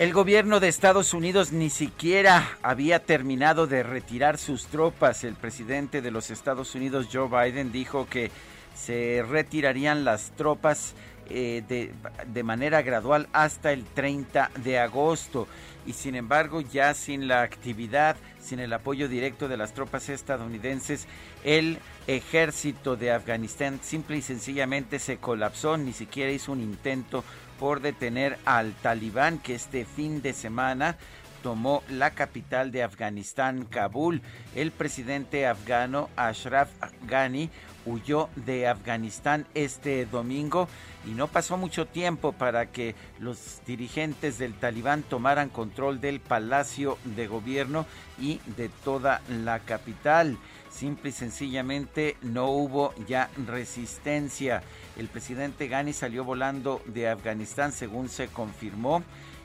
[0.00, 5.24] El gobierno de Estados Unidos ni siquiera había terminado de retirar sus tropas.
[5.24, 8.30] El presidente de los Estados Unidos, Joe Biden, dijo que
[8.74, 10.94] se retirarían las tropas
[11.28, 11.92] eh, de,
[12.32, 15.46] de, manera gradual hasta el 30 de agosto.
[15.84, 21.06] Y sin embargo, ya sin la actividad, sin el apoyo directo de las tropas estadounidenses,
[21.44, 27.22] el ejército de Afganistán simple y sencillamente se colapsó, ni siquiera hizo un intento
[27.60, 30.96] por detener al talibán que este fin de semana
[31.42, 34.22] tomó la capital de Afganistán, Kabul.
[34.54, 36.70] El presidente afgano Ashraf
[37.06, 37.50] Ghani
[37.84, 40.68] huyó de Afganistán este domingo
[41.06, 46.96] y no pasó mucho tiempo para que los dirigentes del talibán tomaran control del palacio
[47.04, 47.84] de gobierno
[48.18, 50.38] y de toda la capital.
[50.80, 54.62] Simple y sencillamente no hubo ya resistencia.
[54.96, 59.02] El presidente Ghani salió volando de Afganistán, según se confirmó.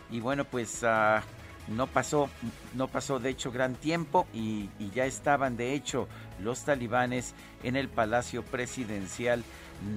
[0.09, 1.19] Y bueno, pues uh,
[1.67, 2.29] no pasó,
[2.73, 6.07] no pasó de hecho gran tiempo y, y, ya estaban de hecho
[6.39, 7.33] los talibanes
[7.63, 9.43] en el Palacio Presidencial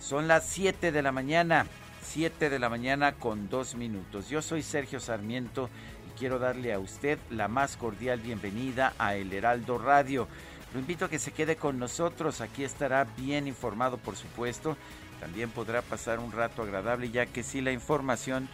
[0.00, 1.66] Son las 7 de la mañana,
[2.02, 4.28] 7 de la mañana con dos minutos.
[4.28, 5.70] Yo soy Sergio Sarmiento
[6.08, 10.26] y quiero darle a usted la más cordial bienvenida a El Heraldo Radio.
[10.74, 14.76] Lo invito a que se quede con nosotros, aquí estará bien informado por supuesto
[15.22, 18.48] también podrá pasar un rato agradable ya que si la información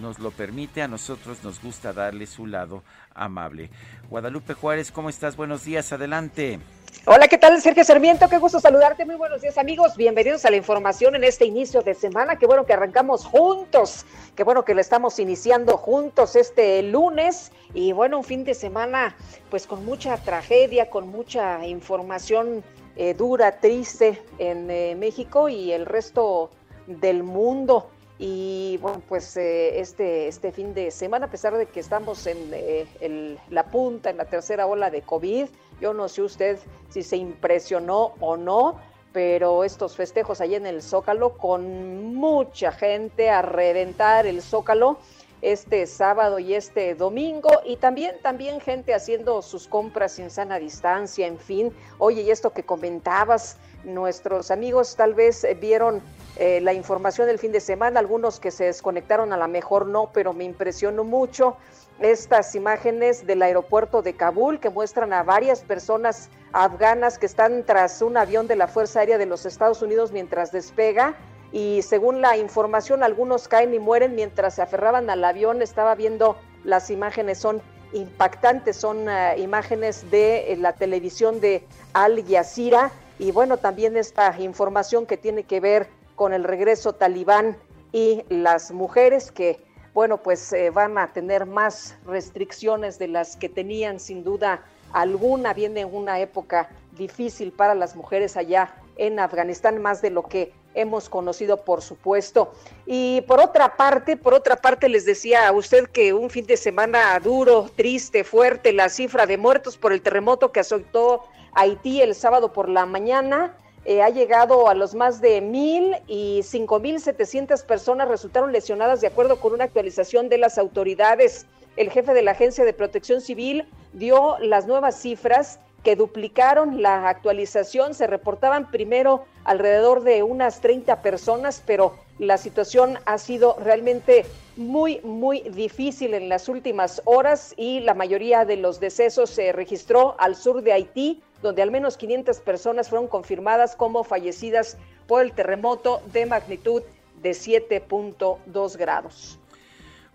[0.00, 3.70] nos lo permite, a nosotros nos gusta darle su lado amable.
[4.08, 5.34] Guadalupe Juárez, ¿cómo estás?
[5.34, 6.60] Buenos días, adelante.
[7.06, 7.60] Hola, ¿qué tal?
[7.60, 9.04] Sergio Sarmiento, qué gusto saludarte.
[9.04, 9.96] Muy buenos días, amigos.
[9.96, 12.36] Bienvenidos a la información en este inicio de semana.
[12.36, 14.06] Qué bueno que arrancamos juntos.
[14.36, 17.50] Qué bueno que lo estamos iniciando juntos este lunes.
[17.74, 19.16] Y bueno, un fin de semana,
[19.50, 22.62] pues con mucha tragedia, con mucha información
[22.96, 26.50] eh, dura, triste en eh, México y el resto
[26.86, 27.88] del mundo.
[28.18, 33.38] Y bueno, pues eh, este, este fin de semana, a pesar de que estamos en
[33.50, 35.46] la punta, en la tercera ola de COVID,
[35.80, 36.58] yo no sé usted
[36.90, 38.78] si se impresionó o no,
[39.12, 44.98] pero estos festejos allí en el Zócalo, con mucha gente a reventar el Zócalo,
[45.42, 51.26] este sábado y este domingo y también también gente haciendo sus compras sin sana distancia,
[51.26, 51.72] en fin.
[51.98, 56.00] Oye, y esto que comentabas, nuestros amigos tal vez vieron
[56.36, 60.10] eh, la información del fin de semana, algunos que se desconectaron a lo mejor no,
[60.12, 61.56] pero me impresionó mucho
[62.00, 68.00] estas imágenes del aeropuerto de Kabul que muestran a varias personas afganas que están tras
[68.02, 71.16] un avión de la Fuerza Aérea de los Estados Unidos mientras despega
[71.52, 75.60] y según la información algunos caen y mueren mientras se aferraban al avión.
[75.62, 77.60] Estaba viendo las imágenes, son
[77.92, 84.34] impactantes, son uh, imágenes de eh, la televisión de Al Jazeera y bueno, también esta
[84.40, 87.56] información que tiene que ver con el regreso talibán
[87.92, 89.62] y las mujeres que,
[89.92, 95.52] bueno, pues eh, van a tener más restricciones de las que tenían sin duda alguna.
[95.52, 101.08] Viene una época difícil para las mujeres allá en Afganistán, más de lo que hemos
[101.08, 102.52] conocido, por supuesto.
[102.86, 106.56] Y por otra parte, por otra parte, les decía a usted que un fin de
[106.56, 111.24] semana duro, triste, fuerte, la cifra de muertos por el terremoto que azotó
[111.54, 113.56] Haití el sábado por la mañana.
[113.84, 119.00] Eh, ha llegado a los más de mil y cinco mil setecientas personas resultaron lesionadas
[119.00, 121.46] de acuerdo con una actualización de las autoridades.
[121.76, 127.08] El jefe de la Agencia de Protección Civil dio las nuevas cifras que duplicaron la
[127.08, 127.94] actualización.
[127.94, 134.24] Se reportaban primero alrededor de unas 30 personas, pero la situación ha sido realmente
[134.56, 140.14] muy, muy difícil en las últimas horas y la mayoría de los decesos se registró
[140.18, 144.76] al sur de Haití, donde al menos 500 personas fueron confirmadas como fallecidas
[145.06, 146.82] por el terremoto de magnitud
[147.22, 149.38] de 7.2 grados.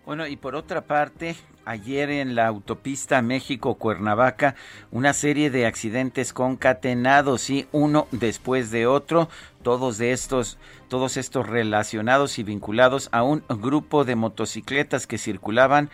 [0.06, 1.36] Bueno, y por otra parte,
[1.68, 4.54] ayer en la autopista México-Cuernavaca,
[4.90, 9.28] una serie de accidentes concatenados, y uno después de otro,
[9.62, 10.56] todos estos,
[10.88, 15.90] todos estos relacionados y vinculados a un grupo de motocicletas que circulaban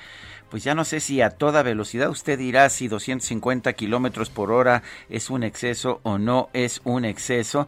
[0.55, 4.85] pues ya no sé si a toda velocidad, usted dirá si 250 kilómetros por hora
[5.09, 7.67] es un exceso o no es un exceso,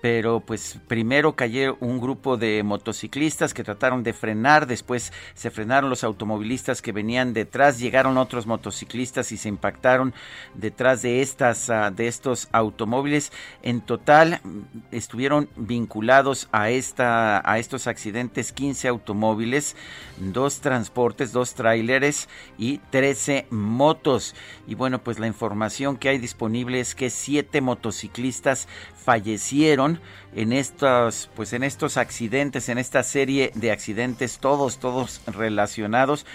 [0.00, 5.90] pero pues primero cayó un grupo de motociclistas que trataron de frenar, después se frenaron
[5.90, 10.14] los automovilistas que venían detrás, llegaron otros motociclistas y se impactaron
[10.54, 13.32] detrás de estas ah, de estos automóviles.
[13.62, 14.60] En total mm,
[14.92, 19.76] estuvieron vinculados a esta a estos accidentes 15 automóviles,
[20.18, 22.28] dos transportes, dos tráileres
[22.58, 24.34] y 13 motos.
[24.66, 29.85] Y bueno, pues la información que hay disponible es que siete motociclistas fallecieron
[30.34, 36.26] en estos, pues en estos accidentes, en esta serie de accidentes, todos, todos relacionados.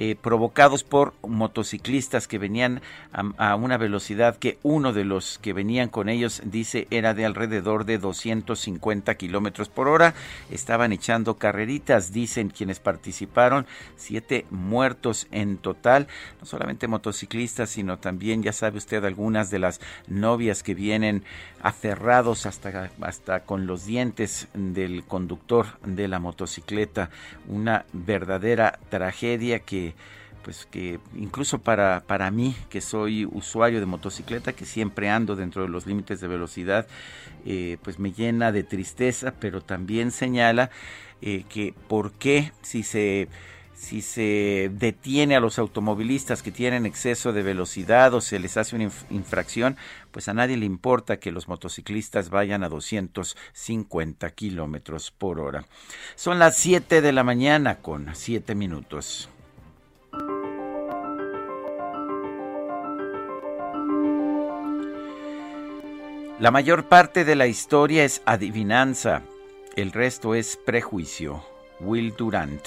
[0.00, 5.88] Eh, provocados por motociclistas que venían a, una velocidad que uno de los que venían
[5.88, 10.14] con ellos dice era de alrededor de 250 kilómetros por hora.
[10.52, 13.66] Estaban echando carreritas, dicen quienes participaron,
[13.96, 16.06] siete muertos en total.
[16.38, 21.24] No solamente motociclistas, sino también, ya sabe usted, algunas de las novias que vienen
[21.60, 27.10] aferrados hasta, hasta con los dientes del conductor de la motocicleta.
[27.48, 29.87] Una verdadera tragedia que
[30.42, 35.62] pues que incluso para, para mí, que soy usuario de motocicleta, que siempre ando dentro
[35.62, 36.86] de los límites de velocidad,
[37.44, 40.70] eh, pues me llena de tristeza, pero también señala
[41.20, 43.28] eh, que por qué si se
[43.74, 48.74] si se detiene a los automovilistas que tienen exceso de velocidad o se les hace
[48.74, 49.76] una infracción,
[50.10, 55.64] pues a nadie le importa que los motociclistas vayan a 250 kilómetros por hora.
[56.16, 59.28] Son las 7 de la mañana con 7 minutos.
[66.40, 69.22] La mayor parte de la historia es adivinanza,
[69.74, 71.42] el resto es prejuicio.
[71.80, 72.62] Will Durant.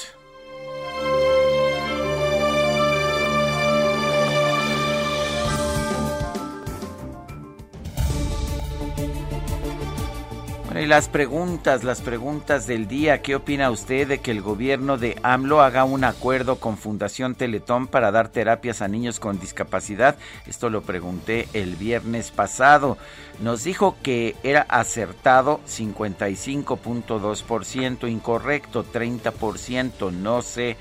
[10.80, 13.22] Y las preguntas, las preguntas del día.
[13.22, 17.88] ¿Qué opina usted de que el gobierno de AMLO haga un acuerdo con Fundación Teletón
[17.88, 20.16] para dar terapias a niños con discapacidad?
[20.48, 22.98] Esto lo pregunté el viernes pasado.
[23.42, 30.78] Nos dijo que era acertado 55.2%, incorrecto 30%, no sé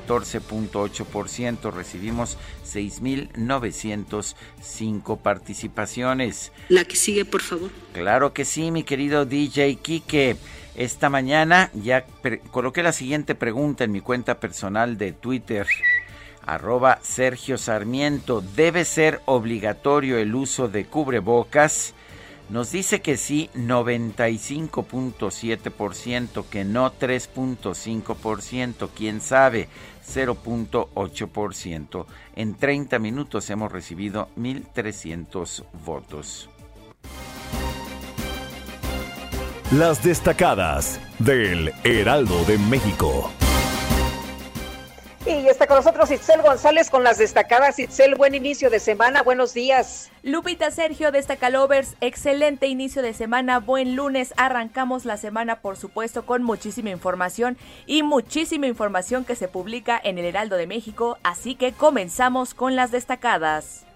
[0.00, 1.72] 14.8%.
[1.72, 6.52] Recibimos 6.905 participaciones.
[6.68, 7.70] La que sigue, por favor.
[7.92, 10.36] Claro que sí, mi querido DJ Kike.
[10.74, 12.04] Esta mañana ya
[12.50, 15.68] coloqué la siguiente pregunta en mi cuenta personal de Twitter
[16.46, 18.40] arroba Sergio Sarmiento.
[18.40, 21.94] ¿Debe ser obligatorio el uso de cubrebocas?
[22.50, 29.68] Nos dice que sí 95.7%, que no 3.5%, quién sabe
[30.06, 32.06] 0.8%.
[32.36, 36.50] En 30 minutos hemos recibido 1.300 votos.
[39.72, 43.32] Las destacadas del Heraldo de México.
[45.26, 47.78] Y está con nosotros Itzel González con las destacadas.
[47.78, 50.10] Itzel, buen inicio de semana, buenos días.
[50.22, 54.34] Lupita Sergio, Destacalovers, excelente inicio de semana, buen lunes.
[54.36, 60.18] Arrancamos la semana, por supuesto, con muchísima información y muchísima información que se publica en
[60.18, 61.16] el Heraldo de México.
[61.22, 63.86] Así que comenzamos con las destacadas.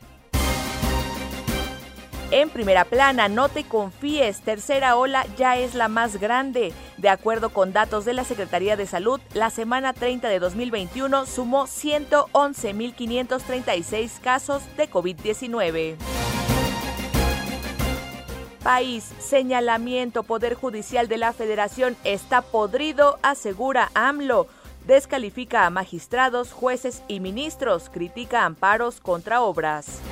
[2.30, 6.74] En primera plana, no te confíes, tercera ola ya es la más grande.
[6.98, 11.66] De acuerdo con datos de la Secretaría de Salud, la semana 30 de 2021 sumó
[11.66, 15.96] 111.536 casos de COVID-19
[18.68, 19.14] país.
[19.18, 24.46] Señalamiento Poder Judicial de la Federación está podrido, asegura AMLO.
[24.86, 27.88] Descalifica a magistrados, jueces y ministros.
[27.88, 30.02] Critica amparos contra obras.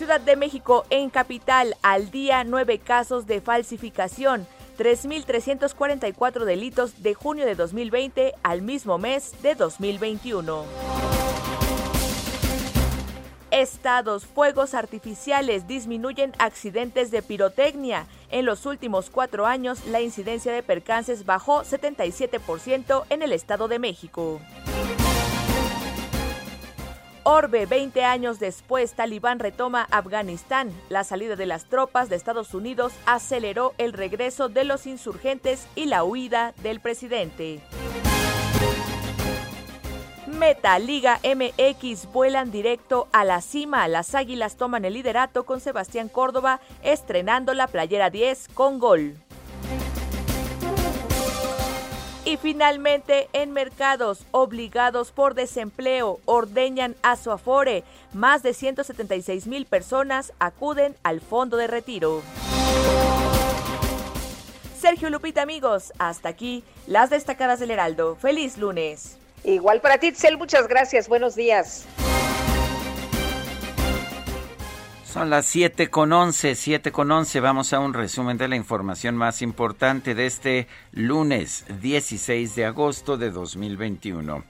[0.00, 4.46] Ciudad de México en capital, al día nueve casos de falsificación.
[4.78, 10.64] 3.344 delitos de junio de 2020 al mismo mes de 2021
[13.50, 14.24] estados.
[14.24, 18.06] Fuegos artificiales disminuyen accidentes de pirotecnia.
[18.30, 23.78] En los últimos cuatro años, la incidencia de percances bajó 77% en el Estado de
[23.78, 24.40] México.
[27.32, 30.72] Orbe, 20 años después, Talibán retoma Afganistán.
[30.88, 35.84] La salida de las tropas de Estados Unidos aceleró el regreso de los insurgentes y
[35.84, 37.60] la huida del presidente.
[40.26, 43.86] Meta Liga MX vuelan directo a la cima.
[43.86, 49.14] Las Águilas toman el liderato con Sebastián Córdoba estrenando la playera 10 con gol.
[52.30, 57.82] Y finalmente, en mercados obligados por desempleo, ordeñan a su afore.
[58.12, 62.22] Más de 176 mil personas acuden al fondo de retiro.
[64.78, 68.14] Sergio Lupita, amigos, hasta aquí las destacadas del Heraldo.
[68.14, 69.18] Feliz lunes.
[69.42, 71.08] Igual para ti, Cel, muchas gracias.
[71.08, 71.84] Buenos días.
[75.12, 77.40] Son las 7 con 11, 7 con 11.
[77.40, 83.16] Vamos a un resumen de la información más importante de este lunes 16 de agosto
[83.16, 84.44] de 2021.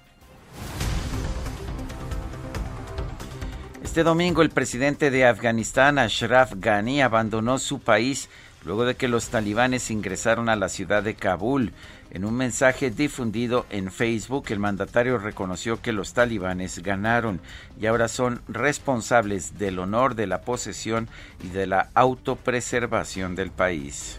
[3.83, 8.29] Este domingo el presidente de Afganistán, Ashraf Ghani, abandonó su país
[8.63, 11.73] luego de que los talibanes ingresaron a la ciudad de Kabul.
[12.13, 17.41] En un mensaje difundido en Facebook, el mandatario reconoció que los talibanes ganaron
[17.81, 21.09] y ahora son responsables del honor de la posesión
[21.45, 24.19] y de la autopreservación del país.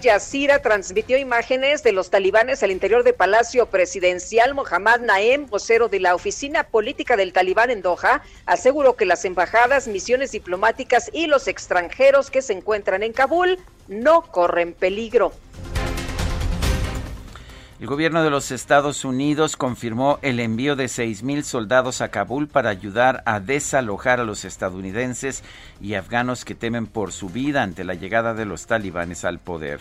[0.00, 4.54] Yazira transmitió imágenes de los talibanes al interior del Palacio Presidencial.
[4.54, 9.88] Mohammad Naem, vocero de la Oficina Política del Talibán en Doha, aseguró que las embajadas,
[9.88, 13.58] misiones diplomáticas y los extranjeros que se encuentran en Kabul
[13.90, 15.32] no corren peligro.
[17.80, 22.68] El gobierno de los Estados Unidos confirmó el envío de 6.000 soldados a Kabul para
[22.68, 25.42] ayudar a desalojar a los estadounidenses
[25.80, 29.80] y afganos que temen por su vida ante la llegada de los talibanes al poder.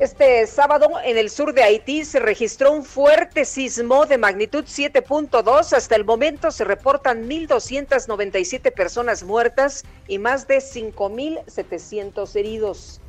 [0.00, 5.72] Este sábado en el sur de Haití se registró un fuerte sismo de magnitud 7.2.
[5.72, 13.00] Hasta el momento se reportan 1.297 personas muertas y más de 5.700 heridos.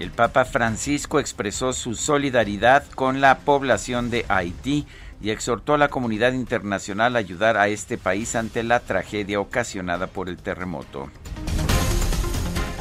[0.00, 4.86] El Papa Francisco expresó su solidaridad con la población de Haití
[5.20, 10.06] y exhortó a la comunidad internacional a ayudar a este país ante la tragedia ocasionada
[10.06, 11.10] por el terremoto.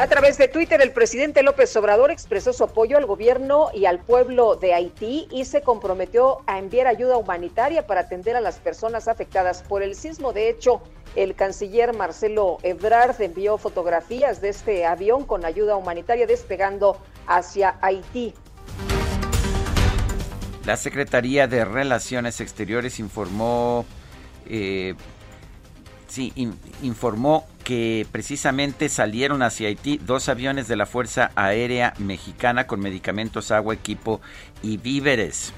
[0.02, 4.00] A través de Twitter, el presidente López Obrador expresó su apoyo al gobierno y al
[4.00, 9.08] pueblo de Haití y se comprometió a enviar ayuda humanitaria para atender a las personas
[9.08, 10.34] afectadas por el sismo.
[10.34, 10.82] De hecho,
[11.16, 18.34] el canciller Marcelo Ebrard envió fotografías de este avión con ayuda humanitaria despegando hacia Haití.
[20.66, 23.86] La Secretaría de Relaciones Exteriores informó,
[24.48, 24.96] eh,
[26.08, 26.34] sí,
[26.82, 33.52] informó que precisamente salieron hacia Haití dos aviones de la Fuerza Aérea Mexicana con medicamentos,
[33.52, 34.22] agua, equipo
[34.62, 35.54] y víveres.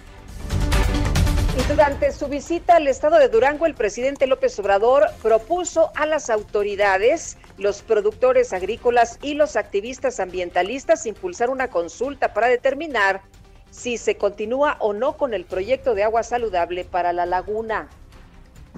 [1.56, 6.32] Y durante su visita al estado de Durango, el presidente López Obrador propuso a las
[6.32, 13.22] autoridades, los productores agrícolas y los activistas ambientalistas impulsar una consulta para determinar
[13.70, 17.88] si se continúa o no con el proyecto de agua saludable para la laguna.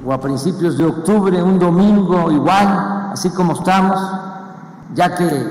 [0.05, 3.97] O a principios de octubre, un domingo igual, así como estamos,
[4.93, 5.47] ya que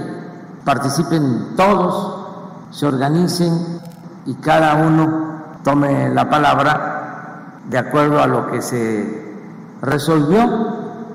[0.66, 3.80] participen todos, se organicen
[4.26, 9.34] y cada uno tome la palabra de acuerdo a lo que se
[9.80, 10.42] resolvió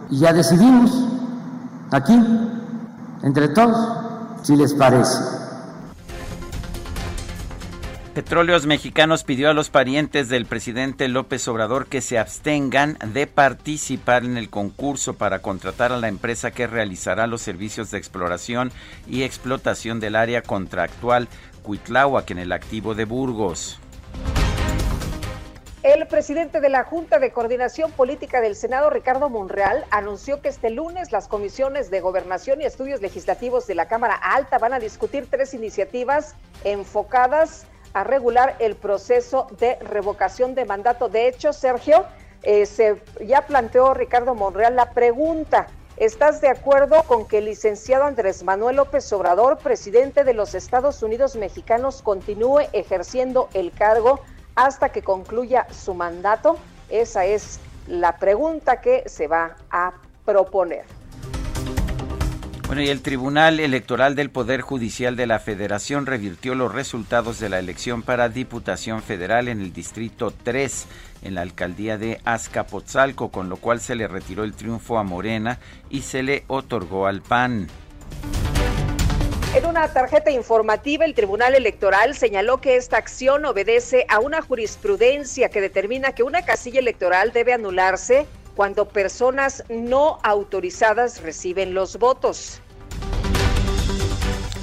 [0.09, 0.91] y ya decidimos
[1.91, 2.19] aquí,
[3.21, 3.77] entre todos,
[4.41, 5.38] si les parece.
[8.19, 14.25] Petróleos Mexicanos pidió a los parientes del presidente López Obrador que se abstengan de participar
[14.25, 18.73] en el concurso para contratar a la empresa que realizará los servicios de exploración
[19.07, 21.29] y explotación del área contractual
[21.63, 23.79] Cuitláhuac en el activo de Burgos.
[25.81, 30.71] El presidente de la Junta de Coordinación Política del Senado, Ricardo Monreal, anunció que este
[30.71, 35.27] lunes las comisiones de Gobernación y Estudios Legislativos de la Cámara Alta van a discutir
[35.31, 36.35] tres iniciativas
[36.65, 41.09] enfocadas regular el proceso de revocación de mandato.
[41.09, 42.05] De hecho, Sergio,
[42.43, 45.67] eh, se, ya planteó Ricardo Monreal la pregunta.
[45.97, 51.03] ¿Estás de acuerdo con que el licenciado Andrés Manuel López Obrador, presidente de los Estados
[51.03, 54.21] Unidos mexicanos, continúe ejerciendo el cargo
[54.55, 56.57] hasta que concluya su mandato?
[56.87, 59.93] Esa es la pregunta que se va a
[60.23, 60.98] proponer.
[62.69, 67.49] Bueno, y el Tribunal Electoral del Poder Judicial de la Federación revirtió los resultados de
[67.49, 70.85] la elección para Diputación Federal en el Distrito 3
[71.23, 75.57] en la alcaldía de Azcapotzalco, con lo cual se le retiró el triunfo a Morena
[75.89, 77.67] y se le otorgó al PAN.
[79.55, 85.49] En una tarjeta informativa, el Tribunal Electoral señaló que esta acción obedece a una jurisprudencia
[85.49, 88.27] que determina que una casilla electoral debe anularse
[88.59, 92.59] cuando personas no autorizadas reciben los votos.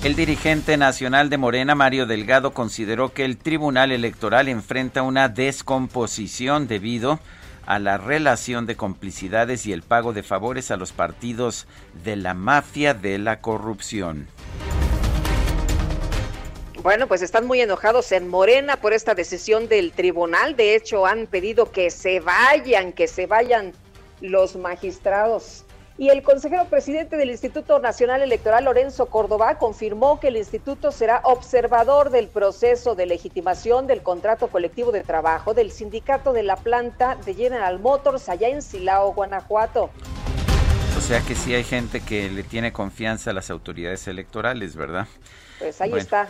[0.04, 6.68] El dirigente nacional de Morena, Mario Delgado, consideró que el Tribunal Electoral enfrenta una descomposición
[6.68, 7.20] debido
[7.64, 11.66] a la relación de complicidades y el pago de favores a los partidos
[12.04, 14.28] de la mafia de la corrupción.
[16.82, 20.54] Bueno, pues están muy enojados en Morena por esta decisión del tribunal.
[20.54, 23.72] De hecho, han pedido que se vayan, que se vayan
[24.20, 25.64] los magistrados.
[25.98, 31.22] Y el consejero presidente del Instituto Nacional Electoral, Lorenzo Córdoba, confirmó que el instituto será
[31.24, 37.16] observador del proceso de legitimación del contrato colectivo de trabajo del sindicato de la planta
[37.24, 39.88] de General Motors allá en Silao, Guanajuato.
[40.98, 45.06] O sea que sí hay gente que le tiene confianza a las autoridades electorales, ¿verdad?
[45.58, 46.28] Pues ahí está,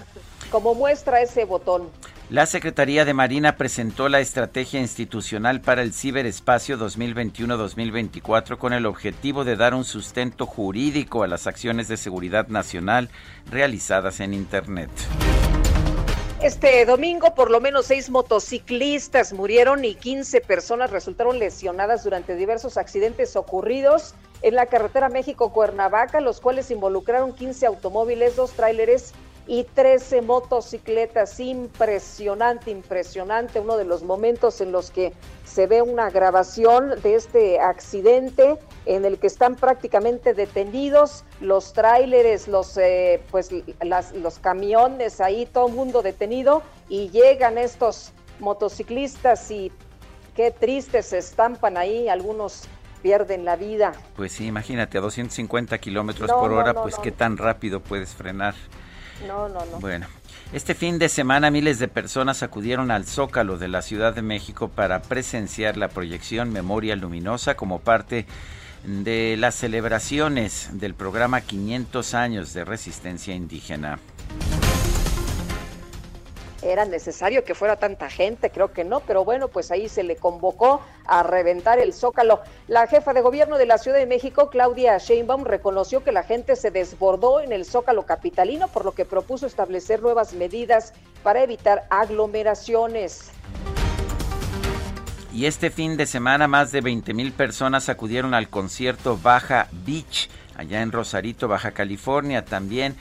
[0.50, 1.90] como muestra ese botón.
[2.28, 9.45] La Secretaría de Marina presentó la Estrategia Institucional para el Ciberespacio 2021-2024 con el objetivo
[9.45, 13.11] de dar un sustento jurídico a las acciones de seguridad nacional
[13.49, 14.90] realizadas en Internet.
[16.42, 22.77] Este domingo, por lo menos seis motociclistas murieron y 15 personas resultaron lesionadas durante diversos
[22.77, 29.14] accidentes ocurridos en la carretera México-Cuernavaca, los cuales involucraron 15 automóviles, dos tráileres
[29.46, 31.38] y 13 motocicletas.
[31.40, 33.61] Impresionante, impresionante.
[33.61, 35.12] Uno de los momentos en los que
[35.44, 42.48] se ve una grabación de este accidente en el que están prácticamente detenidos los tráileres,
[42.48, 43.50] los, eh, pues,
[44.14, 49.72] los camiones ahí, todo el mundo detenido y llegan estos motociclistas y
[50.35, 52.68] qué tristes se estampan ahí algunos
[53.02, 53.92] pierden la vida.
[54.16, 58.54] Pues sí, imagínate, a 250 kilómetros por hora, pues qué tan rápido puedes frenar.
[59.26, 59.81] No, no, no.
[59.81, 60.07] Bueno,
[60.52, 64.68] este fin de semana miles de personas acudieron al Zócalo de la Ciudad de México
[64.68, 68.26] para presenciar la proyección Memoria Luminosa como parte
[68.85, 73.98] de las celebraciones del programa 500 años de resistencia indígena
[76.72, 80.16] era necesario que fuera tanta gente, creo que no, pero bueno, pues ahí se le
[80.16, 82.40] convocó a reventar el zócalo.
[82.68, 86.57] La jefa de gobierno de la Ciudad de México, Claudia Sheinbaum, reconoció que la gente
[86.57, 91.87] se desbordó en el zócalo capitalino, por lo que propuso establecer nuevas medidas para evitar
[91.90, 93.31] aglomeraciones.
[95.33, 100.31] Y este fin de semana más de 20 mil personas acudieron al concierto Baja Beach,
[100.57, 102.44] allá en Rosarito, Baja California.
[102.46, 102.96] También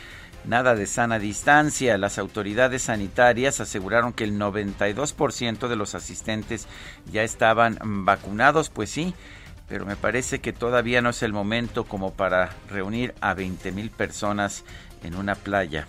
[0.47, 1.97] Nada de sana distancia.
[1.97, 6.67] Las autoridades sanitarias aseguraron que el 92% de los asistentes
[7.11, 8.69] ya estaban vacunados.
[8.69, 9.15] Pues sí,
[9.67, 13.89] pero me parece que todavía no es el momento como para reunir a 20 mil
[13.89, 14.63] personas
[15.03, 15.87] en una playa.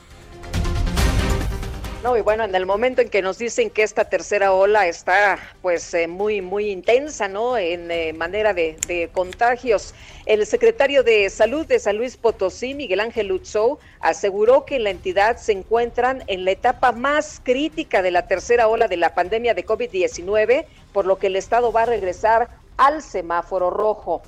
[2.03, 5.39] No, y bueno, en el momento en que nos dicen que esta tercera ola está
[5.63, 7.57] pues eh, muy, muy intensa, ¿no?
[7.57, 9.95] En eh, manera de, de, contagios.
[10.27, 14.91] El secretario de Salud de San Luis Potosí, Miguel Ángel Lutzow, aseguró que en la
[14.91, 19.55] entidad se encuentran en la etapa más crítica de la tercera ola de la pandemia
[19.55, 24.23] de COVID-19, por lo que el Estado va a regresar al semáforo rojo.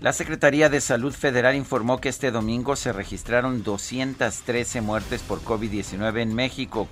[0.00, 6.20] La Secretaría de Salud Federal informó que este domingo se registraron 213 muertes por COVID-19
[6.20, 6.86] en México,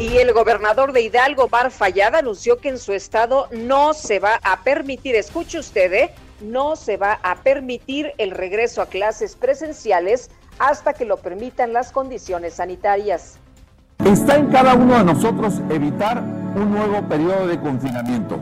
[0.01, 4.39] Y el gobernador de Hidalgo, Bar Fallada, anunció que en su estado no se va
[4.41, 6.09] a permitir, escuche usted, ¿eh?
[6.41, 11.91] no se va a permitir el regreso a clases presenciales hasta que lo permitan las
[11.91, 13.37] condiciones sanitarias.
[14.03, 18.39] Está en cada uno de nosotros evitar un nuevo periodo de confinamiento,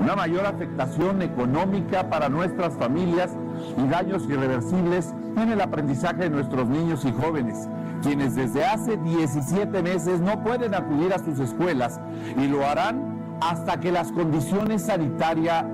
[0.00, 3.32] una mayor afectación económica para nuestras familias
[3.76, 7.68] y daños irreversibles en el aprendizaje de nuestros niños y jóvenes,
[8.02, 12.00] quienes desde hace 17 meses no pueden acudir a sus escuelas
[12.36, 15.64] y lo harán hasta que las condiciones sanitarias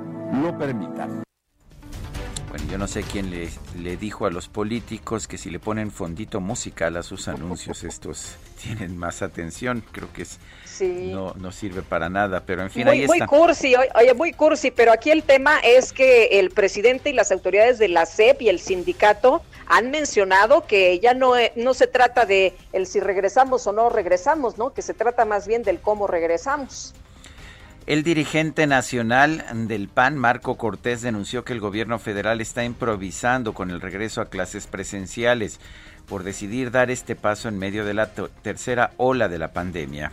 [0.43, 1.26] lo permitan.
[2.57, 5.91] Bueno, yo no sé quién le, le, dijo a los políticos que si le ponen
[5.91, 9.85] fondito musical a sus anuncios, estos tienen más atención.
[9.93, 10.39] Creo que es,
[10.81, 13.15] no, no sirve para nada, pero en fin, muy, ahí está.
[13.15, 17.31] Muy cursi, oye, muy cursi, pero aquí el tema es que el presidente y las
[17.31, 22.25] autoridades de la CEP y el sindicato han mencionado que ya no, no se trata
[22.25, 24.73] de el si regresamos o no regresamos, ¿no?
[24.73, 26.95] Que se trata más bien del cómo regresamos.
[27.87, 33.71] El dirigente nacional del PAN, Marco Cortés, denunció que el gobierno federal está improvisando con
[33.71, 35.61] el regreso a clases presenciales
[36.09, 38.11] por decidir dar este paso en medio de la
[38.43, 40.11] tercera ola de la pandemia.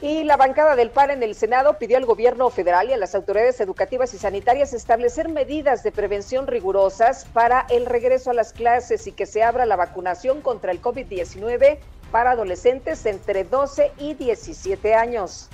[0.00, 3.14] Y la bancada del PAN en el Senado pidió al gobierno federal y a las
[3.14, 9.06] autoridades educativas y sanitarias establecer medidas de prevención rigurosas para el regreso a las clases
[9.06, 11.78] y que se abra la vacunación contra el COVID-19
[12.14, 15.48] para adolescentes entre 12 y 17 años.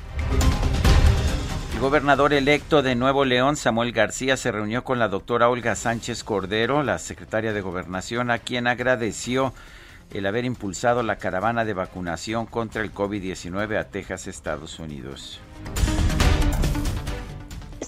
[1.73, 6.23] El gobernador electo de Nuevo León, Samuel García, se reunió con la doctora Olga Sánchez
[6.23, 9.55] Cordero, la secretaria de Gobernación, a quien agradeció
[10.13, 15.41] el haber impulsado la caravana de vacunación contra el COVID-19 a Texas, Estados Unidos.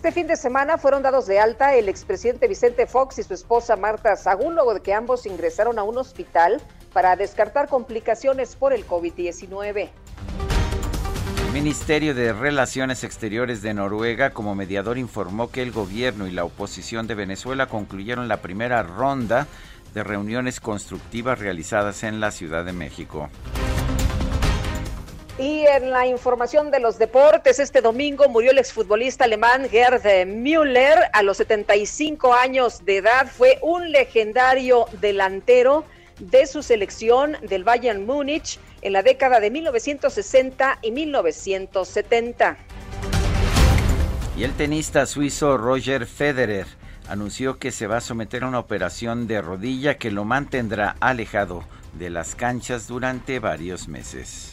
[0.03, 3.77] Este fin de semana fueron dados de alta el expresidente Vicente Fox y su esposa
[3.77, 6.61] Marta Sagún, luego de que ambos ingresaron a un hospital
[6.93, 9.91] para descartar complicaciones por el COVID-19.
[11.47, 16.43] El Ministerio de Relaciones Exteriores de Noruega como mediador informó que el gobierno y la
[16.43, 19.47] oposición de Venezuela concluyeron la primera ronda
[19.95, 23.31] de reuniones constructivas realizadas en la Ciudad de México.
[25.39, 30.99] Y en la información de los deportes, este domingo murió el exfutbolista alemán Gerd Müller
[31.13, 33.27] a los 75 años de edad.
[33.27, 35.85] Fue un legendario delantero
[36.19, 42.59] de su selección del Bayern Múnich en la década de 1960 y 1970.
[44.37, 46.67] Y el tenista suizo Roger Federer
[47.09, 51.65] anunció que se va a someter a una operación de rodilla que lo mantendrá alejado
[51.95, 54.52] de las canchas durante varios meses.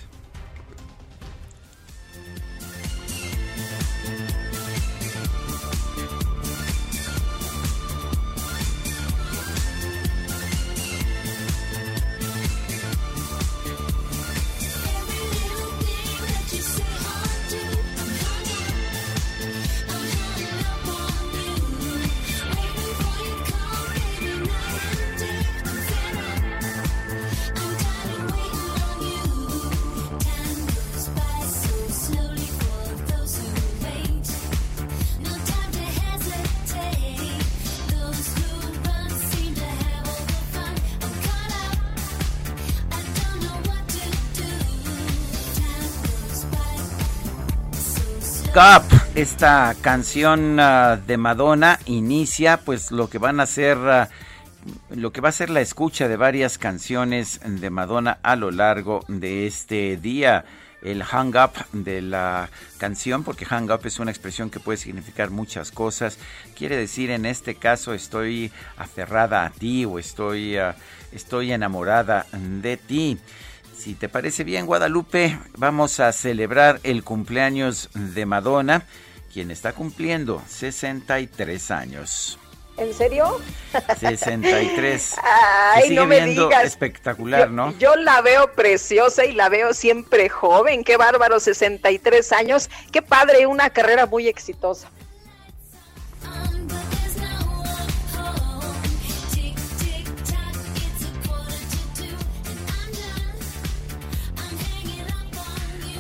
[49.15, 55.21] Esta canción uh, de Madonna inicia pues lo que van a ser uh, lo que
[55.21, 59.95] va a ser la escucha de varias canciones de Madonna a lo largo de este
[59.95, 60.43] día.
[60.81, 65.29] El hang up de la canción, porque hang up es una expresión que puede significar
[65.29, 66.17] muchas cosas.
[66.57, 70.73] Quiere decir en este caso estoy aferrada a ti o estoy, uh,
[71.13, 73.19] estoy enamorada de ti.
[73.79, 78.85] Si te parece bien, Guadalupe, vamos a celebrar el cumpleaños de Madonna,
[79.31, 82.37] quien está cumpliendo 63 años.
[82.75, 83.39] ¿En serio?
[83.97, 85.15] 63.
[85.73, 86.65] Ay, sigue no me digas.
[86.65, 87.73] espectacular, ¿no?
[87.77, 90.83] Yo la veo preciosa y la veo siempre joven.
[90.83, 92.69] Qué bárbaro, 63 años.
[92.91, 94.89] Qué padre, una carrera muy exitosa.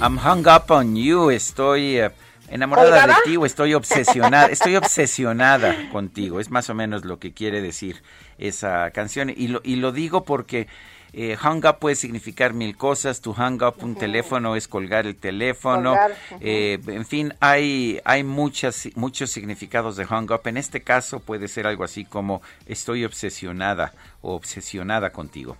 [0.01, 1.29] I'm hung up on you.
[1.29, 2.11] Estoy eh,
[2.47, 4.47] enamorada de ti o estoy obsesionada.
[4.47, 6.39] Estoy obsesionada contigo.
[6.39, 8.01] Es más o menos lo que quiere decir
[8.37, 9.29] esa canción.
[9.29, 10.67] Y lo, y lo digo porque
[11.11, 13.19] eh, hung up puede significar mil cosas.
[13.19, 15.97] To hang up un teléfono es colgar el teléfono.
[16.39, 20.41] Eh, en fin, hay, hay muchas, muchos significados de hung up.
[20.45, 25.57] En este caso puede ser algo así como estoy obsesionada o obsesionada contigo.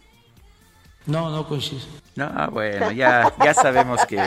[1.10, 1.82] No, no coincide.
[2.16, 4.22] No, bueno, ya, ya sabemos que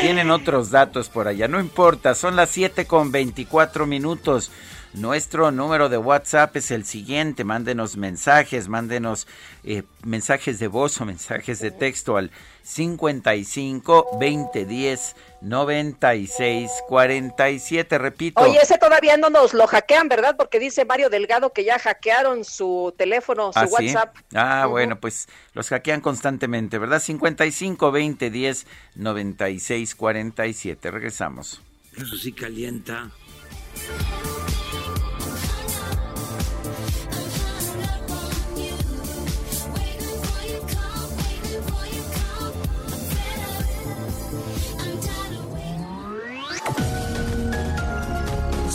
[0.00, 1.48] tienen otros datos por allá.
[1.48, 4.50] No importa, son las 7 con 24 minutos.
[4.94, 7.44] Nuestro número de WhatsApp es el siguiente.
[7.44, 9.26] Mándenos mensajes, mándenos
[9.64, 12.30] eh, mensajes de voz o mensajes de texto al
[12.62, 17.98] 55 20 10 96 47.
[17.98, 18.42] Repito.
[18.42, 20.36] Oye, ese todavía no nos lo hackean, ¿verdad?
[20.36, 24.16] Porque dice Mario Delgado que ya hackearon su teléfono, su ¿Ah, WhatsApp.
[24.34, 27.00] Ah, bueno, pues los hackean constantemente, ¿verdad?
[27.00, 30.90] 55 20 10 96 47.
[30.90, 31.62] Regresamos.
[31.96, 33.10] Eso sí calienta.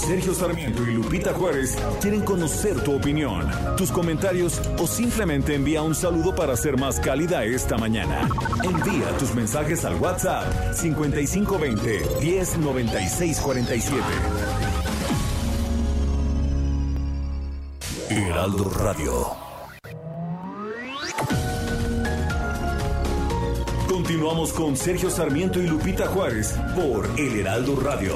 [0.08, 5.94] Sergio Sarmiento y Lupita Juárez quieren conocer tu opinión, tus comentarios o simplemente envía un
[5.94, 8.22] saludo para ser más cálida esta mañana.
[8.64, 14.02] Envía tus mensajes al WhatsApp 5520 109647.
[18.10, 19.28] Heraldo Radio.
[23.90, 28.16] Continuamos con Sergio Sarmiento y Lupita Juárez por El Heraldo Radio.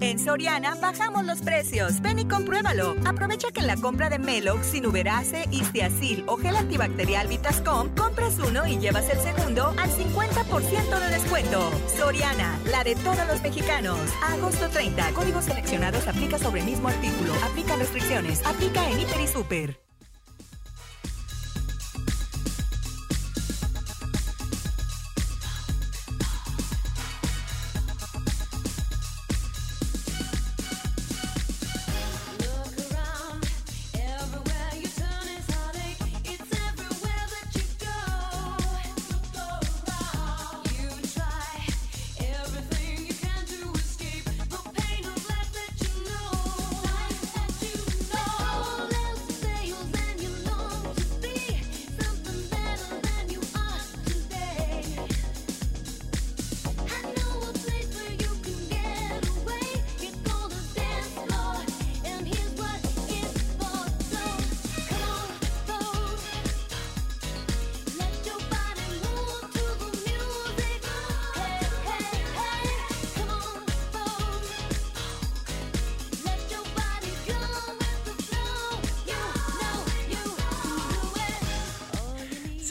[0.00, 2.00] En Soriana bajamos los precios.
[2.02, 2.96] Ven y compruébalo.
[3.06, 8.66] Aprovecha que en la compra de Melox, Sinuberase, Istiazil o gel antibacterial Vitascom, compras uno
[8.66, 11.70] y llevas el segundo al 50% de descuento.
[11.96, 13.98] Soriana, la de todos los mexicanos.
[14.22, 15.12] agosto 30.
[15.12, 17.32] Códigos seleccionados aplica sobre el mismo artículo.
[17.44, 18.44] Aplica restricciones.
[18.44, 19.85] Aplica en Hiper y Super.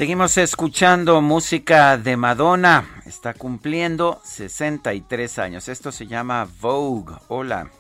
[0.06, 3.02] Seguimos escuchando música de Madonna.
[3.08, 5.68] Está cumpliendo 63 años.
[5.68, 7.16] Esto se llama Vogue.
[7.28, 7.72] Hola.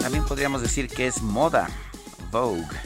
[0.00, 1.68] También podríamos decir que es moda.
[2.30, 2.78] Vogue.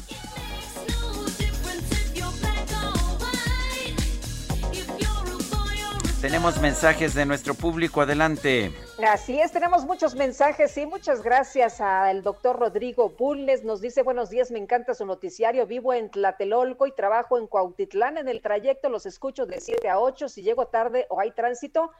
[6.23, 8.75] Tenemos mensajes de nuestro público, adelante.
[9.07, 13.65] Así es, tenemos muchos mensajes y muchas gracias al doctor Rodrigo Bulnes.
[13.65, 18.19] Nos dice, buenos días, me encanta su noticiario, vivo en Tlatelolco y trabajo en Cuautitlán.
[18.19, 21.91] En el trayecto los escucho de 7 a 8, si llego tarde o hay tránsito,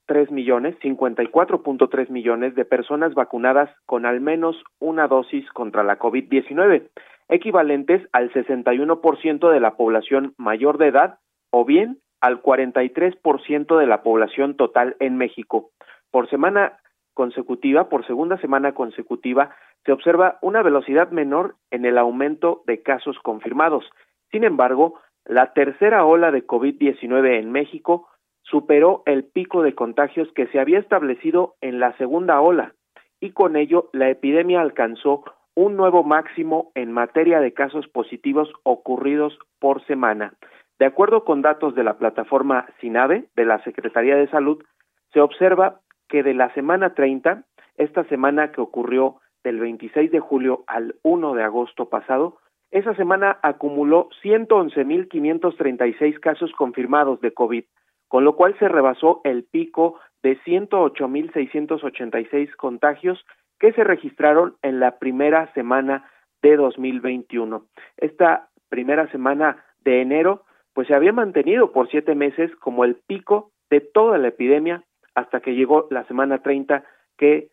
[0.08, 6.90] tres millones, 54.3 millones de personas vacunadas con al menos una dosis contra la COVID-19.
[7.30, 11.20] equivalentes al 61% de la población mayor de edad
[11.52, 15.72] o bien al 43% de la población total en México.
[16.12, 16.80] Por semana
[17.14, 23.18] consecutiva, por segunda semana consecutiva, se observa una velocidad menor en el aumento de casos
[23.20, 23.86] confirmados.
[24.32, 28.08] Sin embargo, la tercera ola de COVID-19 en México
[28.44, 32.74] superó el pico de contagios que se había establecido en la segunda ola
[33.20, 35.24] y con ello la epidemia alcanzó
[35.56, 40.34] un nuevo máximo en materia de casos positivos ocurridos por semana.
[40.80, 44.64] De acuerdo con datos de la plataforma SINAVE de la Secretaría de Salud,
[45.12, 47.44] se observa que de la semana 30,
[47.78, 52.38] esta semana que ocurrió del 26 de julio al 1 de agosto pasado,
[52.72, 57.64] esa semana acumuló 111.536 casos confirmados de COVID,
[58.08, 63.26] con lo cual se rebasó el pico de 108.686 contagios
[63.60, 66.08] que se registraron en la primera semana
[66.42, 67.66] de 2021.
[67.98, 70.44] Esta primera semana de enero,
[70.78, 74.84] pues se había mantenido por siete meses como el pico de toda la epidemia
[75.16, 76.84] hasta que llegó la semana 30
[77.18, 77.48] que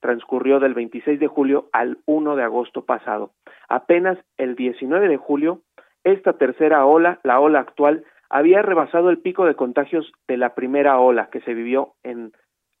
[0.00, 3.32] transcurrió del 26 de julio al 1 de agosto pasado.
[3.68, 5.60] Apenas el 19 de julio,
[6.02, 10.98] esta tercera ola, la ola actual, había rebasado el pico de contagios de la primera
[10.98, 12.32] ola que se vivió en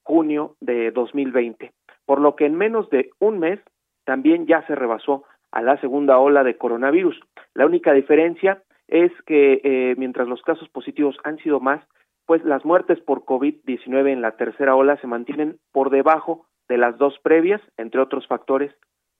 [0.04, 1.70] junio de 2020,
[2.06, 3.60] por lo que en menos de un mes
[4.06, 7.20] también ya se rebasó a la segunda ola de coronavirus.
[7.52, 11.82] La única diferencia es que eh, mientras los casos positivos han sido más,
[12.26, 16.98] pues las muertes por COVID-19 en la tercera ola se mantienen por debajo de las
[16.98, 18.70] dos previas, entre otros factores,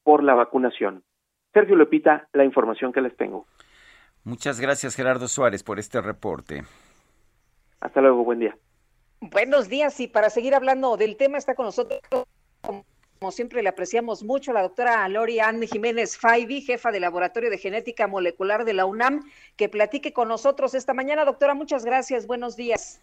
[0.04, 1.04] por la vacunación.
[1.54, 3.46] Sergio Lepita, la información que les tengo.
[4.24, 6.64] Muchas gracias, Gerardo Suárez, por este reporte.
[7.80, 8.56] Hasta luego, buen día.
[9.20, 12.00] Buenos días y para seguir hablando del tema está con nosotros,
[13.22, 17.56] como siempre le apreciamos mucho, la doctora Lori Anne Jiménez Faibi, jefa del Laboratorio de
[17.56, 19.20] Genética Molecular de la UNAM,
[19.56, 21.24] que platique con nosotros esta mañana.
[21.24, 23.00] Doctora, muchas gracias, buenos días.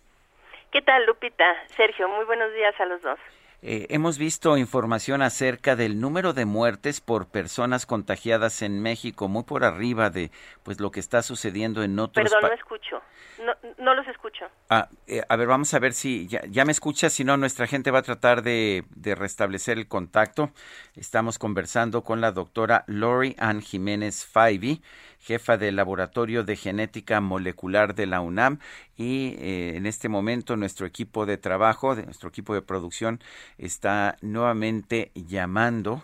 [0.74, 1.46] ¿Qué tal, Lupita?
[1.78, 3.18] Sergio, muy buenos días a los dos.
[3.62, 9.44] Eh, hemos visto información acerca del número de muertes por personas contagiadas en México, muy
[9.44, 10.32] por arriba de
[10.64, 13.02] pues lo que está sucediendo en otros Perdón, no escucho.
[13.46, 14.46] No, no los escucho.
[14.70, 17.68] Ah, eh, a ver, vamos a ver si ya, ya me escucha, si no, nuestra
[17.68, 20.52] gente va a tratar de, de, restablecer el contacto.
[20.96, 24.82] Estamos conversando con la doctora Lori Ann Jiménez Faibi
[25.20, 28.60] jefa del Laboratorio de Genética Molecular de la UNAM
[28.96, 33.20] y eh, en este momento nuestro equipo de trabajo, de nuestro equipo de producción
[33.58, 36.04] está nuevamente llamando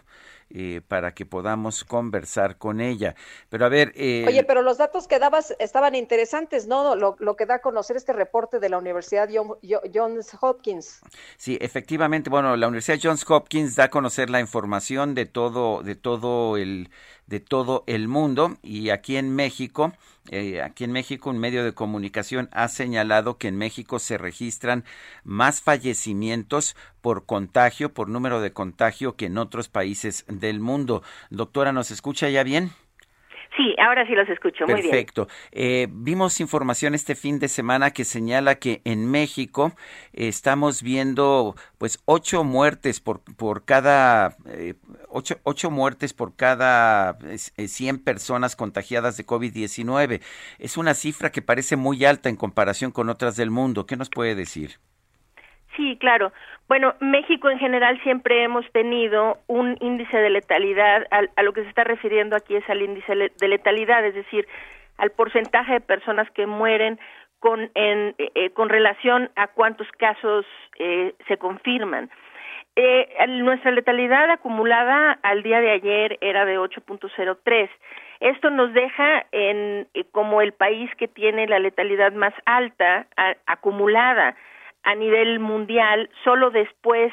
[0.52, 3.16] eh, para que podamos conversar con ella.
[3.50, 3.92] Pero a ver...
[3.96, 6.96] Eh, Oye, pero los datos que dabas estaban interesantes, ¿no?
[6.96, 9.28] Lo, lo, que da a conocer este reporte de la Universidad
[9.94, 11.02] Johns Hopkins.
[11.36, 15.96] Sí, efectivamente, bueno, la Universidad Johns Hopkins da a conocer la información de todo, de
[15.96, 16.92] todo el
[17.28, 19.94] de todo el mundo y aquí en México,
[20.30, 24.84] eh, aquí en México un medio de comunicación ha señalado que en México se registran
[25.24, 31.04] más fallecimientos por contagio, por número de contagio que en otros países del mundo.
[31.30, 32.72] Doctora, ¿nos escucha ya bien?
[33.56, 34.66] Sí, ahora sí los escucho.
[34.66, 34.90] Muy bien.
[34.90, 35.28] Perfecto.
[35.52, 39.74] Eh, vimos información este fin de semana que señala que en México
[40.14, 44.74] estamos viendo pues ocho muertes por, por cada eh,
[45.10, 50.22] ocho, ocho, muertes por cada eh, 100 personas contagiadas de COVID-19.
[50.60, 53.86] Es una cifra que parece muy alta en comparación con otras del mundo.
[53.86, 54.80] ¿Qué nos puede decir?
[55.76, 56.32] Sí, claro.
[56.68, 61.70] Bueno, México en general siempre hemos tenido un índice de letalidad, a, lo que se
[61.70, 64.48] está refiriendo aquí es al índice de letalidad, es decir,
[64.98, 67.00] al porcentaje de personas que mueren
[67.40, 70.46] con, en, eh, con relación a cuántos casos
[70.80, 72.10] eh, se confirman.
[72.78, 77.70] Eh, nuestra letalidad acumulada al día de ayer era de 8.03.
[78.20, 83.36] Esto nos deja en, eh, como el país que tiene la letalidad más alta a,
[83.46, 84.36] acumulada
[84.86, 87.12] a nivel mundial solo después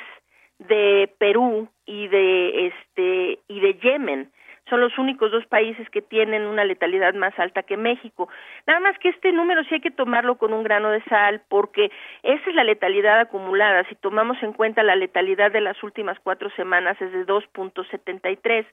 [0.59, 4.31] de Perú y de este y de Yemen
[4.69, 8.29] son los únicos dos países que tienen una letalidad más alta que México.
[8.67, 11.91] Nada más que este número sí hay que tomarlo con un grano de sal porque
[12.23, 13.85] esa es la letalidad acumulada.
[13.89, 18.67] Si tomamos en cuenta la letalidad de las últimas cuatro semanas es de 2.73.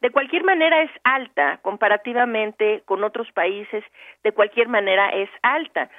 [0.00, 3.84] De cualquier manera es alta comparativamente con otros países,
[4.24, 5.90] de cualquier manera es alta.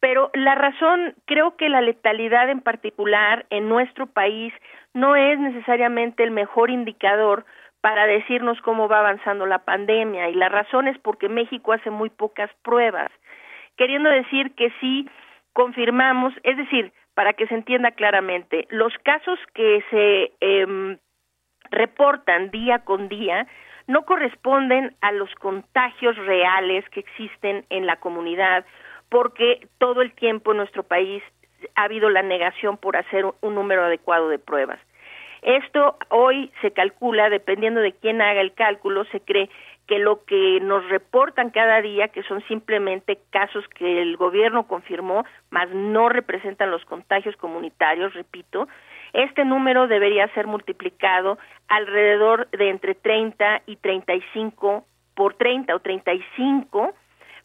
[0.00, 4.52] Pero la razón, creo que la letalidad en particular en nuestro país
[4.94, 7.44] no es necesariamente el mejor indicador
[7.80, 12.10] para decirnos cómo va avanzando la pandemia y la razón es porque México hace muy
[12.10, 13.10] pocas pruebas,
[13.76, 15.08] queriendo decir que sí
[15.52, 20.98] confirmamos, es decir, para que se entienda claramente, los casos que se eh,
[21.70, 23.46] reportan día con día
[23.86, 28.64] no corresponden a los contagios reales que existen en la comunidad,
[29.10, 31.22] porque todo el tiempo en nuestro país
[31.74, 34.78] ha habido la negación por hacer un número adecuado de pruebas.
[35.42, 39.48] Esto hoy se calcula, dependiendo de quién haga el cálculo, se cree
[39.86, 45.24] que lo que nos reportan cada día, que son simplemente casos que el gobierno confirmó,
[45.50, 48.68] más no representan los contagios comunitarios, repito,
[49.12, 51.38] este número debería ser multiplicado
[51.68, 54.84] alrededor de entre 30 y 35
[55.14, 56.94] por 30 o 35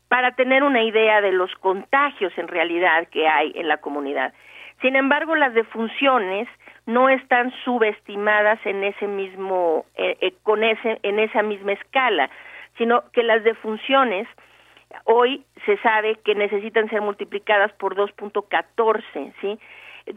[0.08, 4.34] para tener una idea de los contagios en realidad que hay en la comunidad.
[4.82, 6.48] Sin embargo, las defunciones
[6.86, 12.30] no están subestimadas en ese mismo, eh, eh, con ese, en esa misma escala,
[12.78, 14.28] sino que las defunciones
[15.06, 19.60] hoy se sabe que necesitan ser multiplicadas por 2.14, ¿sí?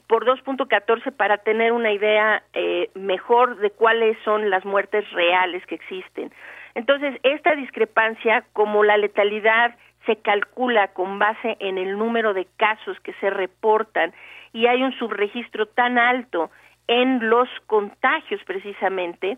[0.07, 5.77] Por 2.14 para tener una idea eh, mejor de cuáles son las muertes reales que
[5.77, 6.31] existen.
[6.75, 9.75] Entonces, esta discrepancia, como la letalidad
[10.07, 14.13] se calcula con base en el número de casos que se reportan
[14.53, 16.51] y hay un subregistro tan alto
[16.87, 19.37] en los contagios precisamente,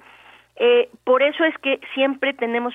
[0.57, 2.75] eh, por eso es que siempre tenemos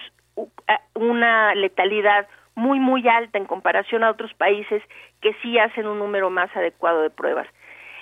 [0.95, 4.81] una letalidad muy muy alta en comparación a otros países
[5.21, 7.47] que sí hacen un número más adecuado de pruebas.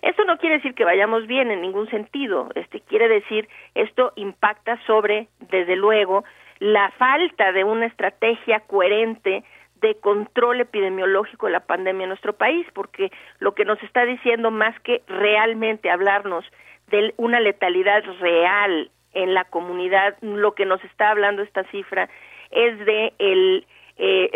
[0.01, 4.79] Esto no quiere decir que vayamos bien en ningún sentido, este quiere decir esto impacta
[4.85, 6.23] sobre desde luego
[6.63, 9.43] la falta de una estrategia coherente
[9.81, 14.49] de control epidemiológico de la pandemia en nuestro país, porque lo que nos está diciendo
[14.49, 16.45] más que realmente hablarnos
[16.87, 22.07] de una letalidad real en la comunidad, lo que nos está hablando esta cifra
[22.49, 24.31] es de el, eh,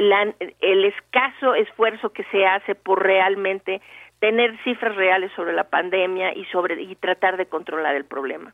[0.59, 3.79] el escaso esfuerzo que se hace por realmente
[4.19, 8.53] tener cifras reales sobre la pandemia y sobre y tratar de controlar el problema.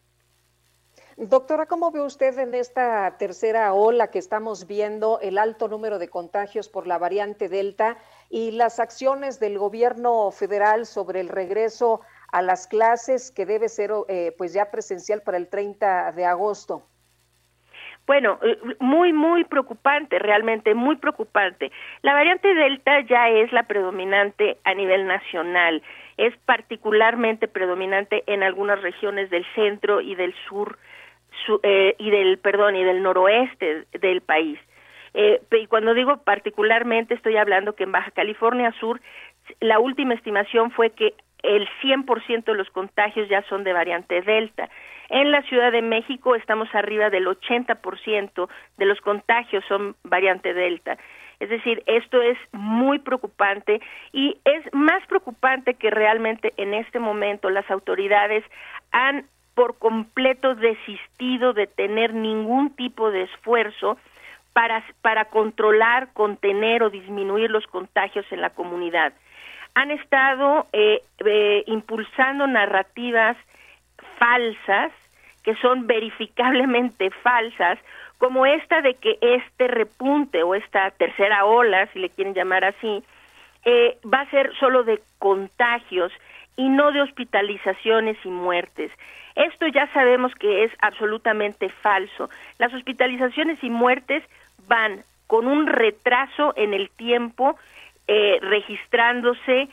[1.17, 6.09] Doctora, ¿cómo ve usted en esta tercera ola que estamos viendo el alto número de
[6.09, 7.97] contagios por la variante Delta
[8.31, 12.01] y las acciones del gobierno federal sobre el regreso
[12.31, 16.81] a las clases que debe ser eh, pues ya presencial para el 30 de agosto?
[18.07, 21.71] Bueno, eh, muy, muy preocupante, realmente muy preocupante.
[22.01, 25.83] La variante Delta ya es la predominante a nivel nacional,
[26.17, 30.79] es particularmente predominante en algunas regiones del centro y del sur
[31.63, 34.59] eh, y del perdón y del noroeste del país.
[35.13, 38.99] Eh, y cuando digo particularmente estoy hablando que en Baja California Sur
[39.59, 41.13] la última estimación fue que
[41.43, 44.69] el 100% de los contagios ya son de variante Delta.
[45.09, 50.97] En la Ciudad de México estamos arriba del 80% de los contagios son variante Delta.
[51.39, 53.81] Es decir, esto es muy preocupante
[54.13, 58.45] y es más preocupante que realmente en este momento las autoridades
[58.91, 59.25] han
[59.55, 63.97] por completo desistido de tener ningún tipo de esfuerzo
[64.53, 69.13] para, para controlar, contener o disminuir los contagios en la comunidad.
[69.75, 73.35] Han estado eh, eh, impulsando narrativas
[74.19, 74.91] falsas,
[75.43, 77.79] que son verificablemente falsas,
[78.17, 83.03] como esta de que este repunte o esta tercera ola, si le quieren llamar así,
[83.65, 86.11] eh, va a ser solo de contagios
[86.55, 88.91] y no de hospitalizaciones y muertes.
[89.35, 92.29] Esto ya sabemos que es absolutamente falso.
[92.59, 94.23] Las hospitalizaciones y muertes
[94.67, 97.57] van con un retraso en el tiempo
[98.07, 99.69] eh, registrándose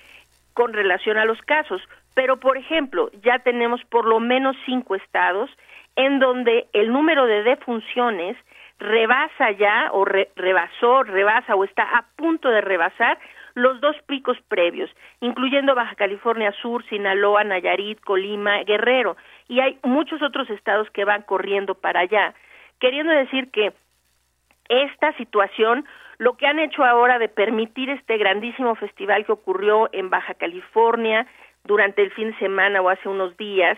[0.55, 1.83] con relación a los casos.
[2.15, 5.51] Pero, por ejemplo, ya tenemos por lo menos cinco estados
[5.97, 8.37] en donde el número de defunciones
[8.79, 13.19] rebasa ya o rebasó, rebasa o está a punto de rebasar
[13.55, 14.91] los dos picos previos,
[15.21, 19.17] incluyendo Baja California Sur, Sinaloa, Nayarit, Colima, Guerrero,
[19.49, 22.35] y hay muchos otros estados que van corriendo para allá,
[22.79, 23.73] queriendo decir que
[24.69, 25.85] esta situación,
[26.19, 31.27] lo que han hecho ahora de permitir este grandísimo festival que ocurrió en Baja California
[31.65, 33.77] durante el fin de semana o hace unos días,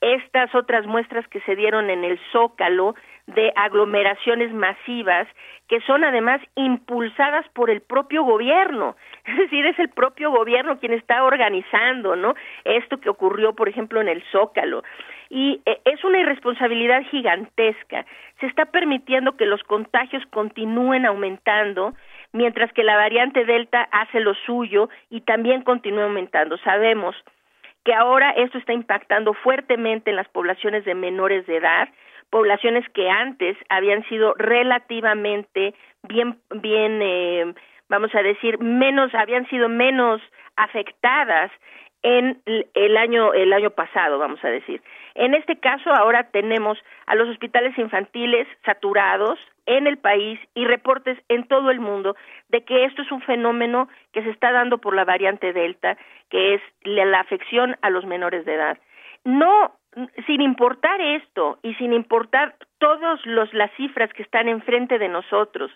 [0.00, 2.94] estas otras muestras que se dieron en el Zócalo
[3.26, 5.26] de aglomeraciones masivas
[5.68, 8.96] que son además impulsadas por el propio gobierno.
[9.24, 12.34] Es decir, es el propio gobierno quien está organizando, ¿no?
[12.64, 14.84] Esto que ocurrió, por ejemplo, en el Zócalo.
[15.28, 18.06] Y eh, es una irresponsabilidad gigantesca.
[18.38, 21.94] Se está permitiendo que los contagios continúen aumentando
[22.32, 26.56] mientras que la variante Delta hace lo suyo y también continúa aumentando.
[26.58, 27.16] Sabemos
[27.86, 31.88] que ahora esto está impactando fuertemente en las poblaciones de menores de edad,
[32.30, 35.72] poblaciones que antes habían sido relativamente
[36.02, 37.54] bien, bien, eh,
[37.88, 40.20] vamos a decir, menos, habían sido menos
[40.56, 41.52] afectadas
[42.02, 42.42] en
[42.74, 44.82] el año el año pasado, vamos a decir.
[45.16, 51.18] En este caso ahora tenemos a los hospitales infantiles saturados en el país y reportes
[51.28, 52.16] en todo el mundo
[52.50, 55.96] de que esto es un fenómeno que se está dando por la variante Delta,
[56.28, 58.78] que es la afección a los menores de edad.
[59.24, 59.74] No
[60.26, 65.70] sin importar esto y sin importar todas las cifras que están enfrente de nosotros,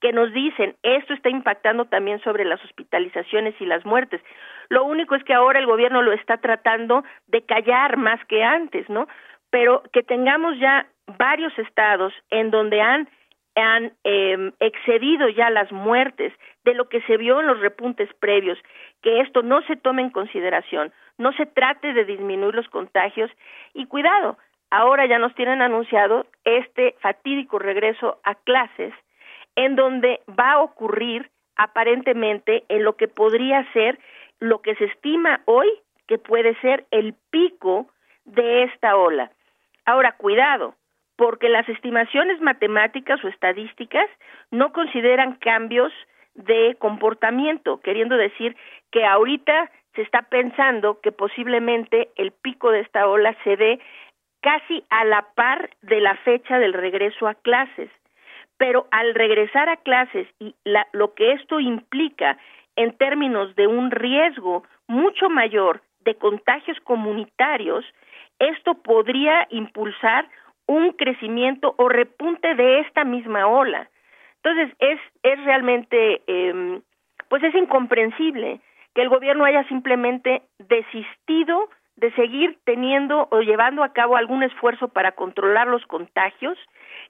[0.00, 4.20] que nos dicen esto está impactando también sobre las hospitalizaciones y las muertes.
[4.68, 8.88] Lo único es que ahora el gobierno lo está tratando de callar más que antes,
[8.88, 9.08] ¿no?
[9.50, 10.86] Pero que tengamos ya
[11.18, 13.08] varios estados en donde han
[14.04, 16.32] em, excedido ya las muertes
[16.64, 18.58] de lo que se vio en los repuntes previos,
[19.02, 23.30] que esto no se tome en consideración, no se trate de disminuir los contagios
[23.74, 24.38] y cuidado,
[24.70, 28.94] ahora ya nos tienen anunciado este fatídico regreso a clases
[29.64, 33.98] en donde va a ocurrir aparentemente en lo que podría ser
[34.38, 35.68] lo que se estima hoy
[36.08, 37.90] que puede ser el pico
[38.24, 39.30] de esta ola.
[39.84, 40.74] Ahora, cuidado,
[41.16, 44.08] porque las estimaciones matemáticas o estadísticas
[44.50, 45.92] no consideran cambios
[46.34, 48.56] de comportamiento, queriendo decir
[48.90, 53.80] que ahorita se está pensando que posiblemente el pico de esta ola se dé
[54.40, 57.90] casi a la par de la fecha del regreso a clases.
[58.60, 60.54] Pero al regresar a clases y
[60.92, 62.36] lo que esto implica
[62.76, 67.86] en términos de un riesgo mucho mayor de contagios comunitarios,
[68.38, 70.28] esto podría impulsar
[70.66, 73.88] un crecimiento o repunte de esta misma ola.
[74.42, 76.80] Entonces es es realmente eh,
[77.30, 78.60] pues es incomprensible
[78.94, 84.88] que el gobierno haya simplemente desistido de seguir teniendo o llevando a cabo algún esfuerzo
[84.88, 86.58] para controlar los contagios,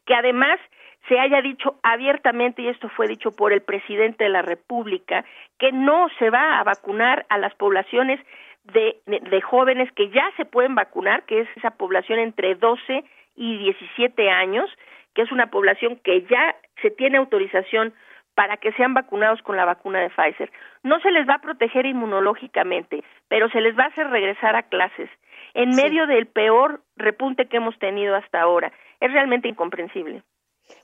[0.07, 0.61] que además
[1.09, 5.25] se haya dicho abiertamente, y esto fue dicho por el presidente de la República,
[5.59, 8.21] que no se va a vacunar a las poblaciones
[8.65, 13.05] de, de jóvenes que ya se pueden vacunar, que es esa población entre 12
[13.37, 14.71] y 17 años,
[15.15, 17.95] que es una población que ya se tiene autorización
[18.35, 20.51] para que sean vacunados con la vacuna de Pfizer.
[20.83, 24.63] No se les va a proteger inmunológicamente, pero se les va a hacer regresar a
[24.63, 25.11] clases
[25.55, 28.73] en medio del peor repunte que hemos tenido hasta ahora.
[29.01, 30.23] Es realmente incomprensible.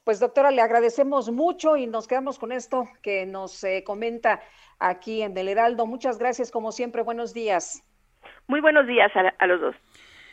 [0.04, 4.40] Pues doctora, le agradecemos mucho y nos quedamos con esto que nos eh, comenta
[4.78, 5.86] aquí en Del Heraldo.
[5.86, 7.02] Muchas gracias, como siempre.
[7.02, 7.82] Buenos días.
[8.46, 9.76] Muy buenos días a los dos.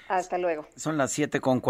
[0.07, 0.67] Hasta luego.
[0.75, 1.61] Son las siete con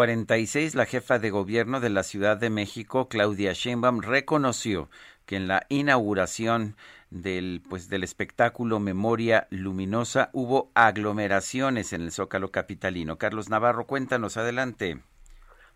[0.48, 0.76] seis.
[0.76, 4.90] La jefa de gobierno de la Ciudad de México, Claudia Sheinbaum, reconoció
[5.26, 6.76] que en la inauguración
[7.10, 13.18] del pues del espectáculo Memoria Luminosa hubo aglomeraciones en el Zócalo capitalino.
[13.18, 15.00] Carlos Navarro, cuéntanos adelante.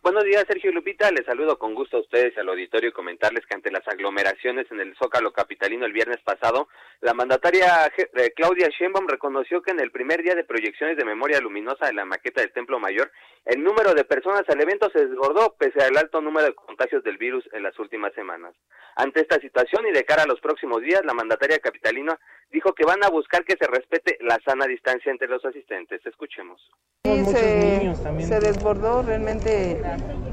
[0.02, 1.12] Buenos días, Sergio Lupita.
[1.12, 4.66] Les saludo con gusto a ustedes y al auditorio y comentarles que ante las aglomeraciones
[4.72, 6.70] en el Zócalo Capitalino el viernes pasado,
[7.02, 11.42] la mandataria eh, Claudia Sheinbaum reconoció que en el primer día de proyecciones de memoria
[11.42, 13.12] luminosa de la maqueta del Templo Mayor,
[13.46, 17.18] el número de personas al evento se desbordó pese al alto número de contagios del
[17.18, 18.54] virus en las últimas semanas.
[18.96, 22.18] Ante esta situación y de cara a los próximos días, la mandataria capitalina
[22.50, 26.06] dijo que van a buscar que se respete la sana distancia entre los asistentes.
[26.06, 26.62] Escuchemos.
[27.04, 29.80] Sí, se, se desbordó realmente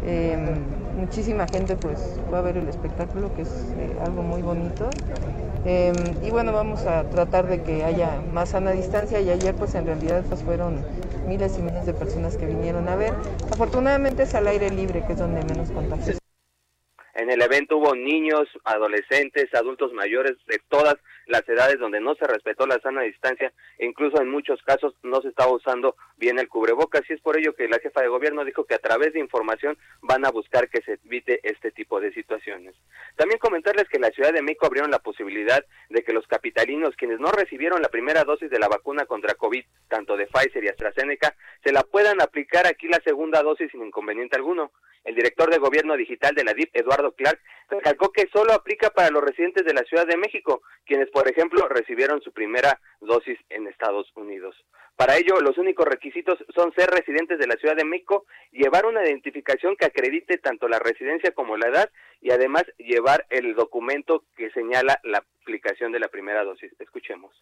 [0.05, 0.37] eh,
[0.97, 4.91] muchísima gente pues fue a ver el espectáculo, que es eh, algo muy bonito.
[5.65, 5.93] Eh,
[6.23, 9.87] y bueno, vamos a tratar de que haya más sana distancia y ayer pues en
[9.87, 10.85] realidad pues fueron
[11.27, 13.15] miles y miles de personas que vinieron a ver.
[13.53, 16.19] Afortunadamente es al aire libre, que es donde menos contagios.
[17.15, 20.97] En el evento hubo niños, adolescentes, adultos mayores de todas
[21.27, 25.21] las edades donde no se respetó la sana distancia e incluso en muchos casos no
[25.23, 28.45] se estaba usando bien el cubrebocas y es por ello que la jefa de gobierno
[28.45, 32.13] dijo que a través de información van a buscar que se evite este tipo de
[32.13, 32.75] situaciones.
[33.17, 36.97] También comentarles que en la Ciudad de México abrieron la posibilidad de que los capitalinos
[36.97, 40.69] quienes no recibieron la primera dosis de la vacuna contra COVID, tanto de Pfizer y
[40.69, 44.73] AstraZeneca, se la puedan aplicar aquí la segunda dosis sin inconveniente alguno.
[45.05, 47.39] El director de gobierno digital de la DIP, Eduardo Clark,
[47.69, 51.69] recalcó que solo aplica para los residentes de la Ciudad de México, quienes, por ejemplo,
[51.69, 54.57] recibieron su primera dosis en Estados Unidos.
[54.97, 59.05] Para ello, los únicos requisitos son ser residentes de la Ciudad de México, llevar una
[59.05, 61.91] identificación que acredite tanto la residencia como la edad
[62.21, 66.73] y además llevar el documento que señala la aplicación de la primera dosis.
[66.79, 67.35] Escuchemos.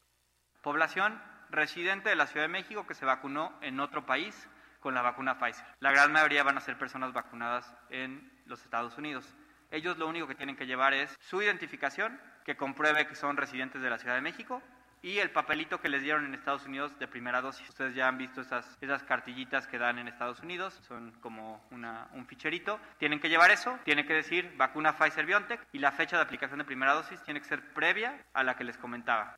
[0.62, 4.48] Población residente de la Ciudad de México que se vacunó en otro país
[4.82, 5.64] con la vacuna Pfizer.
[5.80, 9.34] La gran mayoría van a ser personas vacunadas en los Estados Unidos.
[9.70, 13.80] Ellos lo único que tienen que llevar es su identificación, que compruebe que son residentes
[13.80, 14.60] de la Ciudad de México,
[15.00, 17.68] y el papelito que les dieron en Estados Unidos de primera dosis.
[17.68, 22.26] Ustedes ya han visto esas, esas cartillitas que dan en Estados Unidos, son como un
[22.26, 22.78] ficherito.
[22.98, 26.58] Tienen que llevar eso, tiene que decir vacuna Pfizer BioNTech y la fecha de aplicación
[26.58, 29.36] de primera dosis tiene que ser previa a la que les comentaba.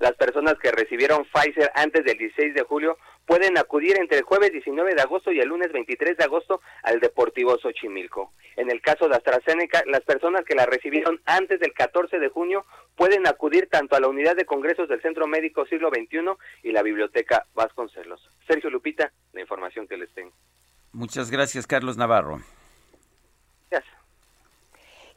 [0.00, 2.96] Las personas que recibieron Pfizer antes del 16 de julio
[3.26, 7.00] pueden acudir entre el jueves 19 de agosto y el lunes 23 de agosto al
[7.00, 8.32] Deportivo Xochimilco.
[8.56, 12.64] En el caso de AstraZeneca, las personas que la recibieron antes del 14 de junio
[12.96, 16.30] pueden acudir tanto a la unidad de congresos del Centro Médico Siglo XXI
[16.62, 18.26] y la Biblioteca Vasconcelos.
[18.48, 20.32] Sergio Lupita, la información que les tengo.
[20.92, 22.40] Muchas gracias, Carlos Navarro.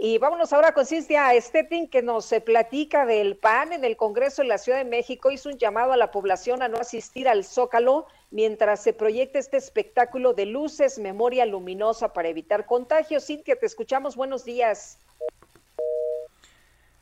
[0.05, 4.41] Y vámonos ahora con Cintia Stettin, que nos eh, platica del PAN en el Congreso
[4.41, 5.31] de la Ciudad de México.
[5.31, 9.55] Hizo un llamado a la población a no asistir al Zócalo mientras se proyecta este
[9.55, 13.25] espectáculo de luces, memoria luminosa para evitar contagios.
[13.25, 14.17] Cintia, te escuchamos.
[14.17, 14.99] Buenos días.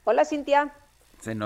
[0.03, 0.71] Hola, Cintia.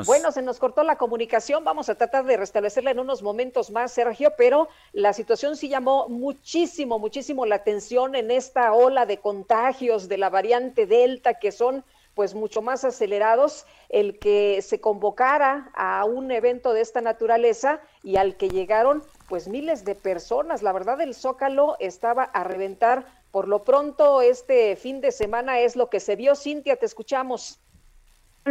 [0.05, 3.91] Bueno, se nos cortó la comunicación, vamos a tratar de restablecerla en unos momentos más,
[3.91, 10.07] Sergio, pero la situación sí llamó muchísimo, muchísimo la atención en esta ola de contagios
[10.07, 16.05] de la variante Delta, que son pues mucho más acelerados, el que se convocara a
[16.05, 20.63] un evento de esta naturaleza y al que llegaron pues miles de personas.
[20.63, 23.05] La verdad, el Zócalo estaba a reventar.
[23.31, 26.35] Por lo pronto, este fin de semana es lo que se vio.
[26.35, 27.59] Cintia, te escuchamos.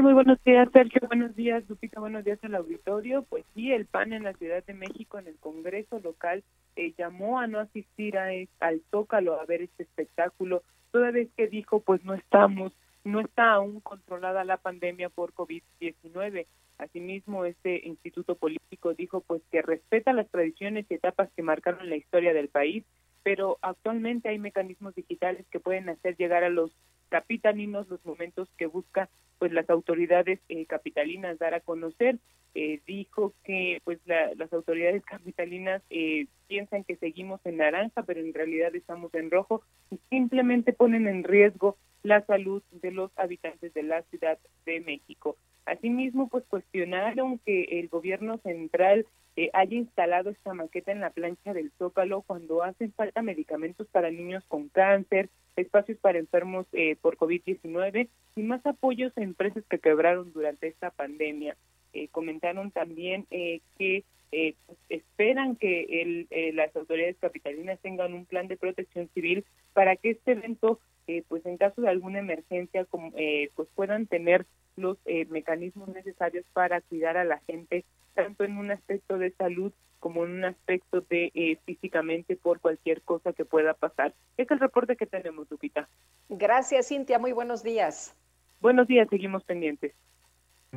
[0.02, 1.00] Muy buenos días, Sergio.
[1.06, 2.00] Buenos días, Lupita.
[2.00, 3.22] Buenos días al auditorio.
[3.22, 6.42] Pues sí, el PAN en la Ciudad de México, en el Congreso local,
[6.74, 8.26] eh, llamó a no asistir a,
[8.58, 12.72] al Zócalo a ver este espectáculo, toda vez que dijo, pues no estamos,
[13.04, 16.46] no está aún controlada la pandemia por COVID-19.
[16.78, 21.96] Asimismo, este instituto político dijo, pues que respeta las tradiciones y etapas que marcaron la
[21.96, 22.84] historia del país,
[23.24, 26.70] pero actualmente hay mecanismos digitales que pueden hacer llegar a los
[27.08, 29.08] capitalinos los momentos que busca
[29.38, 32.18] pues las autoridades eh, capitalinas dar a conocer
[32.54, 38.32] eh, dijo que pues las autoridades capitalinas eh, piensan que seguimos en naranja pero en
[38.32, 43.82] realidad estamos en rojo y simplemente ponen en riesgo la salud de los habitantes de
[43.82, 45.38] la Ciudad de México.
[45.66, 49.06] Asimismo, pues cuestionaron que el gobierno central
[49.52, 54.44] haya instalado esta maqueta en la plancha del Zócalo cuando hacen falta medicamentos para niños
[54.46, 60.32] con cáncer, espacios para enfermos eh, por COVID-19 y más apoyos a empresas que quebraron
[60.32, 61.56] durante esta pandemia.
[61.92, 68.48] Eh, comentaron también eh, que pues, esperan que el, las autoridades capitalinas tengan un plan
[68.48, 69.44] de protección civil
[69.74, 70.80] para que este evento,
[71.28, 73.12] pues en caso de alguna emergencia, como,
[73.54, 74.46] pues puedan tener
[74.76, 74.98] los
[75.28, 77.84] mecanismos necesarios para cuidar a la gente,
[78.14, 79.72] tanto en un aspecto de salud
[80.04, 84.12] como en un aspecto de eh, físicamente por cualquier cosa que pueda pasar.
[84.36, 85.88] Es el reporte que tenemos, Lupita.
[86.28, 87.18] Gracias, Cintia.
[87.18, 88.14] Muy buenos días.
[88.60, 89.94] Buenos días, seguimos pendientes.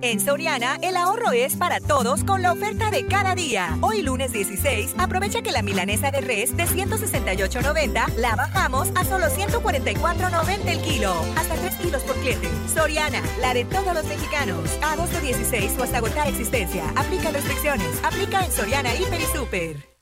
[0.02, 3.76] En Soriana, el ahorro es para todos con la oferta de cada día.
[3.82, 9.26] Hoy lunes 16, aprovecha que la milanesa de res de 168.90 la bajamos a solo
[9.26, 11.16] 144.90 el kilo.
[11.36, 12.48] Hasta 3 kilos por cliente.
[12.72, 14.70] Soriana, la de todos los mexicanos.
[14.84, 16.84] Agosto 16 o hasta agotar existencia.
[16.96, 18.00] Aplica restricciones.
[18.04, 19.98] Aplica en Soriana, Hiper y Super.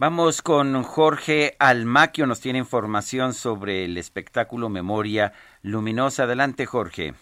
[0.00, 6.24] Vamos con Jorge Almaquio, nos tiene información sobre el espectáculo Memoria Luminosa.
[6.24, 7.14] Adelante, Jorge.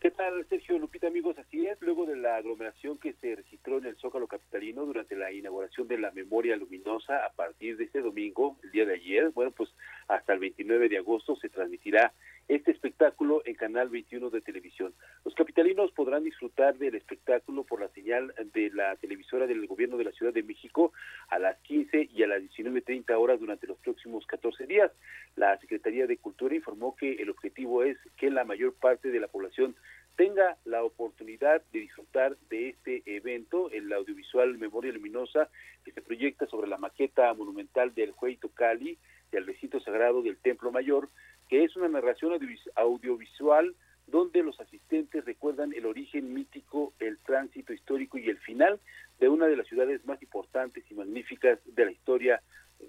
[0.00, 1.36] ¿Qué tal, Sergio Lupita, amigos?
[1.38, 5.32] Así es, luego de la aglomeración que se registró en el Zócalo Capitalino durante la
[5.32, 9.50] inauguración de la Memoria Luminosa a partir de este domingo, el día de ayer, bueno,
[9.50, 9.70] pues
[10.06, 12.12] hasta el 29 de agosto se transmitirá
[12.48, 14.94] este espectáculo en Canal 21 de televisión.
[15.24, 20.04] Los capitalinos podrán disfrutar del espectáculo por la señal de la televisora del gobierno de
[20.04, 20.92] la Ciudad de México
[21.28, 24.90] a las 15 y a las 19.30 horas durante los próximos 14 días.
[25.36, 29.28] La Secretaría de Cultura informó que el objetivo es que la mayor parte de la
[29.28, 29.76] población
[30.16, 35.48] tenga la oportunidad de disfrutar de este evento, el audiovisual Memoria Luminosa,
[35.84, 38.98] que se proyecta sobre la maqueta monumental del Hueyto Cali,
[39.30, 41.08] del recinto sagrado del Templo Mayor,
[41.48, 42.32] que es una narración
[42.74, 43.74] audiovisual
[44.06, 48.80] donde los asistentes recuerdan el origen mítico, el tránsito histórico y el final
[49.20, 52.42] de una de las ciudades más importantes y magníficas de la historia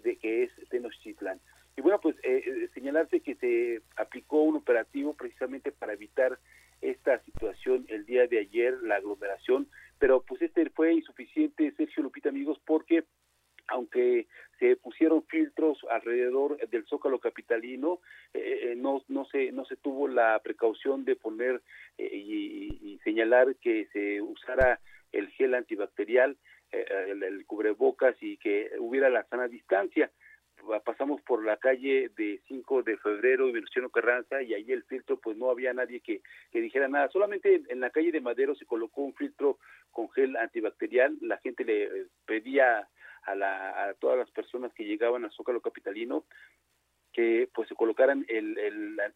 [0.03, 1.39] de que es Tenochtitlan.
[1.75, 6.39] Y bueno, pues eh, eh señalarte que se aplicó un operativo precisamente para evitar
[6.81, 12.29] esta situación el día de ayer, la aglomeración, pero pues este fue insuficiente, Sergio Lupita,
[12.29, 13.03] amigos, porque
[13.69, 14.27] aunque
[14.59, 17.99] se pusieron filtros alrededor del zócalo capitalino,
[18.33, 21.61] eh, eh, no, no, se, no se tuvo la precaución de poner
[21.97, 24.79] eh, y, señalar que se usara
[25.13, 26.37] el gel antibacterial,
[26.71, 30.11] el, cubrebocas y que hubiera la sana distancia.
[30.83, 35.17] Pasamos por la calle de 5 de febrero de Venustiano Carranza y ahí el filtro
[35.17, 38.65] pues no había nadie que, que dijera nada, solamente en la calle de Madero se
[38.65, 39.57] colocó un filtro
[39.91, 42.87] con gel antibacterial, la gente le pedía
[43.23, 46.25] a, la, a todas las personas que llegaban al Zócalo Capitalino
[47.13, 48.57] que pues se colocaran el,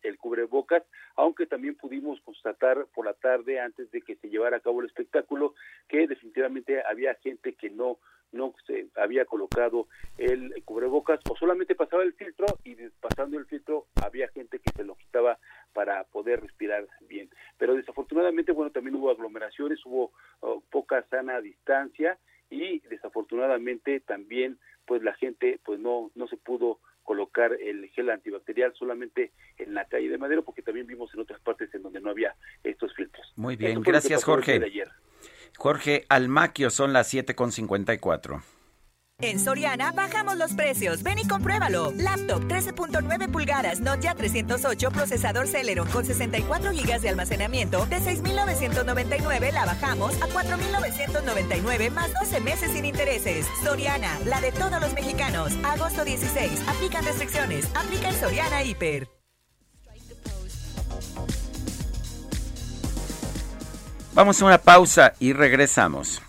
[0.02, 0.84] el, cubrebocas,
[1.16, 4.88] aunque también pudimos constatar por la tarde, antes de que se llevara a cabo el
[4.88, 5.54] espectáculo,
[5.88, 8.00] que definitivamente había gente que no
[8.32, 9.88] no se había colocado
[10.18, 14.84] el cubrebocas o solamente pasaba el filtro y pasando el filtro había gente que se
[14.84, 15.38] lo quitaba
[15.72, 17.30] para poder respirar bien.
[17.60, 22.18] Pero desafortunadamente, bueno, también hubo aglomeraciones, hubo oh, poca sana distancia
[22.54, 28.74] y desafortunadamente también pues la gente pues no no se pudo colocar el gel antibacterial
[28.76, 32.10] solamente en la calle de Madero, porque también vimos en otras partes en donde no
[32.10, 32.34] había
[32.64, 33.34] estos filtros.
[33.36, 34.62] Muy bien, gracias Jorge.
[35.58, 38.42] Jorge Almaquio, son las 7.54.
[39.24, 41.02] En Soriana bajamos los precios.
[41.02, 41.94] Ven y compruébalo.
[41.96, 49.64] Laptop 13.9 pulgadas Nokia 308 procesador Celeron con 64 GB de almacenamiento de 6.999 la
[49.64, 53.48] bajamos a 4.999 más 12 meses sin intereses.
[53.64, 55.54] Soriana, la de todos los mexicanos.
[55.64, 56.62] Agosto 16.
[56.68, 57.66] Aplican restricciones.
[57.76, 59.08] Aplica en Soriana Hiper.
[64.14, 66.22] Vamos a una pausa y regresamos.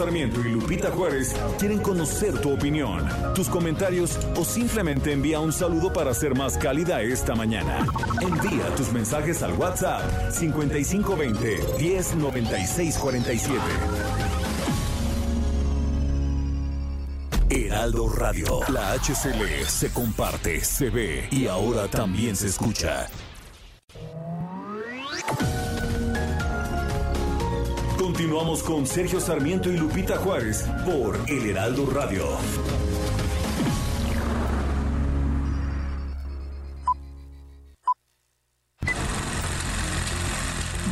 [0.00, 5.92] Sarmiento y Lupita Juárez quieren conocer tu opinión, tus comentarios o simplemente envía un saludo
[5.92, 7.86] para ser más cálida esta mañana.
[8.22, 13.60] Envía tus mensajes al WhatsApp 5520 109647.
[17.50, 23.06] Heraldo Radio, la HCL se comparte, se ve y ahora también se escucha.
[28.10, 32.24] Continuamos con Sergio Sarmiento y Lupita Juárez por El Heraldo Radio.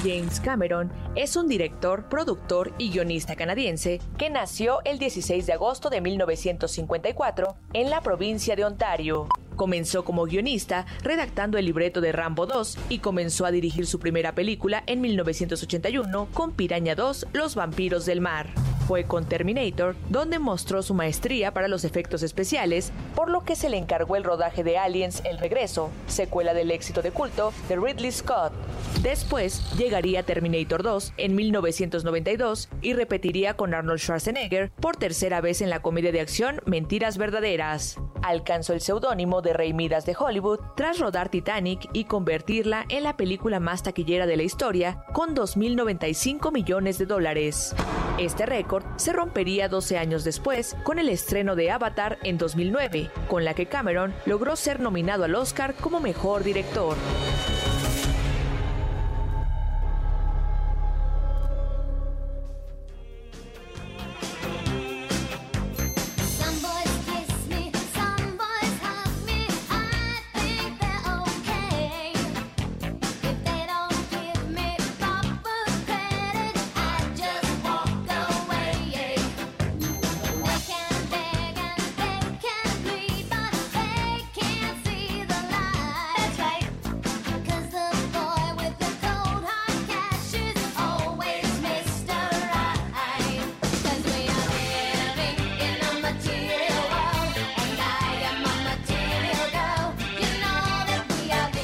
[0.05, 5.91] James Cameron es un director, productor y guionista canadiense que nació el 16 de agosto
[5.91, 9.27] de 1954 en la provincia de Ontario.
[9.59, 14.33] Comenzó como guionista redactando el libreto de Rambo 2 y comenzó a dirigir su primera
[14.33, 18.47] película en 1981 con Piraña 2, Los vampiros del mar.
[18.87, 23.69] Fue con Terminator donde mostró su maestría para los efectos especiales, por lo que se
[23.69, 28.13] le encargó el rodaje de Aliens El Regreso, secuela del éxito de culto de Ridley
[28.13, 28.53] Scott.
[29.03, 35.69] Después llegaría Terminator 2 en 1992 y repetiría con Arnold Schwarzenegger por tercera vez en
[35.69, 37.97] la comedia de acción Mentiras Verdaderas.
[38.23, 43.17] Alcanzó el seudónimo de Rey Midas de Hollywood tras rodar Titanic y convertirla en la
[43.17, 47.75] película más taquillera de la historia con 2.095 millones de dólares.
[48.19, 53.45] Este récord se rompería 12 años después con el estreno de Avatar en 2009, con
[53.45, 56.97] la que Cameron logró ser nominado al Oscar como mejor director.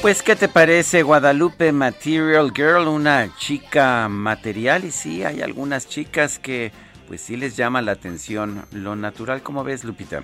[0.05, 2.87] Pues, ¿qué te parece Guadalupe Material Girl?
[2.87, 6.71] Una chica material y sí, hay algunas chicas que
[7.07, 9.41] pues sí les llama la atención lo natural.
[9.41, 10.21] ¿Cómo ves, Lupita?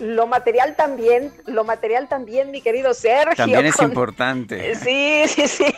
[0.00, 3.36] Lo material también, lo material también, mi querido Sergio.
[3.36, 4.74] También es importante.
[4.82, 5.72] Sí, sí, sí.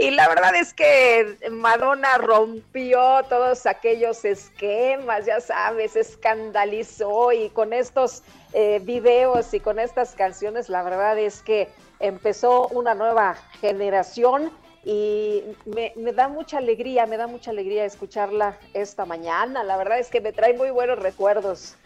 [0.00, 7.72] Y la verdad es que Madonna rompió todos aquellos esquemas, ya sabes, escandalizó y con
[7.72, 8.24] estos
[8.54, 11.68] eh, videos y con estas canciones, la verdad es que
[12.00, 14.50] empezó una nueva generación
[14.84, 19.62] y me, da mucha alegría, me da mucha alegría escucharla esta mañana.
[19.62, 21.76] La verdad es que me trae muy buenos recuerdos.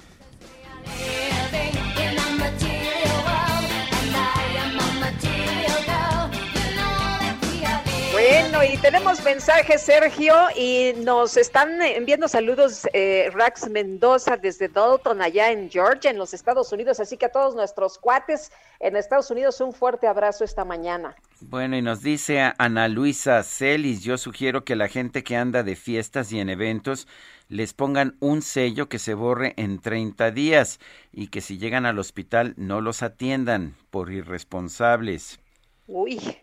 [8.27, 15.21] Bueno, y tenemos mensajes, Sergio, y nos están enviando saludos eh, Rax Mendoza desde Dalton,
[15.21, 17.01] allá en Georgia, en los Estados Unidos.
[17.01, 18.51] Así que a todos nuestros cuates
[18.81, 21.15] en Estados Unidos, un fuerte abrazo esta mañana.
[21.41, 25.77] Bueno, y nos dice Ana Luisa Celis, yo sugiero que la gente que anda de
[25.77, 27.07] fiestas y en eventos
[27.51, 30.81] les pongan un sello que se borre en 30 días
[31.13, 35.41] y que si llegan al hospital no los atiendan por irresponsables.
[35.87, 36.39] Uy,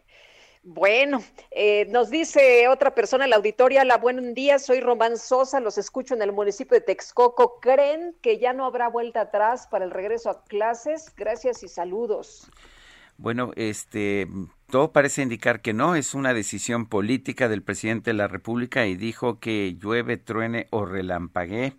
[0.64, 5.60] bueno, eh, nos dice otra persona en la auditoria, la buen día, soy Román Sosa,
[5.60, 7.60] los escucho en el municipio de Texcoco.
[7.60, 11.14] ¿Creen que ya no habrá vuelta atrás para el regreso a clases?
[11.16, 12.48] Gracias y saludos.
[13.18, 14.28] Bueno, este,
[14.70, 18.96] todo parece indicar que no, es una decisión política del presidente de la República y
[18.96, 21.74] dijo que llueve, truene o relampaguee.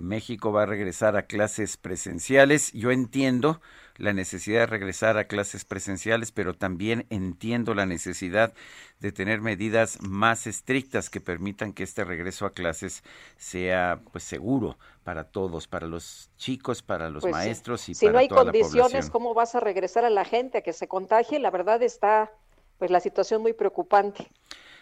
[0.00, 2.72] México va a regresar a clases presenciales.
[2.72, 3.60] Yo entiendo
[4.00, 8.54] la necesidad de regresar a clases presenciales, pero también entiendo la necesidad
[8.98, 13.04] de tener medidas más estrictas que permitan que este regreso a clases
[13.36, 18.12] sea pues seguro para todos, para los chicos, para los pues maestros y si para
[18.14, 20.88] no hay toda condiciones, la ¿cómo vas a regresar a la gente a que se
[20.88, 21.38] contagie?
[21.38, 22.32] La verdad está
[22.78, 24.30] pues la situación muy preocupante.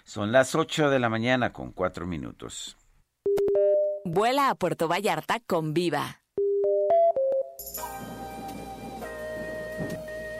[0.04, 2.76] Son las 8 de la mañana con cuatro minutos.
[4.04, 6.22] Vuela a Puerto Vallarta con Viva.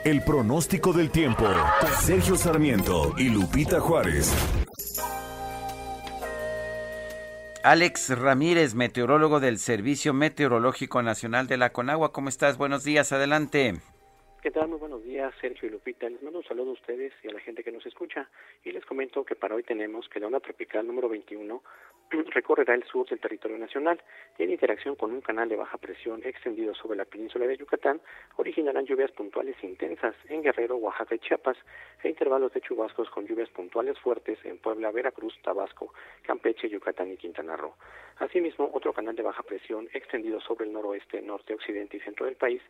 [0.05, 1.43] El pronóstico del tiempo.
[1.99, 4.33] Sergio Sarmiento y Lupita Juárez.
[7.65, 12.13] Alex Ramírez, meteorólogo del Servicio Meteorológico Nacional de la Conagua.
[12.13, 12.57] ¿Cómo estás?
[12.57, 13.73] Buenos días, adelante.
[14.41, 14.69] ¿Qué tal?
[14.69, 16.09] Muy buenos días, Sergio y Lupita.
[16.09, 18.29] Les mando un saludo a ustedes y a la gente que nos escucha.
[18.63, 21.61] Y les comento que para hoy tenemos que la onda tropical número 21
[22.09, 24.01] recorrerá el sur del territorio nacional
[24.37, 28.01] y en interacción con un canal de baja presión extendido sobre la península de Yucatán
[28.37, 31.57] originarán lluvias puntuales intensas en Guerrero, Oaxaca y Chiapas
[32.03, 35.93] e intervalos de chubascos con lluvias puntuales fuertes en Puebla, Veracruz, Tabasco,
[36.23, 37.75] Campeche, Yucatán y Quintana Roo.
[38.17, 42.35] Asimismo, otro canal de baja presión extendido sobre el noroeste, norte, occidente y centro del
[42.35, 42.61] país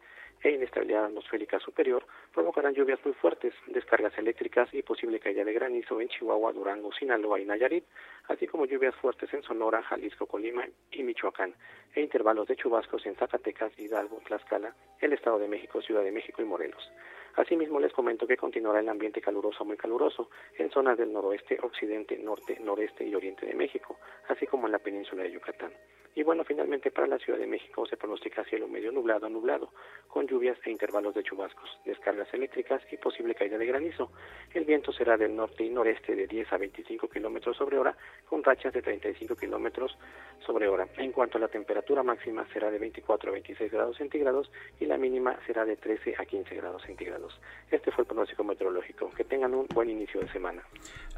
[0.41, 5.99] e inestabilidad atmosférica superior provocarán lluvias muy fuertes, descargas eléctricas y posible caída de granizo
[5.99, 7.83] en Chihuahua, Durango, Sinaloa y Nayarit,
[8.27, 11.53] así como lluvias fuertes en Sonora, Jalisco, Colima y Michoacán,
[11.95, 16.41] e intervalos de chubascos en Zacatecas, Hidalgo, Tlaxcala, el Estado de México, Ciudad de México
[16.41, 16.91] y Morelos.
[17.35, 22.17] Asimismo, les comento que continuará el ambiente caluroso muy caluroso en zonas del noroeste, occidente,
[22.17, 25.71] norte, noreste y oriente de México, así como en la península de Yucatán.
[26.15, 29.71] Y bueno, finalmente para la Ciudad de México se pronostica cielo medio nublado a nublado,
[30.07, 34.11] con lluvias e intervalos de chubascos, descargas eléctricas y posible caída de granizo.
[34.53, 37.95] El viento será del norte y noreste de 10 a 25 kilómetros sobre hora,
[38.27, 39.97] con rachas de 35 kilómetros
[40.45, 40.87] sobre hora.
[40.97, 44.97] En cuanto a la temperatura máxima, será de 24 a 26 grados centígrados y la
[44.97, 47.39] mínima será de 13 a 15 grados centígrados.
[47.71, 49.09] Este fue el pronóstico meteorológico.
[49.15, 50.63] Que tengan un buen inicio de semana.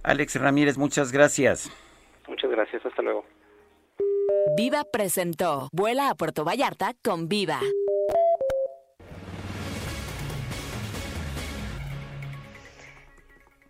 [0.04, 1.72] Alex Ramírez, muchas gracias.
[2.28, 2.86] Muchas gracias.
[2.86, 3.26] Hasta luego.
[4.56, 7.60] Viva presentó Vuela a Puerto Vallarta con Viva.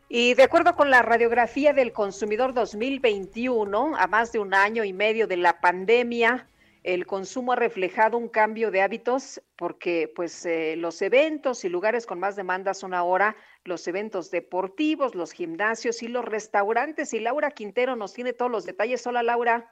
[0.09, 4.91] Y de acuerdo con la radiografía del consumidor 2021, a más de un año y
[4.91, 6.49] medio de la pandemia,
[6.83, 12.05] el consumo ha reflejado un cambio de hábitos porque pues eh, los eventos y lugares
[12.05, 17.13] con más demanda son ahora los eventos deportivos, los gimnasios y los restaurantes.
[17.13, 19.05] Y Laura Quintero nos tiene todos los detalles.
[19.05, 19.69] Hola Laura.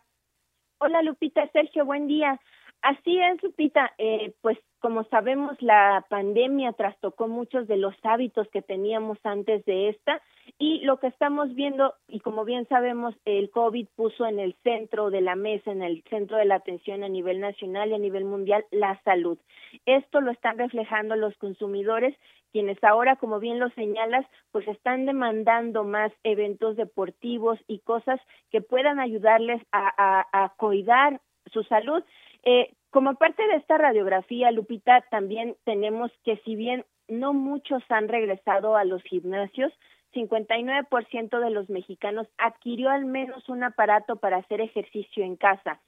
[0.82, 2.40] Hola Lupita, Sergio, buen día.
[2.82, 8.62] Así es, Lupita, eh, pues como sabemos, la pandemia trastocó muchos de los hábitos que
[8.62, 10.22] teníamos antes de esta
[10.58, 15.10] y lo que estamos viendo, y como bien sabemos, el COVID puso en el centro
[15.10, 18.24] de la mesa, en el centro de la atención a nivel nacional y a nivel
[18.24, 19.38] mundial, la salud.
[19.86, 22.16] Esto lo están reflejando los consumidores,
[22.52, 28.20] quienes ahora, como bien lo señalas, pues están demandando más eventos deportivos y cosas
[28.52, 31.22] que puedan ayudarles a, a cuidar
[31.52, 32.04] su salud.
[32.44, 38.08] Eh, como parte de esta radiografía, Lupita, también tenemos que si bien no muchos han
[38.08, 39.72] regresado a los gimnasios,
[40.14, 45.82] 59% de los mexicanos adquirió al menos un aparato para hacer ejercicio en casa.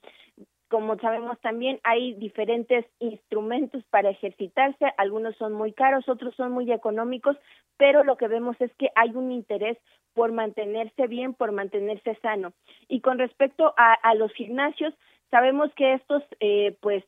[0.72, 6.72] Como sabemos también hay diferentes instrumentos para ejercitarse, algunos son muy caros, otros son muy
[6.72, 7.38] económicos,
[7.78, 9.78] pero lo que vemos es que hay un interés
[10.15, 12.53] por mantenerse bien, por mantenerse sano.
[12.88, 14.95] Y con respecto a, los gimnasios,
[15.32, 17.05] Sabemos que estos, eh, pues,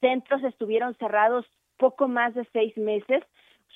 [0.00, 1.44] centros estuvieron cerrados
[1.76, 3.22] poco más de seis meses,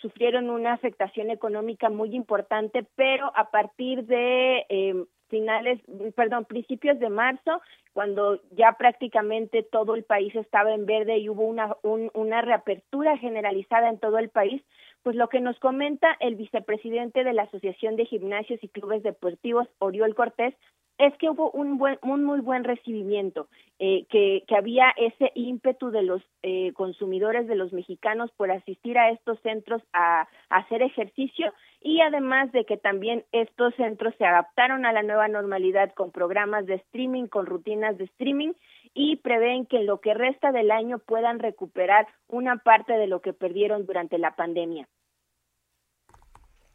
[0.01, 5.81] sufrieron una afectación económica muy importante, pero a partir de eh, finales,
[6.15, 7.63] perdón, principios de marzo,
[7.95, 13.89] cuando ya prácticamente todo el país estaba en verde y hubo una, una reapertura generalizada
[13.89, 14.63] en todo el país,
[15.03, 19.67] Pues lo que nos comenta el vicepresidente de la Asociación de Gimnasios y Clubes Deportivos,
[19.79, 20.55] Oriol Cortés,
[21.01, 23.49] es que hubo un buen, un muy buen recibimiento,
[23.79, 28.99] eh, que, que, había ese ímpetu de los eh, consumidores, de los mexicanos, por asistir
[28.99, 34.27] a estos centros a, a, hacer ejercicio y además de que también estos centros se
[34.27, 38.53] adaptaron a la nueva normalidad con programas de streaming, con rutinas de streaming
[38.93, 43.23] y prevén que en lo que resta del año puedan recuperar una parte de lo
[43.23, 44.87] que perdieron durante la pandemia.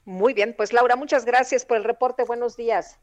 [0.06, 2.24] Muy bien, pues Laura, muchas gracias por el reporte.
[2.26, 3.00] Buenos días.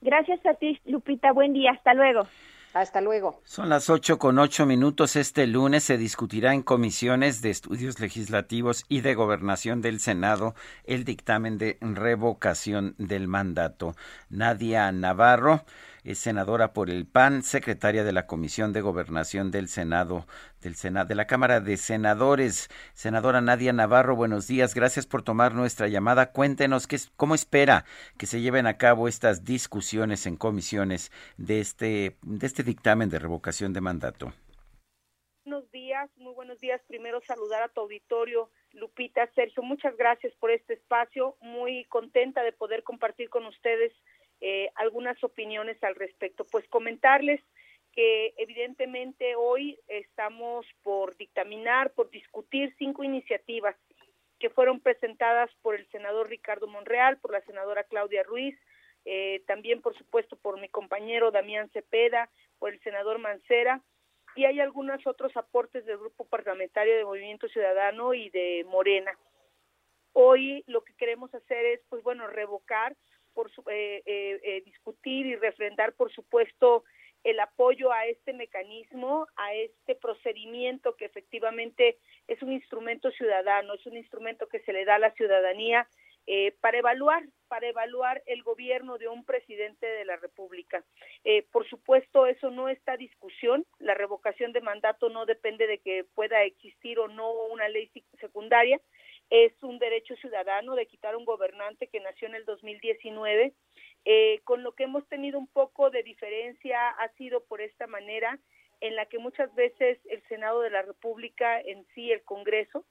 [0.00, 1.32] Gracias a ti, Lupita.
[1.32, 1.72] Buen día.
[1.72, 2.26] Hasta luego.
[2.74, 3.40] Hasta luego.
[3.44, 5.16] Son las ocho con ocho minutos.
[5.16, 11.04] Este lunes se discutirá en comisiones de estudios legislativos y de gobernación del Senado el
[11.04, 13.94] dictamen de revocación del mandato.
[14.28, 15.64] Nadia Navarro
[16.04, 20.26] es senadora por el PAN, secretaria de la Comisión de Gobernación del Senado,
[20.60, 22.68] del Senado, de la Cámara de Senadores.
[22.94, 24.74] Senadora Nadia Navarro, buenos días.
[24.74, 26.32] Gracias por tomar nuestra llamada.
[26.32, 27.84] Cuéntenos qué, cómo espera
[28.16, 33.18] que se lleven a cabo estas discusiones en comisiones de este, de este dictamen de
[33.18, 34.32] revocación de mandato.
[35.44, 36.80] Buenos días, muy buenos días.
[36.88, 39.62] Primero saludar a tu auditorio, Lupita, Sergio.
[39.62, 41.36] Muchas gracias por este espacio.
[41.40, 43.92] Muy contenta de poder compartir con ustedes
[44.40, 46.44] eh, algunas opiniones al respecto.
[46.50, 47.40] Pues comentarles
[47.92, 53.76] que evidentemente hoy estamos por dictaminar, por discutir cinco iniciativas
[54.38, 58.56] que fueron presentadas por el senador Ricardo Monreal, por la senadora Claudia Ruiz,
[59.04, 63.82] eh, también por supuesto por mi compañero Damián Cepeda, por el senador Mancera,
[64.36, 69.10] y hay algunos otros aportes del grupo parlamentario de Movimiento Ciudadano y de Morena.
[70.12, 72.94] Hoy lo que queremos hacer es, pues bueno, revocar
[73.38, 76.82] por eh, eh, eh, discutir y refrendar, por supuesto,
[77.22, 83.86] el apoyo a este mecanismo, a este procedimiento que efectivamente es un instrumento ciudadano, es
[83.86, 85.86] un instrumento que se le da a la ciudadanía
[86.26, 90.84] eh, para evaluar, para evaluar el gobierno de un presidente de la República.
[91.24, 93.64] Eh, por supuesto, eso no está discusión.
[93.78, 97.88] La revocación de mandato no depende de que pueda existir o no una ley
[98.20, 98.80] secundaria
[99.30, 103.52] es un derecho ciudadano de quitar un gobernante que nació en el 2019.
[104.04, 108.38] Eh, con lo que hemos tenido un poco de diferencia ha sido por esta manera
[108.80, 112.84] en la que muchas veces el Senado de la República en sí, el Congreso,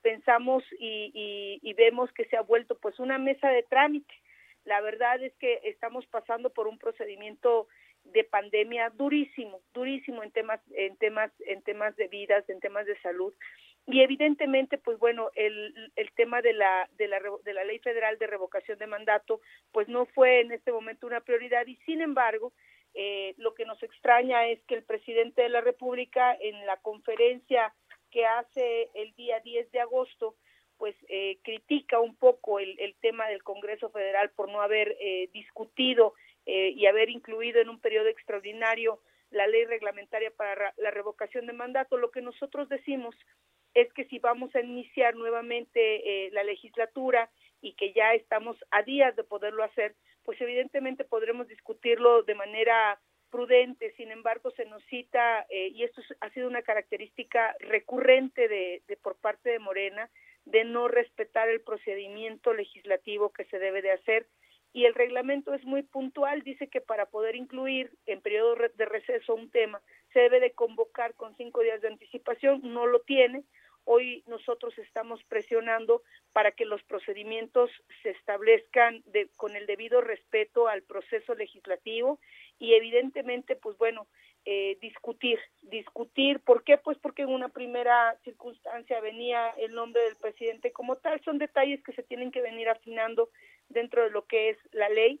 [0.00, 4.14] pensamos y, y vemos que se ha vuelto pues una mesa de trámite.
[4.64, 7.68] La verdad es que estamos pasando por un procedimiento
[8.04, 12.98] de pandemia durísimo, durísimo en temas, en temas, en temas de vidas, en temas de
[13.00, 13.32] salud.
[13.86, 18.16] Y evidentemente, pues bueno, el, el tema de la, de, la, de la ley federal
[18.18, 19.40] de revocación de mandato,
[19.72, 22.52] pues no fue en este momento una prioridad y sin embargo,
[22.94, 27.74] eh, lo que nos extraña es que el presidente de la República en la conferencia
[28.12, 30.36] que hace el día 10 de agosto,
[30.82, 35.28] pues eh, critica un poco el, el, tema del Congreso Federal por no haber eh,
[35.32, 36.14] discutido
[36.44, 41.52] eh, y haber incluido en un periodo extraordinario la ley reglamentaria para la revocación de
[41.52, 41.96] mandato.
[41.96, 43.14] Lo que nosotros decimos
[43.74, 48.82] es que si vamos a iniciar nuevamente eh, la legislatura y que ya estamos a
[48.82, 49.94] días de poderlo hacer,
[50.24, 53.00] pues evidentemente podremos discutirlo de manera
[53.30, 58.82] prudente, sin embargo se nos cita, eh, y esto ha sido una característica recurrente de,
[58.86, 60.10] de por parte de Morena,
[60.44, 64.26] de no respetar el procedimiento legislativo que se debe de hacer,
[64.74, 69.34] y el reglamento es muy puntual, dice que para poder incluir en periodo de receso
[69.34, 73.44] un tema se debe de convocar con cinco días de anticipación, no lo tiene.
[73.84, 76.02] Hoy nosotros estamos presionando
[76.32, 77.70] para que los procedimientos
[78.02, 82.20] se establezcan de, con el debido respeto al proceso legislativo
[82.58, 84.06] y evidentemente, pues bueno,
[84.44, 86.40] eh, discutir, discutir.
[86.40, 86.76] ¿Por qué?
[86.76, 91.20] Pues porque en una primera circunstancia venía el nombre del presidente como tal.
[91.24, 93.30] Son detalles que se tienen que venir afinando
[93.68, 95.20] dentro de lo que es la ley.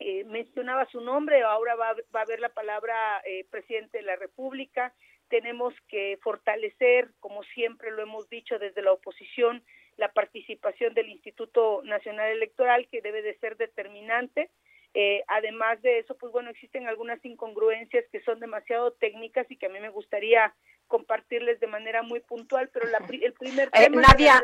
[0.00, 4.16] Eh, mencionaba su nombre, ahora va, va a haber la palabra eh, presidente de la
[4.16, 4.94] República.
[5.30, 9.62] Tenemos que fortalecer, como siempre lo hemos dicho desde la oposición,
[9.96, 14.50] la participación del Instituto Nacional Electoral, que debe de ser determinante.
[14.92, 19.66] Eh, además de eso, pues bueno, existen algunas incongruencias que son demasiado técnicas y que
[19.66, 20.52] a mí me gustaría
[20.88, 24.02] compartirles de manera muy puntual, pero la, el primer eh, tema...
[24.02, 24.42] Nadia,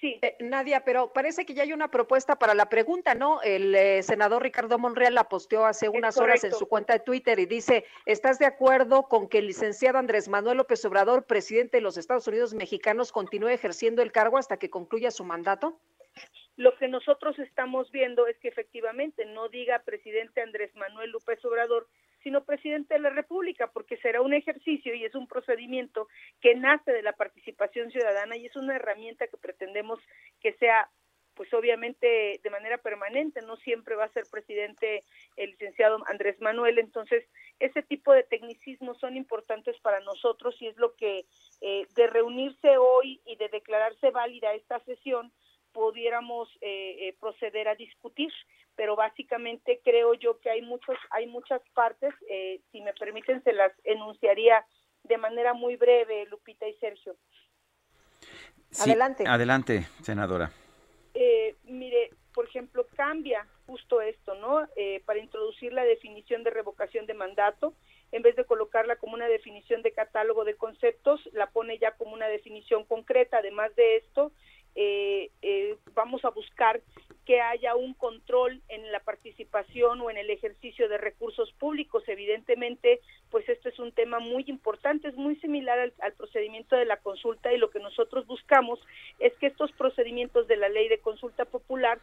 [0.00, 0.18] Sí.
[0.22, 3.42] Eh, Nadia, pero parece que ya hay una propuesta para la pregunta, ¿no?
[3.42, 7.40] El eh, senador Ricardo Monreal la posteó hace unas horas en su cuenta de Twitter
[7.40, 11.80] y dice, ¿estás de acuerdo con que el licenciado Andrés Manuel López Obrador, presidente de
[11.80, 15.80] los Estados Unidos mexicanos, continúe ejerciendo el cargo hasta que concluya su mandato?
[16.56, 21.88] Lo que nosotros estamos viendo es que efectivamente no diga presidente Andrés Manuel López Obrador,
[22.22, 26.08] sino presidente de la República, porque será un ejercicio y es un procedimiento
[26.40, 30.00] que nace de la participación ciudadana y es una herramienta que pretendemos
[30.40, 30.88] que sea
[31.38, 35.04] pues obviamente de manera permanente, no siempre va a ser presidente
[35.36, 37.24] el licenciado Andrés Manuel, entonces
[37.60, 41.26] ese tipo de tecnicismos son importantes para nosotros y es lo que
[41.60, 45.30] eh, de reunirse hoy y de declararse válida esta sesión
[45.78, 48.32] pudiéramos eh, eh, proceder a discutir,
[48.74, 52.12] pero básicamente creo yo que hay muchos, hay muchas partes,
[52.72, 54.64] si me permiten se las enunciaría
[55.04, 57.14] de manera muy breve, Lupita y Sergio.
[58.80, 59.24] adelante.
[59.26, 60.50] Adelante, senadora.
[61.14, 64.66] Eh, mire, por ejemplo, cambia justo esto, ¿no?
[64.76, 67.74] Eh, para introducir la definición de revocación de mandato,
[68.12, 72.14] en vez de colocarla como una definición de catálogo de conceptos, la pone ya como
[72.14, 73.38] una definición concreta.
[73.38, 74.32] Además de esto,
[74.80, 76.80] eh, vamos a buscar
[77.28, 82.02] que haya un control en la participación o en el ejercicio de recursos públicos.
[82.06, 86.86] Evidentemente, pues esto es un tema muy importante, es muy similar al, al, procedimiento de
[86.86, 88.80] la consulta y lo que nosotros buscamos
[89.18, 91.98] es que estos procedimientos de la ley de consulta popular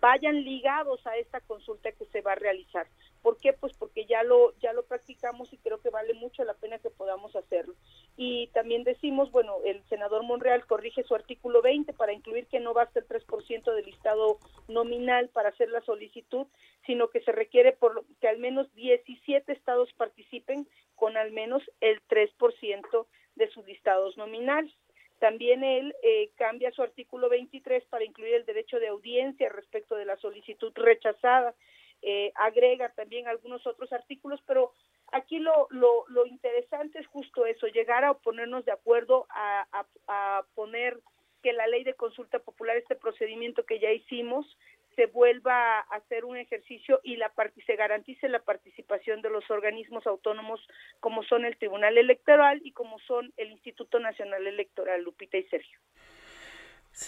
[0.00, 2.86] vayan ligados a esta consulta que se va a realizar.
[3.22, 3.52] ¿Por qué?
[3.52, 6.88] Pues porque ya lo ya lo practicamos y creo que vale mucho la pena que
[6.88, 7.74] podamos hacerlo.
[8.16, 12.72] Y también decimos, bueno, el senador Monreal corrige su artículo 20 para incluir que no
[12.72, 14.38] basta el 3% del listado
[14.70, 16.46] nominal para hacer la solicitud,
[16.86, 22.00] sino que se requiere por que al menos 17 estados participen con al menos el
[22.08, 23.06] 3%
[23.36, 24.72] de sus listados nominales.
[25.18, 30.06] También él eh, cambia su artículo 23 para incluir el derecho de audiencia respecto de
[30.06, 31.54] la solicitud rechazada.
[32.02, 34.72] Eh, agrega también algunos otros artículos, pero
[35.12, 39.66] aquí lo, lo, lo, interesante es justo eso, llegar a ponernos de acuerdo a,
[40.08, 40.98] a poner
[41.42, 44.46] que la ley de consulta popular, este procedimiento que ya hicimos,
[44.96, 47.32] se vuelva a hacer un ejercicio y la
[47.66, 50.60] se garantice la participación de los organismos autónomos
[51.00, 55.78] como son el Tribunal Electoral y como son el Instituto Nacional Electoral, Lupita y Sergio.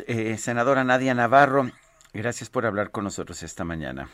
[0.07, 1.65] Eh, senadora Nadia Navarro,
[2.15, 4.09] gracias por hablar con nosotros esta mañana.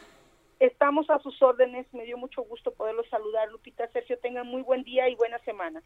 [0.61, 4.83] Estamos a sus órdenes, me dio mucho gusto poderlos saludar, Lupita, Sergio, tengan muy buen
[4.83, 5.83] día y buena semana.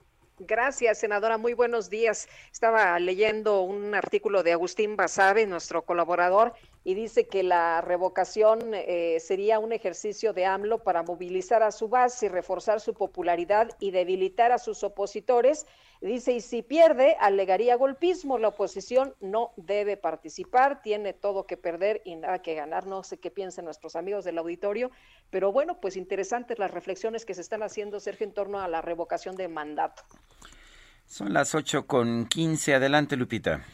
[0.47, 1.39] Gracias, senadora.
[1.39, 2.29] Muy buenos días.
[2.53, 9.19] Estaba leyendo un artículo de Agustín Basabe, nuestro colaborador, y dice que la revocación eh,
[9.21, 14.51] sería un ejercicio de AMLO para movilizar a su base reforzar su popularidad y debilitar
[14.51, 15.65] a sus opositores.
[16.03, 18.37] Dice, y si pierde, alegaría golpismo.
[18.37, 22.87] La oposición no debe participar, tiene todo que perder y nada que ganar.
[22.87, 24.91] No sé qué piensan nuestros amigos del auditorio,
[25.31, 28.83] pero bueno, pues interesantes las reflexiones que se están haciendo, Sergio, en torno a la
[28.83, 30.03] revocación de mandato.
[31.07, 32.75] Son las ocho con quince.
[32.75, 33.65] Adelante, Lupita.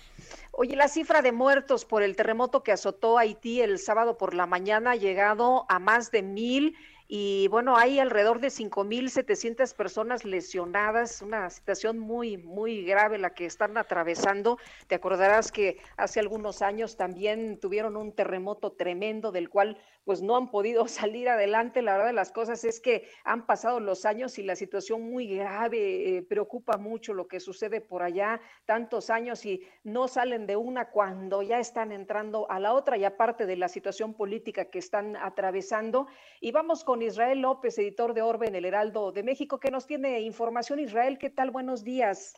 [0.52, 4.44] Oye, la cifra de muertos por el terremoto que azotó Haití el sábado por la
[4.44, 6.76] mañana ha llegado a más de mil
[7.10, 13.46] y bueno, hay alrededor de 5.700 personas lesionadas, una situación muy, muy grave la que
[13.46, 14.58] están atravesando.
[14.88, 19.78] Te acordarás que hace algunos años también tuvieron un terremoto tremendo del cual
[20.08, 21.82] pues no han podido salir adelante.
[21.82, 25.26] La verdad de las cosas es que han pasado los años y la situación muy
[25.36, 30.56] grave, eh, preocupa mucho lo que sucede por allá, tantos años y no salen de
[30.56, 34.78] una cuando ya están entrando a la otra y aparte de la situación política que
[34.78, 36.06] están atravesando.
[36.40, 39.86] Y vamos con Israel López, editor de Orbe en el Heraldo de México, que nos
[39.86, 40.78] tiene información.
[40.78, 41.50] Israel, ¿qué tal?
[41.50, 42.32] Buenos días.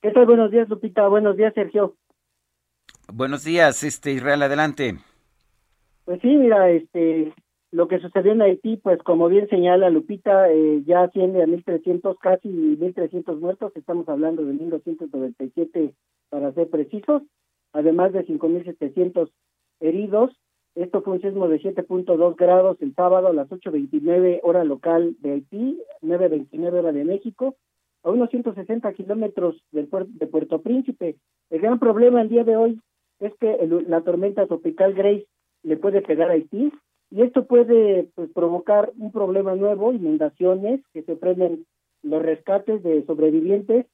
[0.00, 0.24] ¿Qué tal?
[0.24, 1.06] Buenos días, Lupita.
[1.08, 1.98] Buenos días, Sergio.
[3.12, 4.96] Buenos días, este Israel, adelante.
[6.04, 7.32] Pues sí, mira, este,
[7.70, 12.18] lo que sucedió en Haití, pues como bien señala Lupita, eh, ya asciende a 1.300,
[12.18, 15.94] casi 1.300 muertos, estamos hablando de 1.297
[16.28, 17.22] para ser precisos,
[17.72, 19.30] además de 5.700
[19.80, 20.30] heridos,
[20.74, 25.32] esto fue un sismo de 7.2 grados el sábado a las 8.29 hora local de
[25.32, 27.56] Haití, 9.29 hora de México,
[28.02, 31.16] a unos 160 kilómetros del de Puerto Príncipe.
[31.48, 32.80] El gran problema el día de hoy
[33.20, 33.56] es que
[33.88, 35.26] la tormenta tropical Grace
[35.64, 36.72] le puede pegar a Haití
[37.10, 41.66] y esto puede pues, provocar un problema nuevo, inundaciones, que se prenden
[42.02, 43.86] los rescates de sobrevivientes.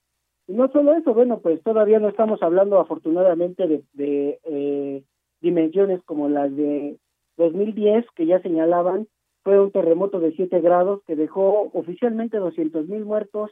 [0.47, 5.03] Y no solo eso, bueno, pues todavía no estamos hablando afortunadamente de, eh,
[5.41, 6.99] dimensiones como las de
[7.37, 9.07] 2010 que ya señalaban,
[9.43, 13.51] fue un terremoto de 7 grados que dejó oficialmente 200 mil muertos,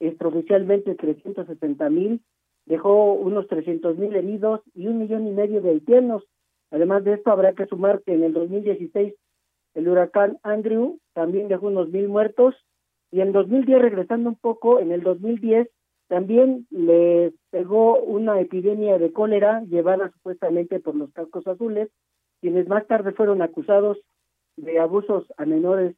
[0.00, 2.22] extraoficialmente 360 mil,
[2.66, 6.24] dejó unos 300 mil heridos y un millón y medio de haitianos.
[6.70, 9.14] Además de esto, habrá que sumar que en el 2016
[9.74, 12.54] el huracán Andrew también dejó unos mil muertos
[13.10, 15.68] y en 2010, regresando un poco, en el 2010
[16.08, 21.90] también le pegó una epidemia de cólera llevada supuestamente por los cascos azules,
[22.40, 23.98] quienes más tarde fueron acusados
[24.56, 25.94] de abusos a menores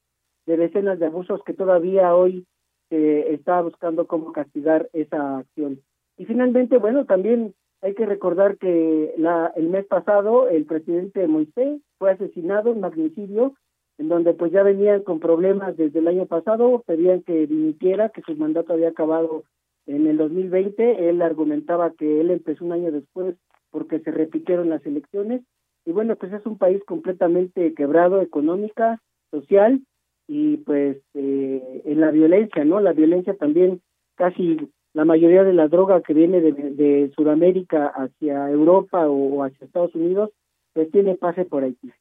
[0.46, 2.46] de decenas de abusos que todavía hoy
[2.88, 5.80] se está buscando cómo castigar esa acción.
[6.16, 11.80] Y finalmente, bueno, también hay que recordar que la, el mes pasado el presidente Moisés
[11.98, 13.54] fue asesinado en magnicidio,
[13.98, 18.22] en donde pues ya venían con problemas desde el año pasado, pedían que dimitiera, que
[18.22, 19.44] su mandato había acabado
[19.86, 21.08] en el 2020.
[21.08, 23.36] Él argumentaba que él empezó un año después
[23.70, 25.42] porque se repitieron las elecciones.
[25.84, 29.00] Y bueno, pues es un país completamente quebrado económica,
[29.30, 29.80] social
[30.26, 32.80] y pues eh, en la violencia, ¿no?
[32.80, 33.80] La violencia también
[34.16, 39.66] casi la mayoría de la droga que viene de, de Sudamérica hacia Europa o hacia
[39.66, 40.30] Estados Unidos,
[40.72, 41.92] pues tiene pase por Haití.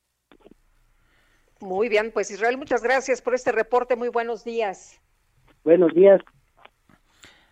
[1.61, 3.95] Muy bien, pues Israel, muchas gracias por este reporte.
[3.95, 4.99] Muy buenos días.
[5.63, 6.21] Buenos días.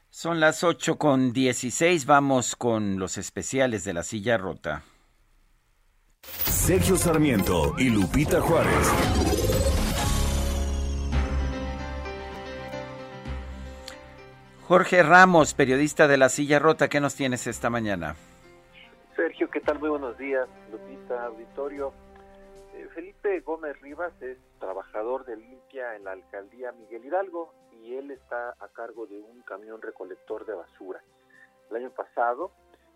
[0.09, 2.05] Son las ocho con dieciséis.
[2.05, 4.83] Vamos con los especiales de la silla rota.
[6.23, 9.26] Sergio Sarmiento y Lupita Juárez.
[14.67, 18.17] Jorge Ramos, periodista de La Silla Rota, ¿qué nos tienes esta mañana?
[19.15, 19.79] Sergio, ¿qué tal?
[19.79, 21.93] Muy buenos días, Lupita, auditorio.
[22.73, 28.11] Eh, Felipe Gómez Rivas es trabajador de limpia en la alcaldía Miguel Hidalgo y él
[28.11, 30.99] está a cargo de un camión recolector de basura.
[31.69, 32.51] El año pasado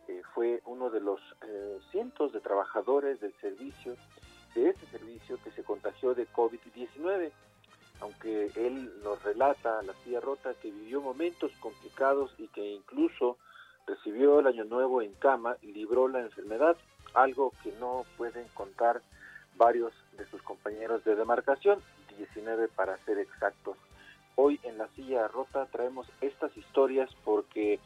[0.10, 3.96] eh, fue uno de los eh, cientos de trabajadores del servicio,
[4.56, 7.32] de ese servicio que se contagió de COVID-19
[8.02, 13.38] aunque él nos relata, la tía rota, que vivió momentos complicados y que incluso
[13.86, 16.76] recibió el año nuevo en cama y libró la enfermedad,
[17.14, 19.02] algo que no pueden contar
[19.56, 21.80] varios de sus compañeros de demarcación,
[22.18, 23.78] 19 para ser exactos.
[24.36, 27.80] Hoy en la silla rota traemos estas historias porque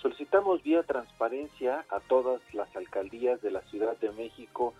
[0.00, 4.74] solicitamos vía transparencia a todas las alcaldías de la Ciudad de México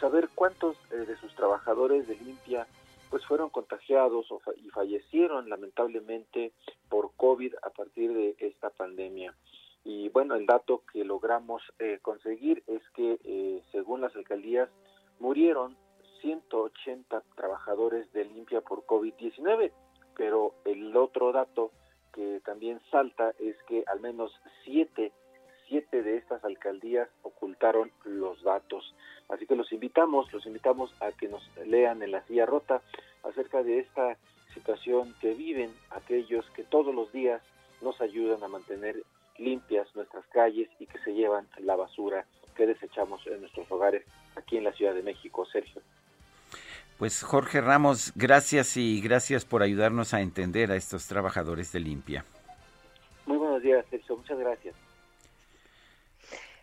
[0.00, 2.66] saber cuántos eh, de sus trabajadores de limpia
[3.14, 4.26] pues fueron contagiados
[4.56, 6.50] y fallecieron lamentablemente
[6.88, 9.32] por COVID a partir de esta pandemia.
[9.84, 14.68] Y bueno, el dato que logramos eh, conseguir es que eh, según las alcaldías
[15.20, 15.76] murieron
[16.22, 19.70] 180 trabajadores de limpia por COVID-19,
[20.16, 21.70] pero el otro dato
[22.12, 24.32] que también salta es que al menos
[24.64, 25.12] siete,
[25.68, 28.94] siete de estas alcaldías ocultaron los datos.
[29.28, 32.82] Así que los invitamos, los invitamos a que nos lean en la silla rota
[33.22, 34.16] acerca de esta
[34.52, 37.42] situación que viven aquellos que todos los días
[37.80, 39.02] nos ayudan a mantener
[39.38, 42.24] limpias nuestras calles y que se llevan la basura
[42.54, 44.04] que desechamos en nuestros hogares
[44.36, 45.82] aquí en la Ciudad de México, Sergio.
[46.98, 52.24] Pues Jorge Ramos, gracias y gracias por ayudarnos a entender a estos trabajadores de limpia.
[53.26, 54.16] Muy buenos días, Sergio.
[54.16, 54.74] Muchas gracias.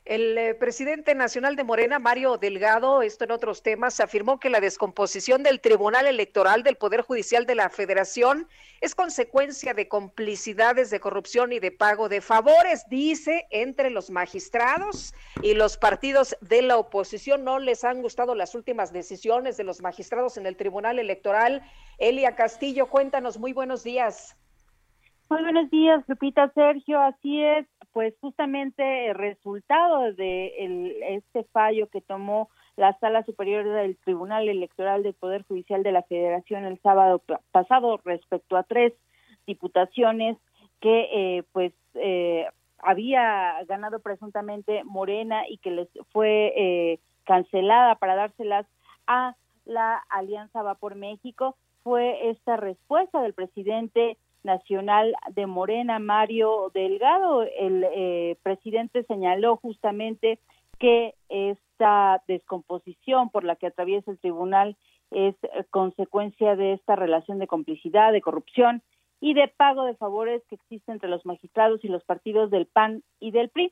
[0.04, 4.60] El eh, presidente nacional de Morena, Mario Delgado, esto en otros temas, afirmó que la
[4.60, 8.48] descomposición del Tribunal Electoral del Poder Judicial de la Federación
[8.82, 15.14] es consecuencia de complicidades de corrupción y de pago de favores, dice, entre los magistrados
[15.44, 17.44] y los partidos de la oposición.
[17.44, 21.62] No les han gustado las últimas decisiones de los magistrados en el Tribunal Electoral.
[22.00, 24.36] Elia Castillo, cuéntanos, muy buenos días.
[25.30, 27.00] Muy buenos días, Lupita Sergio.
[27.00, 33.98] Así es, pues justamente el resultado de este fallo que tomó la Sala Superior del
[33.98, 38.94] Tribunal Electoral del Poder Judicial de la Federación el sábado pasado respecto a tres
[39.46, 40.38] diputaciones
[40.80, 42.48] que eh, pues eh,
[42.80, 48.66] había ganado presuntamente Morena y que les fue eh, cancelada para dárselas
[49.08, 49.36] a
[49.66, 51.56] la Alianza Va por México.
[51.84, 57.44] Fue esta respuesta del presidente nacional de Morena, Mario Delgado.
[57.44, 60.40] El eh, presidente señaló justamente
[60.80, 64.76] que esta descomposición por la que atraviesa el tribunal
[65.12, 68.82] es eh, consecuencia de esta relación de complicidad, de corrupción
[69.20, 73.04] y de pago de favores que existe entre los magistrados y los partidos del PAN
[73.20, 73.72] y del PRI.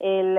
[0.00, 0.36] El,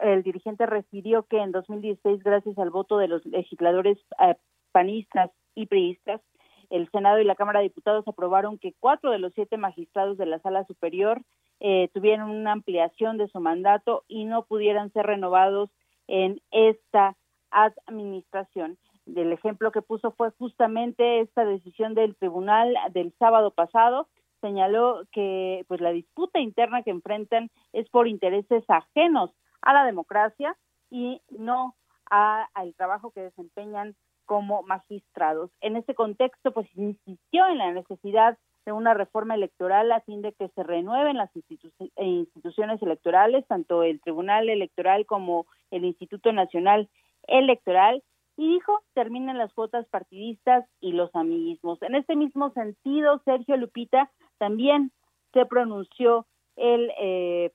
[0.00, 4.36] el dirigente refirió que en 2016, gracias al voto de los legisladores eh,
[4.72, 6.22] panistas y priistas,
[6.70, 10.26] el Senado y la Cámara de Diputados aprobaron que cuatro de los siete magistrados de
[10.26, 11.20] la Sala Superior
[11.58, 15.70] eh, tuvieran una ampliación de su mandato y no pudieran ser renovados
[16.06, 17.16] en esta
[17.50, 18.78] administración.
[19.06, 24.08] El ejemplo que puso fue justamente esta decisión del tribunal del sábado pasado.
[24.40, 29.30] Señaló que pues la disputa interna que enfrentan es por intereses ajenos
[29.62, 30.56] a la democracia
[30.90, 31.74] y no
[32.10, 33.94] al trabajo que desempeñan
[34.30, 35.50] como magistrados.
[35.60, 40.32] En ese contexto, pues insistió en la necesidad de una reforma electoral a fin de
[40.34, 46.88] que se renueven las eh, instituciones electorales, tanto el Tribunal Electoral como el Instituto Nacional
[47.26, 48.04] Electoral,
[48.36, 51.82] y dijo, terminen las cuotas partidistas y los amiguismos.
[51.82, 54.92] En este mismo sentido, Sergio Lupita también
[55.32, 56.24] se pronunció
[56.54, 57.50] el eh,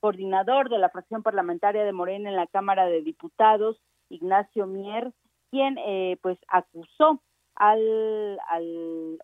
[0.00, 3.80] coordinador de la fracción parlamentaria de Morena en la Cámara de Diputados,
[4.10, 5.14] Ignacio Mier,
[5.50, 7.22] quien eh, pues acusó
[7.54, 8.38] al,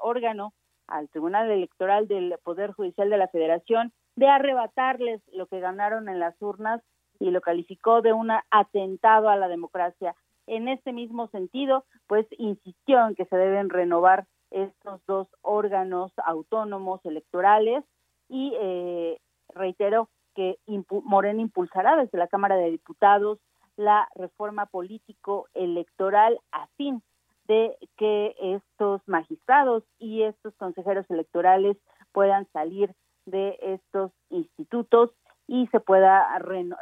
[0.01, 0.53] órgano,
[0.86, 6.20] al Tribunal Electoral del Poder Judicial de la Federación, de arrebatarles lo que ganaron en
[6.20, 6.82] las urnas
[7.19, 10.15] y lo calificó de un atentado a la democracia.
[10.47, 17.05] En este mismo sentido, pues insistió en que se deben renovar estos dos órganos autónomos
[17.05, 17.85] electorales
[18.28, 19.19] y eh,
[19.55, 20.59] reiteró que
[21.05, 23.39] Morena impulsará desde la Cámara de Diputados
[23.77, 27.03] la reforma político electoral a fin
[27.47, 31.77] de que estos magistrados y estos consejeros electorales
[32.12, 32.94] puedan salir
[33.27, 35.11] de estos institutos
[35.47, 36.27] y se pueda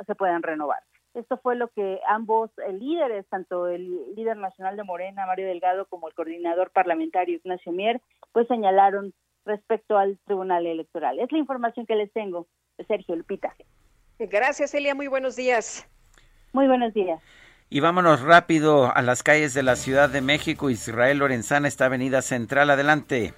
[0.06, 0.80] se puedan renovar.
[1.14, 5.86] Esto fue lo que ambos eh, líderes, tanto el líder nacional de Morena, Mario Delgado,
[5.86, 8.00] como el coordinador parlamentario Ignacio Mier,
[8.32, 9.14] pues señalaron
[9.44, 11.20] respecto al Tribunal Electoral.
[11.20, 12.48] Es la información que les tengo,
[12.88, 13.54] Sergio Lupita.
[14.18, 14.94] Gracias, Elia.
[14.94, 15.88] Muy buenos días.
[16.54, 17.20] Muy buenos días.
[17.68, 20.70] Y vámonos rápido a las calles de la Ciudad de México.
[20.70, 22.70] Israel Lorenzana, esta avenida central.
[22.70, 23.34] Adelante.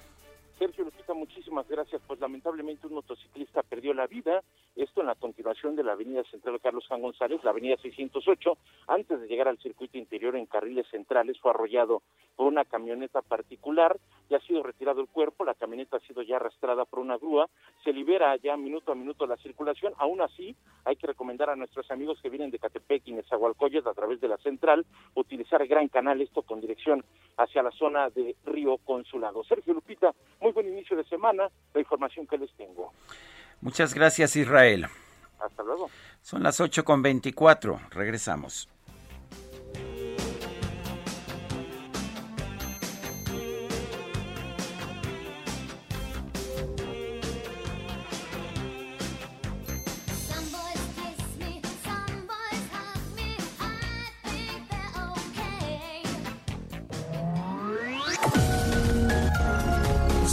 [0.59, 1.99] Sergio Lupita, muchísimas gracias.
[2.05, 4.43] Pues lamentablemente un motociclista perdió la vida
[4.77, 9.19] esto en la continuación de la avenida central Carlos Juan González, la avenida 608, antes
[9.19, 12.03] de llegar al circuito interior en carriles centrales, fue arrollado
[12.35, 13.97] por una camioneta particular,
[14.29, 17.49] ya ha sido retirado el cuerpo, la camioneta ha sido ya arrastrada por una grúa,
[17.83, 20.55] se libera ya minuto a minuto la circulación, aún así
[20.85, 24.27] hay que recomendar a nuestros amigos que vienen de Catepec y Nezahualcóyotl a través de
[24.27, 24.85] la central
[25.15, 27.03] utilizar Gran Canal, esto con dirección
[27.37, 29.43] hacia la zona de Río Consulado.
[29.43, 32.91] Sergio Lupita, muy buen inicio de semana, la información que les tengo.
[33.61, 34.87] Muchas gracias, Israel.
[35.39, 35.89] Hasta luego.
[36.21, 37.79] Son las 8 con 24.
[37.91, 38.69] Regresamos.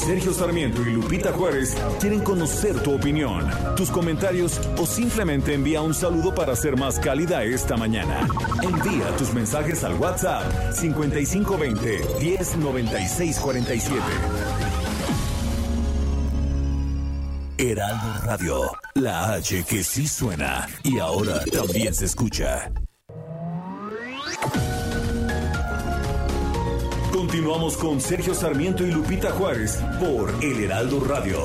[0.04, 5.94] Sergio Sarmiento y Lupita Juárez quieren conocer tu opinión, tus comentarios o simplemente envía un
[5.94, 8.28] saludo para ser más cálida esta mañana.
[8.62, 14.02] Envía tus mensajes al WhatsApp 5520 109647.
[17.56, 18.60] Heraldo Radio,
[18.94, 22.70] la H que sí suena y ahora también se escucha.
[27.34, 31.36] Continuamos con Sergio Sarmiento y Lupita Juárez por El Heraldo Radio.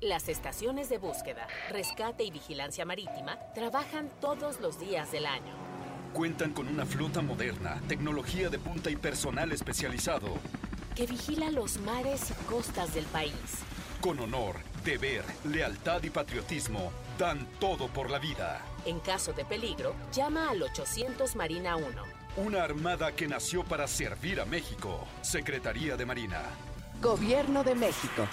[0.00, 5.54] Las estaciones de búsqueda, rescate y vigilancia marítima trabajan todos los días del año.
[6.12, 10.26] Cuentan con una flota moderna, tecnología de punta y personal especializado.
[10.96, 13.32] Que vigila los mares y costas del país.
[14.00, 18.60] Con honor, deber, lealtad y patriotismo, dan todo por la vida.
[18.84, 21.86] En caso de peligro, llama al 800 Marina 1.
[22.36, 25.06] Una armada que nació para servir a México.
[25.22, 26.42] Secretaría de Marina.
[27.00, 28.26] Gobierno de México.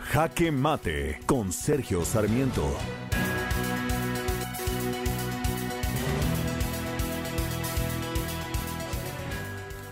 [0.00, 2.76] Jaque Mate con Sergio Sarmiento.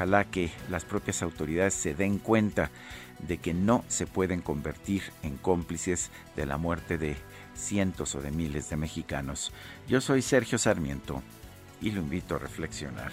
[0.00, 2.70] Ojalá que las propias autoridades se den cuenta
[3.18, 7.16] de que no se pueden convertir en cómplices de la muerte de
[7.54, 9.52] cientos o de miles de mexicanos.
[9.88, 11.22] Yo soy Sergio Sarmiento
[11.82, 13.12] y lo invito a reflexionar.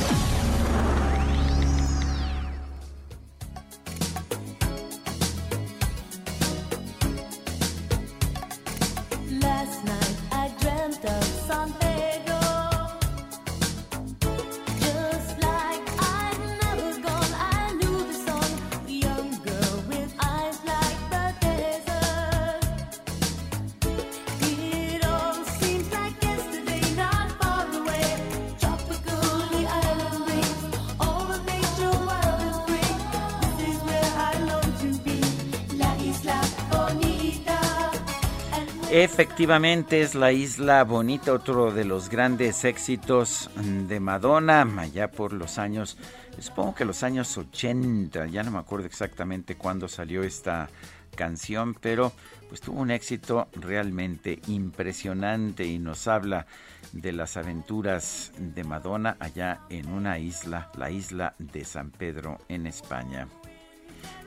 [38.93, 43.49] Efectivamente es la isla bonita, otro de los grandes éxitos
[43.87, 45.97] de Madonna, allá por los años,
[46.39, 50.67] supongo que los años 80, ya no me acuerdo exactamente cuándo salió esta
[51.15, 52.11] canción, pero
[52.49, 56.45] pues tuvo un éxito realmente impresionante y nos habla
[56.91, 62.67] de las aventuras de Madonna allá en una isla, la isla de San Pedro en
[62.67, 63.29] España.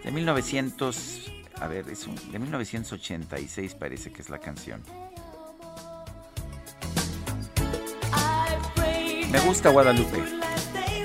[0.02, 4.80] De 1900 a ver, es un, de 1986 parece que es la canción.
[9.30, 10.22] Me gusta Guadalupe.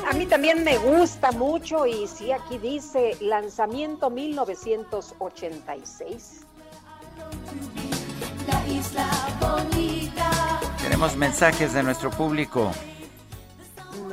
[0.10, 6.46] A mí también me gusta mucho y sí, aquí dice lanzamiento 1986.
[10.82, 12.72] Tenemos mensajes de nuestro público.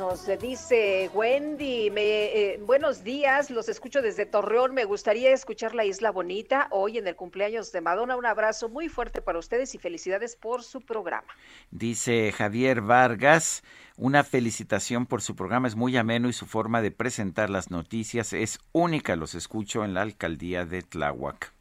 [0.09, 6.11] Nos dice Wendy, eh, buenos días, los escucho desde Torreón, me gustaría escuchar La Isla
[6.11, 8.15] Bonita hoy en el cumpleaños de Madonna.
[8.15, 11.27] Un abrazo muy fuerte para ustedes y felicidades por su programa.
[11.71, 13.63] Dice Javier Vargas,
[13.97, 18.31] una felicitación por su programa, es muy ameno y su forma de presentar las noticias
[18.31, 21.51] es única, los escucho en la alcaldía de Tláhuac.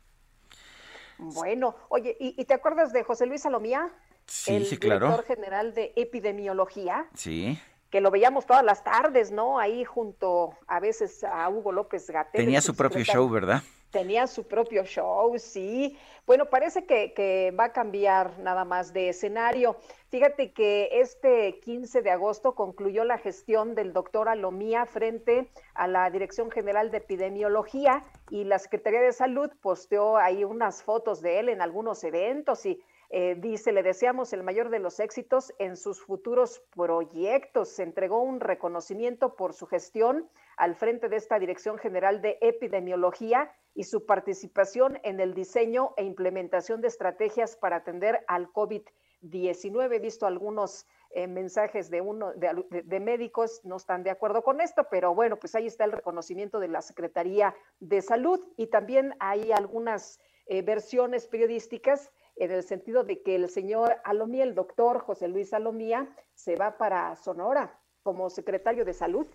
[1.18, 3.90] Bueno, oye, ¿y, te acuerdas de José Luis Salomía?
[4.26, 5.06] Sí, sí, claro.
[5.08, 7.08] director general de epidemiología.
[7.12, 7.58] Sí
[7.90, 9.58] que lo veíamos todas las tardes, ¿no?
[9.58, 12.44] Ahí junto a veces a Hugo López Gatel.
[12.44, 13.62] Tenía su propio show, ¿verdad?
[13.90, 15.96] Tenía su propio show, sí.
[16.26, 19.76] Bueno, parece que, que, va a cambiar nada más de escenario.
[20.10, 26.10] Fíjate que este 15 de agosto concluyó la gestión del doctor Alomía frente a la
[26.10, 31.48] Dirección General de Epidemiología y la Secretaría de Salud posteó ahí unas fotos de él
[31.48, 36.02] en algunos eventos y eh, dice, le deseamos el mayor de los éxitos en sus
[36.02, 37.68] futuros proyectos.
[37.68, 43.52] Se entregó un reconocimiento por su gestión al frente de esta Dirección General de Epidemiología
[43.74, 49.94] y su participación en el diseño e implementación de estrategias para atender al COVID-19.
[49.94, 54.86] He visto algunos eh, mensajes de, uno, de, médicos, no están de acuerdo con esto,
[54.90, 59.52] pero bueno, pues ahí está el reconocimiento de la Secretaría de Salud y también hay
[59.52, 65.28] algunas eh, versiones periodísticas en el sentido de que el señor Alomía, el doctor José
[65.28, 69.26] Luis Alomía, se va para Sonora como secretario de Salud.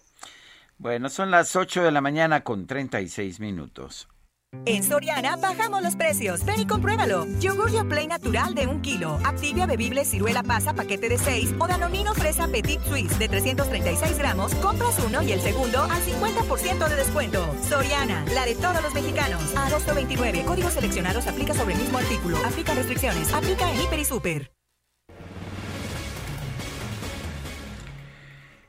[0.78, 4.08] Bueno, son las 8 de la mañana con 36 minutos.
[4.66, 6.44] En Soriana bajamos los precios.
[6.44, 7.26] Ven y compruébalo.
[7.40, 9.18] Yogur Play natural de un kilo.
[9.24, 14.54] Activia bebible ciruela pasa paquete de 6 o Danonino fresa Petit Suisse de 336 gramos.
[14.56, 17.56] Compras uno y el segundo al 50% de descuento.
[17.68, 19.56] Soriana, la de todos los mexicanos.
[19.56, 20.44] Agosto 29.
[20.44, 22.38] Códigos seleccionados aplica sobre el mismo artículo.
[22.46, 23.34] Aplica restricciones.
[23.34, 24.52] Aplica en Hiper y Super.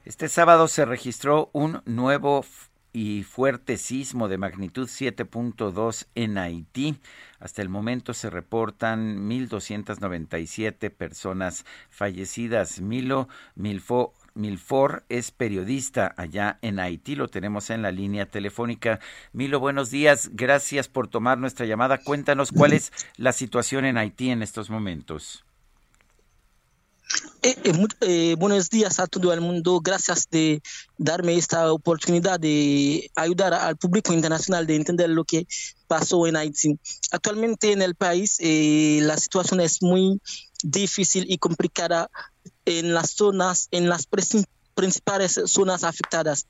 [0.05, 2.45] Este sábado se registró un nuevo
[2.93, 6.99] y fuerte sismo de magnitud 7.2 en Haití.
[7.41, 12.81] Hasta el momento se reportan 1.297 personas fallecidas.
[12.81, 18.99] Milo Milfo Milfor es periodista allá en Haití, lo tenemos en la línea telefónica.
[19.33, 21.99] Milo, buenos días, gracias por tomar nuestra llamada.
[21.99, 25.45] Cuéntanos cuál es la situación en Haití en estos momentos.
[27.43, 29.81] Eh, eh, eh, buenos días a todo el mundo.
[29.81, 30.63] Gracias de
[30.97, 35.47] darme esta oportunidad de ayudar al público internacional de entender lo que
[35.89, 36.79] pasó en Haití.
[37.11, 40.21] Actualmente en el país la situación es muy
[40.63, 42.11] difícil y complicada
[42.65, 46.47] en las zonas, en las principales zonas afectadas,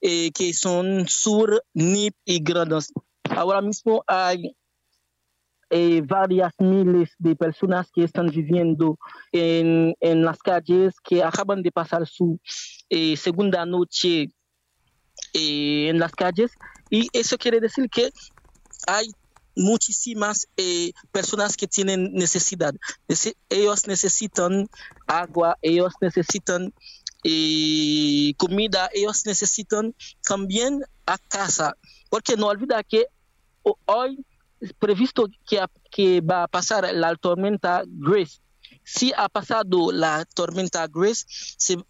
[0.00, 2.92] que son Sur, Nip y Granos.
[3.30, 4.54] Ahora mismo hay
[5.68, 8.98] eh, varias miles de personas que están viviendo
[9.32, 12.38] en, en, las calles, que acaban de pasar su
[12.88, 14.30] eh, segunda noche
[15.32, 16.52] eh, en las calles.
[16.88, 18.10] Y eso quiere decir que
[18.86, 19.10] hay
[19.56, 20.46] muchísimas
[21.10, 22.74] personas que tienen necesidad.
[23.48, 24.68] Ellos necesitan
[25.08, 26.72] agua, ellos necesitan
[28.36, 31.76] comida, ellos necesitan también a casa.
[32.08, 33.06] Porque no olvida que
[33.86, 34.24] hoy
[34.78, 38.40] previsto que, que va a pasar la tormenta Grace.
[38.84, 41.26] Si ha pasado la tormenta Grace,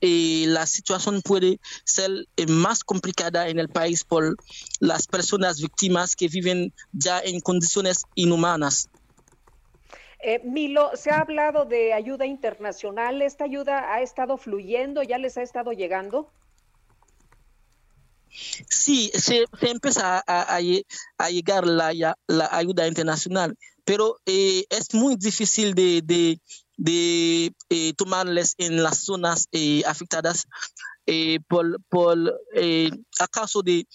[0.01, 4.37] eh, la situación puede ser eh, más complicada en el país por
[4.81, 8.89] las personas víctimas que viven ya en condiciones inhumanas.
[10.21, 13.21] Eh, Milo, se ha hablado de ayuda internacional.
[13.21, 15.03] ¿Esta ayuda ha estado fluyendo?
[15.03, 16.31] ¿Ya les ha estado llegando?
[18.69, 20.61] Sí, se, empieza a,
[21.31, 22.17] llegar la,
[22.51, 26.41] ayuda internacional, pero eh, es muy difícil de,
[26.87, 30.47] eh, tomarles en las zonas eh, afectadas
[31.49, 32.19] por, por
[33.19, 33.87] acaso de,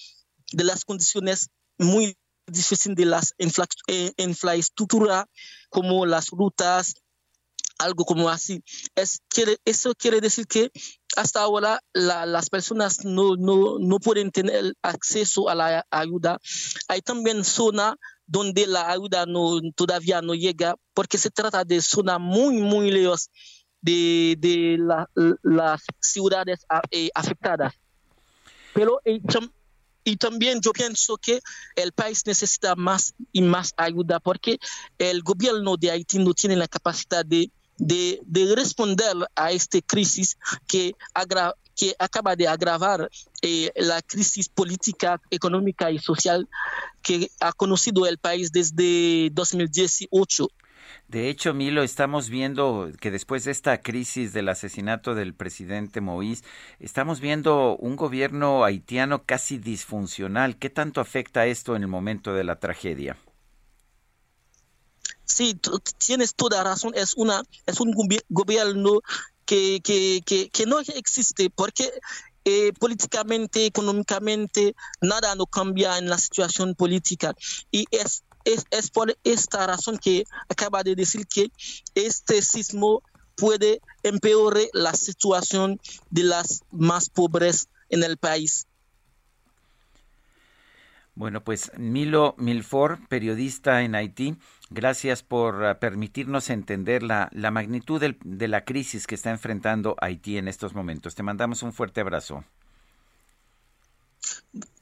[0.53, 2.18] las condiciones muy
[2.48, 3.34] difíciles de las
[4.18, 5.26] infraestructuras
[5.70, 6.95] como las rutas,
[7.82, 8.64] algo como así.
[8.95, 9.22] Es,
[9.66, 10.72] eso quiere decir que
[11.16, 16.40] hasta ahora las personas no, no, pueden tener acceso a la ayuda.
[16.88, 22.20] Hay también zonas donde la ayuda no, todavía no llega porque se trata de zonas
[22.20, 23.30] muy, muy lejos
[23.82, 24.78] de, de
[25.44, 27.74] las ciudades eh, afectadas.
[28.74, 29.22] Pero eh,
[30.04, 31.42] y también yo pienso que
[31.76, 34.58] el país necesita más y más ayuda porque
[34.98, 38.22] el gobierno de Haití no tiene la capacidad de de,
[38.56, 40.38] responder a esta crisis
[40.68, 40.93] que,
[41.98, 43.10] acaba de agravar
[43.41, 46.48] eh, la crisis política, económica y social
[47.02, 50.48] que ha conocido el país desde 2018.
[51.07, 56.43] De hecho, Milo, estamos viendo que después de esta crisis del asesinato del presidente Moïse,
[56.80, 60.57] estamos viendo un gobierno haitiano casi disfuncional.
[60.57, 63.18] ¿Qué tanto afecta esto en el momento de la tragedia?
[65.32, 65.58] Sí,
[65.98, 67.94] tienes toda razón, es, una, es un
[68.30, 68.99] gobierno
[69.45, 70.22] que, que,
[70.52, 71.90] que, no existe porque
[72.44, 77.34] eh, políticamente, económicamente, nada no cambia en la situación política.
[77.72, 81.49] Y es, es, es, por esta razón que acaba de decir que
[81.95, 83.02] este sismo
[83.38, 85.80] puede empeorar la situación
[86.10, 88.68] de las más pobres en el país.
[91.16, 94.38] Bueno, pues Milo Milfor, periodista en Haití,
[94.72, 100.38] gracias por ah, permitirnos entender la, la magnitud de la crisis que está enfrentando Haití
[100.38, 101.14] en estos momentos.
[101.14, 102.43] Te mandamos un fuerte abrazo.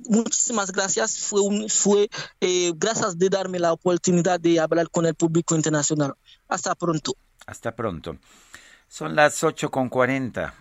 [0.08, 1.20] Muchísimas gracias.
[1.20, 2.10] Fue, fue
[2.42, 6.14] eh, gracias de darme la oportunidad de hablar con el público internacional.
[6.48, 7.14] Hasta pronto.
[7.46, 8.18] Hasta pronto.
[8.88, 10.54] Son las 8 con 40.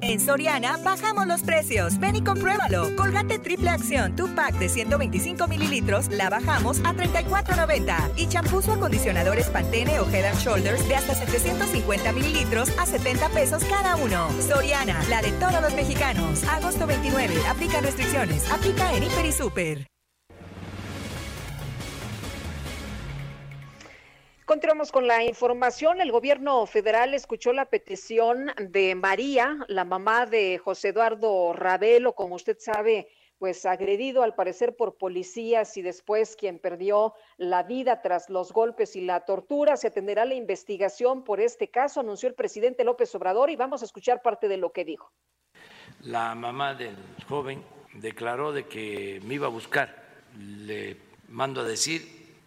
[0.00, 1.98] En Soriana bajamos los precios.
[1.98, 2.94] Ven y compruébalo.
[2.96, 8.12] Colgate triple acción, tu pack de 125 mililitros, la bajamos a 34.90.
[8.16, 13.64] Y champús o acondicionadores Pantene o Head Shoulders de hasta 750 mililitros a 70 pesos
[13.64, 14.28] cada uno.
[14.40, 16.44] Soriana, la de todos los mexicanos.
[16.44, 17.34] Agosto 29.
[17.48, 18.50] Aplica restricciones.
[18.50, 19.89] Aplica en Hiper y Super.
[24.50, 26.00] Continuamos con la información.
[26.00, 32.34] El gobierno federal escuchó la petición de María, la mamá de José Eduardo Ravelo, como
[32.34, 33.06] usted sabe,
[33.38, 38.96] pues agredido al parecer por policías y después quien perdió la vida tras los golpes
[38.96, 39.76] y la tortura.
[39.76, 43.84] Se atenderá la investigación por este caso, anunció el presidente López Obrador y vamos a
[43.84, 45.12] escuchar parte de lo que dijo.
[46.00, 46.96] La mamá del
[47.28, 47.62] joven
[47.94, 49.94] declaró de que me iba a buscar.
[50.36, 50.96] Le
[51.28, 52.02] mando a decir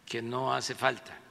[0.06, 1.23] que no hace falta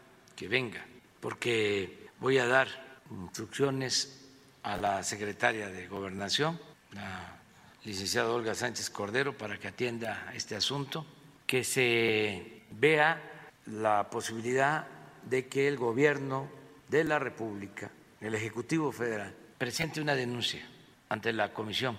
[0.43, 0.85] que venga,
[1.21, 2.67] porque voy a dar
[3.13, 4.27] instrucciones
[4.65, 6.59] a la secretaria de Gobernación,
[6.91, 7.39] la
[7.85, 11.07] licenciada Olga Sánchez Cordero, para que atienda este asunto,
[11.47, 13.23] que se vea
[13.67, 14.85] la posibilidad
[15.31, 16.51] de que el gobierno
[16.89, 17.89] de la República,
[18.21, 20.67] el Ejecutivo Federal, presente una denuncia
[21.09, 21.97] ante la Comisión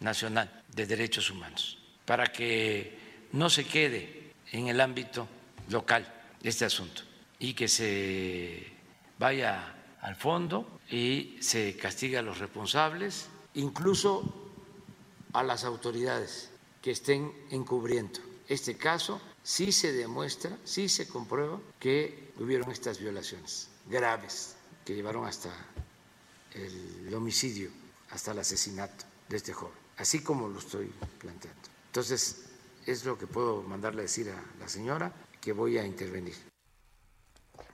[0.00, 5.28] Nacional de Derechos Humanos, para que no se quede en el ámbito
[5.68, 6.10] local
[6.42, 7.11] este asunto
[7.42, 8.64] y que se
[9.18, 14.22] vaya al fondo y se castiga a los responsables, incluso
[15.32, 16.50] a las autoridades
[16.80, 23.68] que estén encubriendo este caso si se demuestra, si se comprueba que hubieron estas violaciones
[23.88, 24.54] graves
[24.84, 25.50] que llevaron hasta
[26.54, 27.70] el homicidio,
[28.10, 31.60] hasta el asesinato de este joven, así como lo estoy planteando.
[31.86, 32.44] Entonces,
[32.86, 36.51] es lo que puedo mandarle a decir a la señora, que voy a intervenir.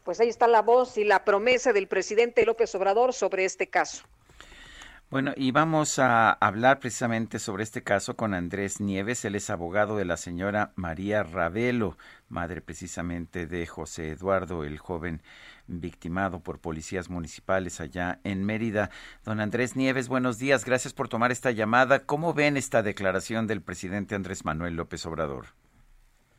[0.09, 4.05] Pues ahí está la voz y la promesa del presidente López Obrador sobre este caso.
[5.11, 9.27] Bueno, y vamos a hablar precisamente sobre este caso con Andrés Nieves.
[9.27, 11.99] Él es abogado de la señora María Ravelo,
[12.31, 15.21] madre precisamente de José Eduardo, el joven
[15.67, 18.89] victimado por policías municipales allá en Mérida.
[19.27, 20.65] Don Andrés Nieves, buenos días.
[20.65, 22.07] Gracias por tomar esta llamada.
[22.07, 25.49] ¿Cómo ven esta declaración del presidente Andrés Manuel López Obrador?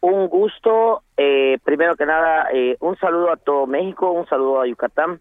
[0.01, 1.03] Un gusto.
[1.17, 5.19] Eh, primero que nada, eh, un saludo a todo México, un saludo a Yucatán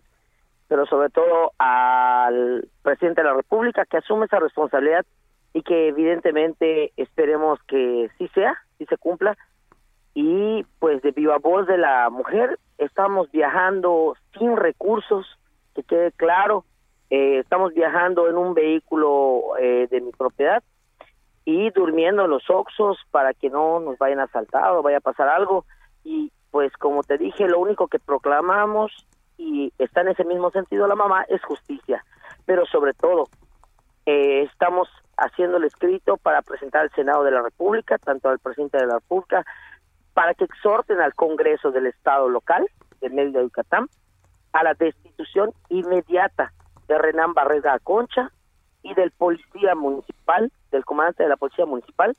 [0.68, 5.04] pero sobre todo al presidente de la República que asume esa responsabilidad
[5.54, 9.36] y que evidentemente esperemos que sí sea, sí se cumpla.
[10.14, 15.26] Y pues de viva voz de la mujer, estamos viajando sin recursos,
[15.74, 16.64] que quede claro,
[17.08, 20.62] eh, estamos viajando en un vehículo eh, de mi propiedad
[21.50, 25.00] y durmiendo en los oxos para que no nos vayan a asaltar o vaya a
[25.00, 25.64] pasar algo.
[26.04, 28.92] Y pues como te dije, lo único que proclamamos
[29.38, 32.04] y está en ese mismo sentido la mamá, es justicia.
[32.44, 33.28] Pero sobre todo,
[34.04, 38.76] eh, estamos haciendo el escrito para presentar al Senado de la República, tanto al presidente
[38.76, 39.42] de la República,
[40.12, 42.68] para que exhorten al Congreso del Estado local
[43.00, 43.88] de Yucatán,
[44.52, 46.52] a la destitución inmediata
[46.88, 48.32] de Renán Barrera Concha
[48.82, 52.16] y del policía municipal, del comandante de la policía municipal,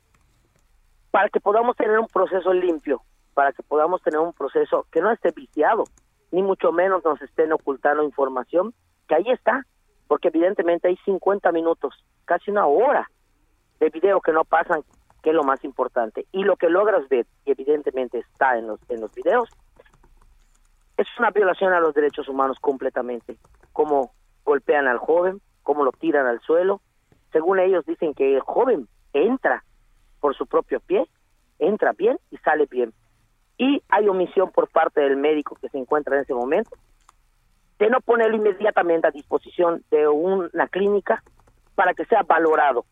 [1.10, 3.02] para que podamos tener un proceso limpio,
[3.34, 5.84] para que podamos tener un proceso que no esté viciado,
[6.30, 8.74] ni mucho menos nos estén ocultando información,
[9.08, 9.66] que ahí está,
[10.06, 13.10] porque evidentemente hay 50 minutos, casi una hora
[13.80, 14.82] de video que no pasan,
[15.22, 16.26] que es lo más importante.
[16.32, 19.48] Y lo que logras ver, y evidentemente está en los, en los videos,
[20.96, 23.38] es una violación a los derechos humanos completamente.
[23.72, 24.12] Cómo
[24.44, 26.80] golpean al joven, cómo lo tiran al suelo.
[27.32, 29.64] Según ellos dicen que el joven entra
[30.20, 31.06] por su propio pie,
[31.58, 32.92] entra bien y sale bien
[33.60, 36.70] y hay omisión por parte del médico que se encuentra en ese momento
[37.78, 41.22] de no ponerlo inmediatamente a disposición de una clínica
[41.74, 42.86] para que sea valorado,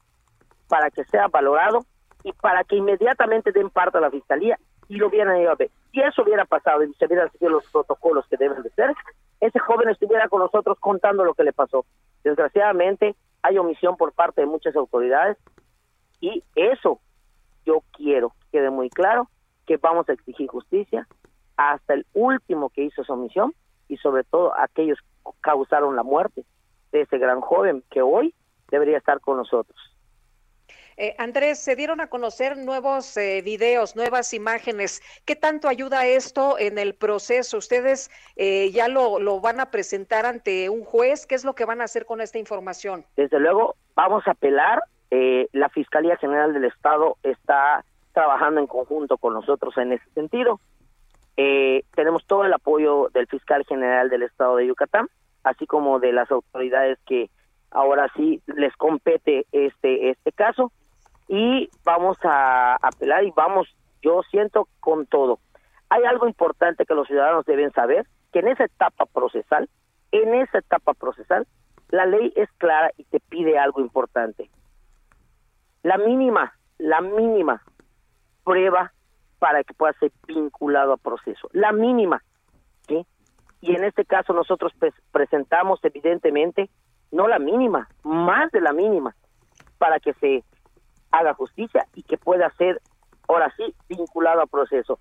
[0.69, 1.87] para que sea valorado
[2.23, 4.59] y para que inmediatamente den parte a la fiscalía
[4.89, 5.71] y lo hubieran a ver.
[5.91, 8.95] Si eso hubiera pasado y se hubieran seguido los protocolos que deben de ser,
[9.41, 11.87] ese joven estuviera con nosotros contando lo que le pasó.
[12.25, 15.37] Desgraciadamente hay omisión por parte de muchas autoridades
[16.21, 17.01] y eso
[17.65, 19.29] yo quiero que quede muy claro
[19.67, 21.07] que vamos a exigir justicia
[21.57, 23.55] hasta el último que hizo su omisión
[23.89, 26.45] y sobre todo aquellos que causaron la muerte
[26.93, 28.35] de ese gran joven que hoy
[28.71, 29.77] debería estar con nosotros.
[31.01, 35.01] Eh, Andrés, se dieron a conocer nuevos eh, videos, nuevas imágenes.
[35.25, 37.57] ¿Qué tanto ayuda esto en el proceso?
[37.57, 41.25] ¿Ustedes eh, ya lo, lo, van a presentar ante un juez?
[41.25, 43.05] ¿Qué es lo que van a hacer con esta información?
[43.17, 44.83] Desde luego, vamos a apelar.
[45.53, 50.59] la Fiscalía General del Estado está trabajando en conjunto con nosotros en ese sentido.
[51.37, 55.07] Eh, tenemos todo el apoyo del fiscal general del estado de Yucatán,
[55.45, 57.31] así como de las autoridades que
[57.71, 60.73] ahora sí les compete este este caso
[61.29, 63.69] y vamos a apelar y vamos,
[64.03, 65.39] yo siento con todo.
[65.91, 69.69] Hay algo importante que los ciudadanos deben saber, que en esa etapa procesal,
[70.11, 71.47] en esa etapa procesal,
[71.91, 74.51] la ley es clara y te pide algo importante.
[75.83, 77.63] La mínima, la mínima
[78.45, 78.93] prueba
[79.39, 81.49] para que pueda ser vinculado a proceso.
[81.53, 82.23] La mínima,
[82.87, 83.07] ¿sí?
[83.61, 84.73] Y en este caso nosotros
[85.13, 86.71] presentamos evidentemente
[87.11, 89.15] no la mínima, más de la mínima,
[89.79, 90.45] para que se
[91.11, 92.81] haga justicia y que pueda ser,
[93.27, 94.99] ahora sí, vinculado a proceso.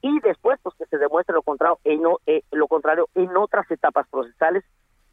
[0.00, 4.06] Y después, pues que se demuestre lo contrario en, eh, lo contrario en otras etapas
[4.08, 4.64] procesales,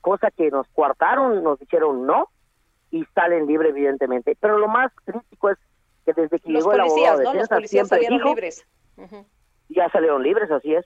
[0.02, 2.30] cosa que nos coartaron, nos dijeron no,
[2.91, 4.38] y salen libre evidentemente.
[4.39, 5.57] Pero lo más crítico es
[6.06, 7.34] que desde que llegó el abogado de ¿no?
[7.34, 8.65] Los policías salieron libres.
[9.69, 10.85] Ya salieron libres, así es.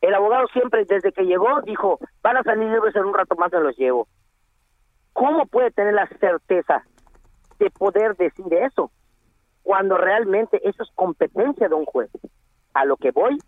[0.00, 3.52] El abogado siempre, desde que llegó, dijo, van a salir libres en un rato más,
[3.52, 4.06] me los llevo.
[5.12, 6.84] ¿Cómo puede tener la certeza
[7.62, 8.90] de poder decir eso
[9.62, 12.10] cuando realmente eso es competencia de un juez?
[12.74, 13.38] A lo que voy,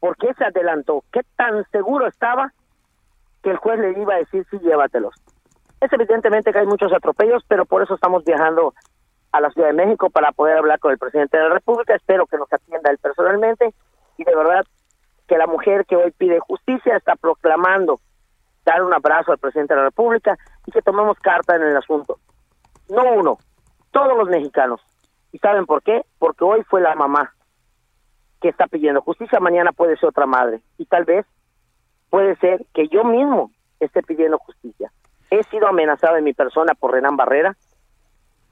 [0.00, 1.04] ¿por qué se adelantó?
[1.12, 2.52] ¿Qué tan seguro estaba
[3.42, 5.14] que el juez le iba a decir, sí, llévatelos?
[5.80, 8.74] Es evidentemente que hay muchos atropellos, pero por eso estamos viajando
[9.32, 11.94] a la Ciudad de México para poder hablar con el presidente de la República.
[11.94, 13.74] Espero que nos atienda él personalmente
[14.16, 14.64] y de verdad
[15.26, 18.00] que la mujer que hoy pide justicia está proclamando
[18.64, 20.36] dar un abrazo al presidente de la República
[20.66, 22.18] y que tomemos carta en el asunto.
[22.88, 23.38] No uno,
[23.90, 24.80] todos los mexicanos.
[25.32, 26.02] ¿Y saben por qué?
[26.18, 27.34] Porque hoy fue la mamá
[28.40, 30.60] que está pidiendo justicia, mañana puede ser otra madre.
[30.76, 31.26] Y tal vez
[32.10, 33.50] puede ser que yo mismo
[33.80, 34.92] esté pidiendo justicia.
[35.30, 37.56] He sido amenazado en mi persona por Renan Barrera.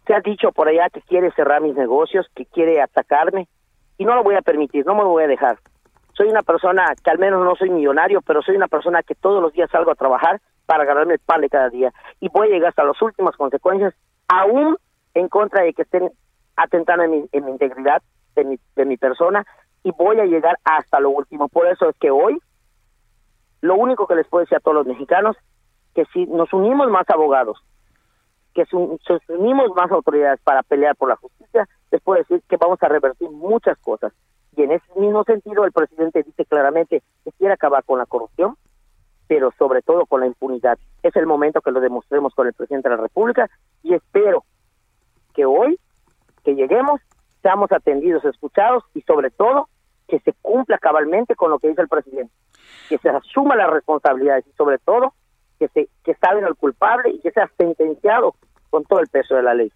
[0.07, 3.49] Se ha dicho por allá que quiere cerrar mis negocios, que quiere atacarme.
[3.99, 5.59] Y no lo voy a permitir, no me lo voy a dejar.
[6.15, 9.43] Soy una persona que al menos no soy millonario, pero soy una persona que todos
[9.43, 11.93] los días salgo a trabajar para ganarme el pan de cada día.
[12.21, 13.95] Y voy a llegar hasta las últimas consecuencias,
[14.33, 14.77] aún
[15.15, 16.11] en contra de que estén
[16.57, 18.03] atentando en mi, integridad
[18.35, 19.45] de mi, de mi persona
[19.83, 21.49] y voy a llegar hasta lo último.
[21.49, 22.41] Por eso es que hoy
[23.61, 25.37] lo único que les puedo decir a todos los mexicanos
[25.95, 27.63] que si nos unimos más abogados,
[28.55, 32.57] que si nos unimos más autoridades para pelear por la justicia, les puedo decir que
[32.57, 34.13] vamos a revertir muchas cosas.
[34.57, 38.57] Y en ese mismo sentido, el presidente dice claramente que quiere acabar con la corrupción,
[39.27, 40.79] pero sobre todo con la impunidad.
[41.03, 43.51] Es el momento que lo demostremos con el presidente de la República
[43.83, 44.45] y espero
[45.35, 45.79] que hoy,
[46.45, 47.01] que lleguemos,
[47.43, 49.69] seamos atendidos, escuchados y sobre todo
[50.09, 52.33] que se cumpla cabalmente con lo que dice el presidente,
[52.89, 55.15] que se asuma las responsabilidades y sobre todo
[55.59, 58.35] que se que salga el culpable y que sea sentenciado
[58.71, 59.73] con todo el peso de la ley.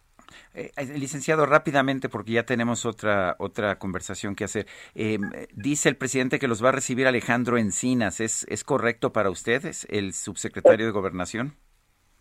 [0.55, 4.67] Eh, eh, licenciado, rápidamente, porque ya tenemos otra otra conversación que hacer.
[4.95, 5.19] Eh,
[5.55, 8.21] dice el presidente que los va a recibir Alejandro Encinas.
[8.21, 11.55] ¿Es, ¿Es correcto para ustedes, el subsecretario de Gobernación?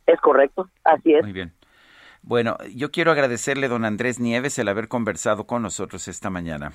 [0.06, 1.24] Es correcto, así es.
[1.24, 1.54] Muy bien.
[2.28, 6.74] Bueno, yo quiero agradecerle, don Andrés Nieves, el haber conversado con nosotros esta mañana.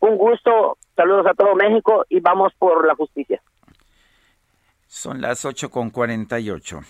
[0.00, 3.40] Un gusto, saludos a todo México y vamos por la justicia.
[4.86, 6.80] Son las 8 con 48.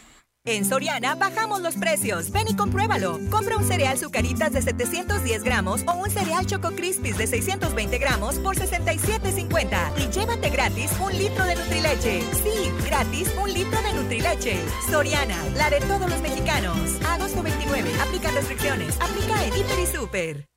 [0.47, 2.31] En Soriana bajamos los precios.
[2.31, 3.21] Ven y compruébalo.
[3.31, 8.37] Compra un cereal Zucaritas de 710 gramos o un cereal Choco Crispies de 620 gramos
[8.39, 12.23] por 67.50 y llévate gratis un litro de Nutrileche.
[12.43, 14.59] Sí, gratis un litro de Nutrileche.
[14.91, 16.79] Soriana, la de todos los mexicanos.
[17.07, 17.91] Agosto 29.
[18.01, 18.99] Aplica restricciones.
[18.99, 20.50] Aplica en Hiper y Super.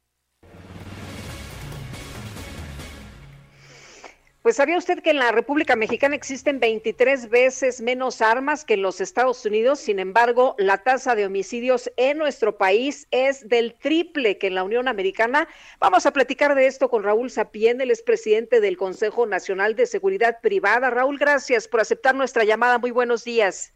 [4.43, 8.81] Pues sabía usted que en la República Mexicana existen 23 veces menos armas que en
[8.81, 14.37] los Estados Unidos, sin embargo, la tasa de homicidios en nuestro país es del triple
[14.37, 15.47] que en la Unión Americana.
[15.79, 20.41] Vamos a platicar de esto con Raúl Sapien, el expresidente del Consejo Nacional de Seguridad
[20.41, 20.89] Privada.
[20.89, 22.79] Raúl, gracias por aceptar nuestra llamada.
[22.79, 23.73] Muy buenos días.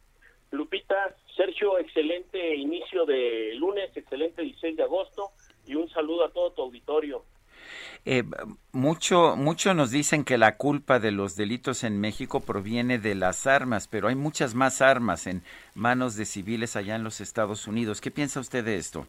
[0.52, 5.31] Lupita, Sergio, excelente inicio de lunes, excelente 16 de agosto
[5.65, 7.23] y un saludo a todo tu auditorio.
[8.09, 8.23] Eh,
[8.71, 13.45] mucho, mucho nos dicen que la culpa de los delitos en México proviene de las
[13.47, 15.43] armas, pero hay muchas más armas en
[15.75, 17.99] manos de civiles allá en los Estados Unidos.
[17.99, 19.05] ¿Qué piensa usted de esto?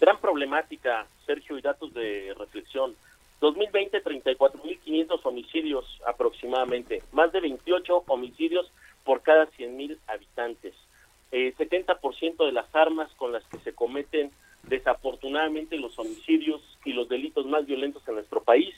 [0.00, 2.94] Gran problemática, Sergio, y datos de reflexión.
[3.42, 8.72] 2020, 34.500 homicidios aproximadamente, más de 28 homicidios
[9.04, 10.72] por cada 100.000 habitantes.
[11.32, 14.30] Eh, 70% de las armas con las que se cometen
[14.68, 18.74] desafortunadamente los homicidios y los delitos más violentos en nuestro país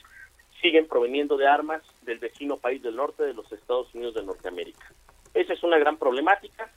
[0.61, 4.91] siguen proveniendo de armas del vecino país del norte de los Estados Unidos de Norteamérica.
[5.33, 6.69] Esa es una gran problemática.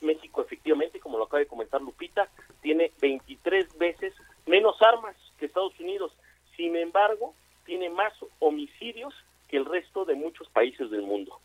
[0.00, 2.28] México efectivamente, como lo acaba de comentar Lupita,
[2.62, 4.14] tiene 23 veces
[4.46, 6.12] menos armas que Estados Unidos.
[6.56, 7.34] Sin embargo,
[7.64, 9.14] tiene más homicidios
[9.48, 11.38] que el resto de muchos países del mundo.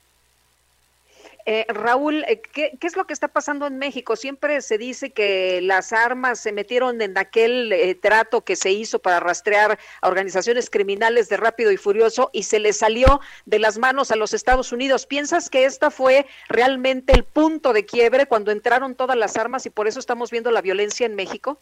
[1.45, 4.15] Eh, Raúl, eh, ¿qué, es lo que está pasando en México?
[4.15, 8.99] Siempre se dice que las armas se metieron en aquel eh, trato que se hizo
[8.99, 13.77] para rastrear a organizaciones criminales de Rápido y Furioso y se le salió de las
[13.77, 15.05] manos a los Estados Unidos.
[15.05, 19.69] ¿Piensas que esta fue realmente el punto de quiebre cuando entraron todas las armas y
[19.69, 21.59] por eso estamos viendo la violencia en México?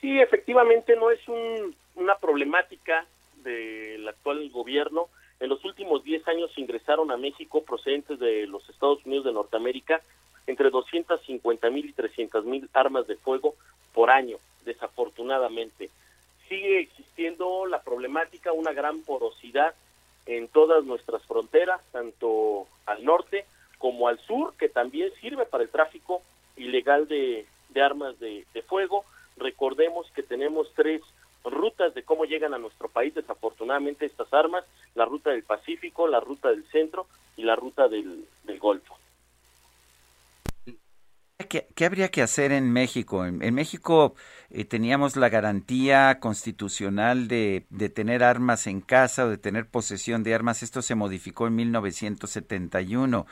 [0.00, 1.20] Sí, efectivamente no es
[1.96, 3.06] una problemática
[3.42, 5.08] del actual gobierno
[5.40, 10.00] en los últimos 10 años ingresaron a México procedentes de los Estados Unidos de Norteamérica
[10.46, 13.54] entre 250 mil y 300 mil armas de fuego
[13.92, 15.90] por año, desafortunadamente.
[16.48, 19.74] Sigue existiendo la problemática, una gran porosidad
[20.26, 23.46] en todas nuestras fronteras, tanto al norte
[23.78, 26.22] como al sur, que también sirve para el tráfico
[26.56, 27.46] ilegal de,
[27.76, 29.04] armas de fuego.
[29.36, 31.02] Recordemos que tenemos tres
[31.44, 34.64] rutas de cómo llegan a nuestro país desafortunadamente estas armas,
[34.94, 37.06] la ruta del Pacífico, la ruta del centro
[37.36, 38.26] y la ruta del,
[38.58, 38.96] Golfo.
[41.48, 43.26] ¿Qué, habría que hacer en México?
[43.26, 44.14] En, México
[44.48, 50.22] eh, teníamos la garantía constitucional de, de, tener armas en casa o de tener posesión
[50.22, 50.62] de armas.
[50.62, 53.26] Esto se modificó en 1971.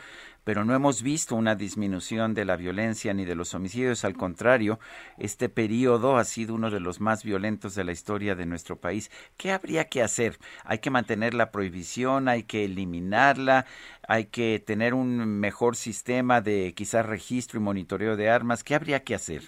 [0.44, 4.05] Pero no hemos visto una disminución de la violencia ni de los homicidios.
[4.05, 4.78] Al contrario,
[5.19, 9.10] este periodo ha sido uno de los más violentos de la historia de nuestro país.
[9.36, 10.39] ¿Qué habría que hacer?
[10.64, 13.66] Hay que mantener la prohibición, hay que eliminarla,
[14.06, 18.64] hay que tener un mejor sistema de quizás registro y monitoreo de armas.
[18.64, 19.43] ¿Qué habría que hacer?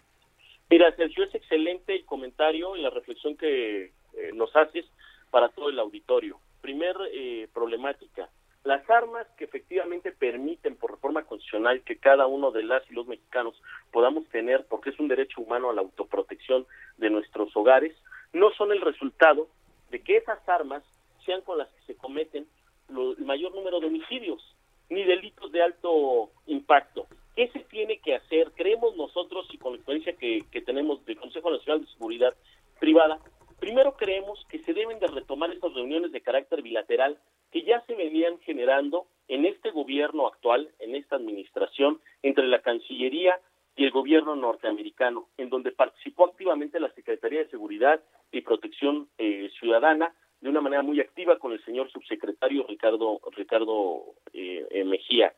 [0.71, 4.87] Mira, Sergio, es excelente el comentario y la reflexión que eh, nos haces
[5.31, 6.39] para todo el auditorio.
[6.61, 8.29] Primer eh, problemática,
[8.65, 13.07] las armas que efectivamente permiten por reforma constitucional que cada uno de las y los
[13.07, 13.55] mexicanos
[13.93, 16.67] podamos tener, porque es un derecho humano a la autoprotección
[16.97, 17.95] de nuestros hogares,
[18.33, 19.49] no son el resultado
[19.91, 20.83] de que esas armas
[21.27, 22.47] sean con las que se cometen
[22.89, 24.43] el mayor número de homicidios
[24.89, 27.07] ni delitos de alto impacto.
[27.37, 28.53] ¿Qué se tiene que hacer?
[28.55, 32.35] Creemos nosotros, y con la experiencia que, que tenemos del Consejo Nacional de Seguridad
[32.79, 33.19] Privada,
[33.65, 37.19] primero creemos que se deben de retomar estas reuniones de carácter bilateral
[37.51, 43.41] que ya se venían generando en este gobierno actual, en esta administración, entre la Cancillería
[43.75, 49.51] y el gobierno norteamericano, en donde participó activamente la Secretaría de Seguridad y Protección eh,
[49.59, 55.33] Ciudadana de una manera muy activa con el señor subsecretario Ricardo Ricardo eh, Mejía.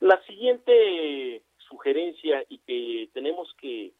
[0.00, 3.92] La siguiente sugerencia y que tenemos que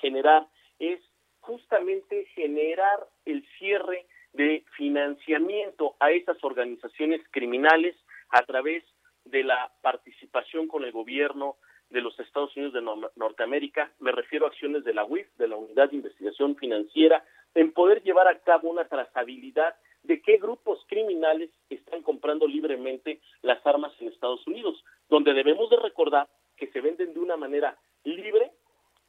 [0.00, 0.46] generar
[0.78, 1.00] es
[1.40, 7.96] justamente generar el cierre de financiamiento a esas organizaciones criminales
[8.30, 8.84] a través
[9.24, 11.56] de la participación con el gobierno
[11.90, 15.56] de los Estados Unidos de Norteamérica, me refiero a acciones de la UIF, de la
[15.56, 21.50] Unidad de Investigación Financiera, en poder llevar a cabo una trazabilidad de qué grupos criminales
[21.68, 27.12] están comprando libremente las armas en Estados Unidos, donde debemos de recordar que se venden
[27.12, 28.52] de una manera libre,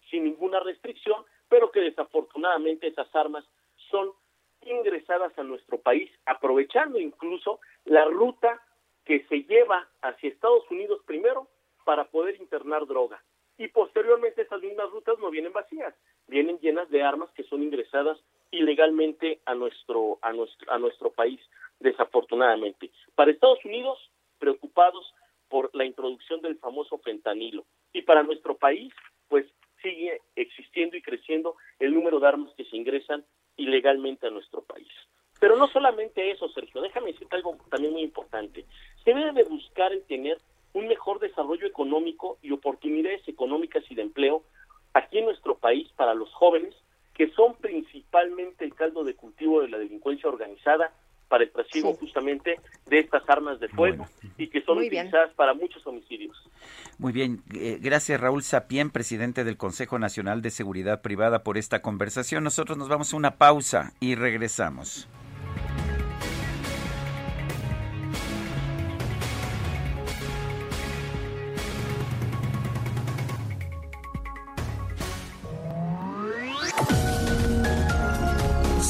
[0.09, 1.81] sin ninguna restricción, pero que
[2.87, 3.45] esas armas
[3.89, 4.11] son
[4.61, 8.61] ingresadas a nuestro país, aprovechando incluso la ruta
[9.05, 11.47] que se lleva hacia Estados Unidos primero
[11.83, 13.23] para poder internar droga.
[13.57, 15.93] Y posteriormente esas mismas rutas no vienen vacías,
[16.27, 18.17] vienen llenas de armas que son ingresadas
[18.51, 21.39] ilegalmente a nuestro, a nuestro, a nuestro país,
[21.79, 22.91] desafortunadamente.
[23.15, 25.13] Para Estados Unidos, preocupados
[25.49, 27.65] por la introducción del famoso fentanilo.
[27.93, 28.93] Y para nuestro país,
[29.27, 29.45] pues
[29.81, 33.25] sigue existiendo y creciendo el número de armas que se ingresan
[33.57, 34.87] ilegalmente a nuestro país.
[35.39, 38.65] Pero no solamente eso, Sergio, déjame decirte algo también muy importante.
[39.03, 40.37] Se debe de buscar el tener
[40.73, 44.43] un mejor desarrollo económico y oportunidades económicas y de empleo
[44.93, 46.75] aquí en nuestro país para los jóvenes,
[47.13, 50.93] que son principalmente el caldo de cultivo de la delincuencia organizada
[51.27, 53.27] para el trasiego justamente de estas
[53.81, 56.37] fuego y que son utilizadas para muchos homicidios.
[56.97, 61.81] Muy bien, eh, gracias Raúl Sapien, presidente del Consejo Nacional de Seguridad Privada, por esta
[61.81, 62.43] conversación.
[62.43, 65.07] Nosotros nos vamos a una pausa y regresamos.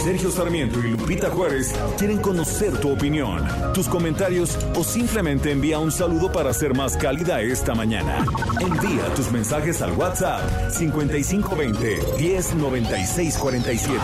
[0.03, 5.91] Sergio Sarmiento y Lupita Juárez quieren conocer tu opinión, tus comentarios o simplemente envía un
[5.91, 8.25] saludo para ser más cálida esta mañana.
[8.59, 14.01] Envía tus mensajes al WhatsApp 5520 109647.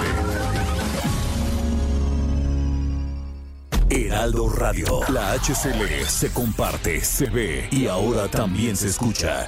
[3.90, 9.48] Heraldo Radio, la HCL se comparte, se ve y ahora también se escucha.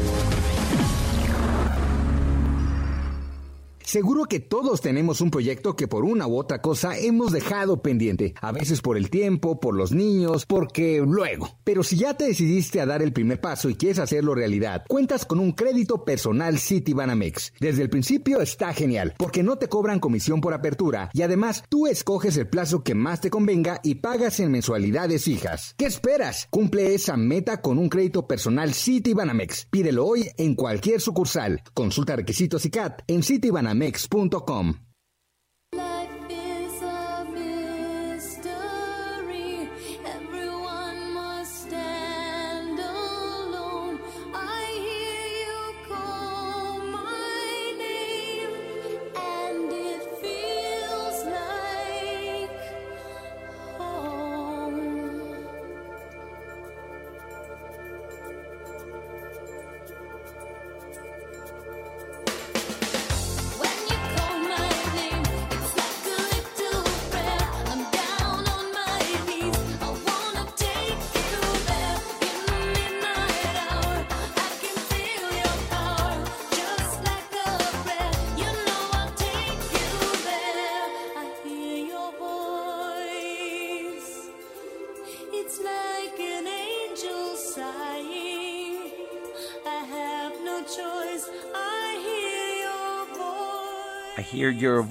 [3.91, 8.33] Seguro que todos tenemos un proyecto que por una u otra cosa hemos dejado pendiente,
[8.39, 11.57] a veces por el tiempo, por los niños, porque luego.
[11.65, 15.25] Pero si ya te decidiste a dar el primer paso y quieres hacerlo realidad, cuentas
[15.25, 17.51] con un crédito personal Citibanamex.
[17.59, 21.85] Desde el principio está genial, porque no te cobran comisión por apertura y además tú
[21.85, 25.75] escoges el plazo que más te convenga y pagas en mensualidades fijas.
[25.77, 26.47] ¿Qué esperas?
[26.49, 29.67] Cumple esa meta con un crédito personal Citibanamex.
[29.69, 31.61] Pídelo hoy en cualquier sucursal.
[31.73, 34.90] Consulta requisitos y CAT en Citibanamex mex.com.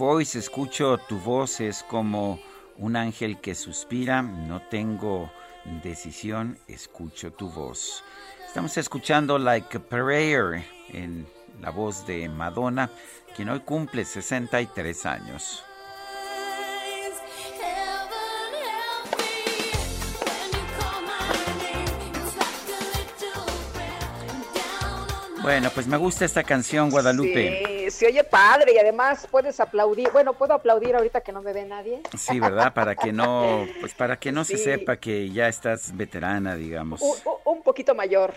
[0.01, 2.41] voice, escucho tu voz, es como
[2.79, 5.31] un ángel que suspira, no tengo
[5.83, 8.03] decisión, escucho tu voz.
[8.47, 11.27] Estamos escuchando Like a Prayer en
[11.61, 12.91] la voz de Madonna,
[13.37, 15.63] quien hoy cumple 63 años.
[25.43, 27.70] Bueno, pues me gusta esta canción, Guadalupe.
[27.91, 30.11] Sí, se oye padre y además puedes aplaudir.
[30.13, 32.03] Bueno, puedo aplaudir ahorita que no me ve nadie.
[32.17, 32.73] Sí, ¿verdad?
[32.73, 37.03] Para que no, pues para que no se sepa que ya estás veterana, digamos.
[37.03, 38.33] Un, un poquito mayor.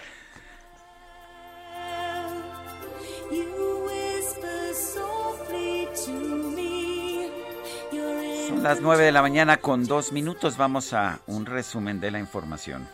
[8.48, 10.58] Son las nueve de la mañana con dos minutos.
[10.58, 12.88] Vamos a un resumen de la información.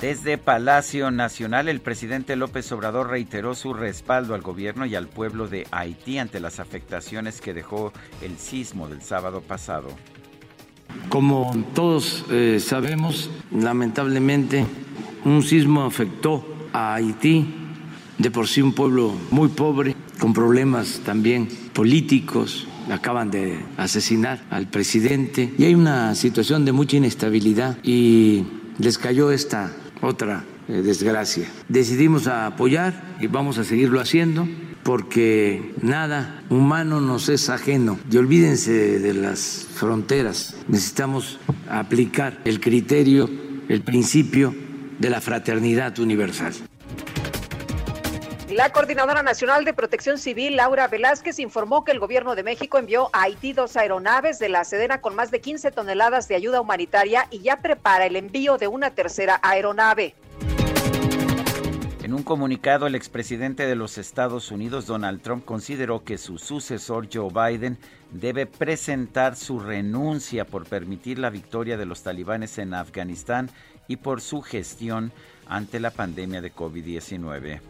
[0.00, 5.48] Desde Palacio Nacional, el presidente López Obrador reiteró su respaldo al gobierno y al pueblo
[5.48, 9.88] de Haití ante las afectaciones que dejó el sismo del sábado pasado.
[11.08, 14.66] Como todos eh, sabemos, lamentablemente
[15.24, 17.54] un sismo afectó a Haití,
[18.18, 24.68] de por sí un pueblo muy pobre, con problemas también políticos, acaban de asesinar al
[24.68, 28.44] presidente y hay una situación de mucha inestabilidad y
[28.78, 31.48] les cayó esta otra eh, desgracia.
[31.68, 34.46] Decidimos apoyar y vamos a seguirlo haciendo
[34.82, 37.98] porque nada humano nos es ajeno.
[38.10, 40.56] Y olvídense de las fronteras.
[40.68, 43.28] Necesitamos aplicar el criterio,
[43.68, 44.54] el principio
[44.98, 46.54] de la fraternidad universal.
[48.56, 53.10] La Coordinadora Nacional de Protección Civil, Laura Velázquez, informó que el Gobierno de México envió
[53.12, 57.28] a Haití dos aeronaves de la Sedena con más de 15 toneladas de ayuda humanitaria
[57.30, 60.14] y ya prepara el envío de una tercera aeronave.
[62.02, 67.08] En un comunicado, el expresidente de los Estados Unidos, Donald Trump, consideró que su sucesor,
[67.12, 67.76] Joe Biden,
[68.10, 73.50] debe presentar su renuncia por permitir la victoria de los talibanes en Afganistán
[73.86, 75.12] y por su gestión
[75.48, 77.60] ante la pandemia de COVID-19.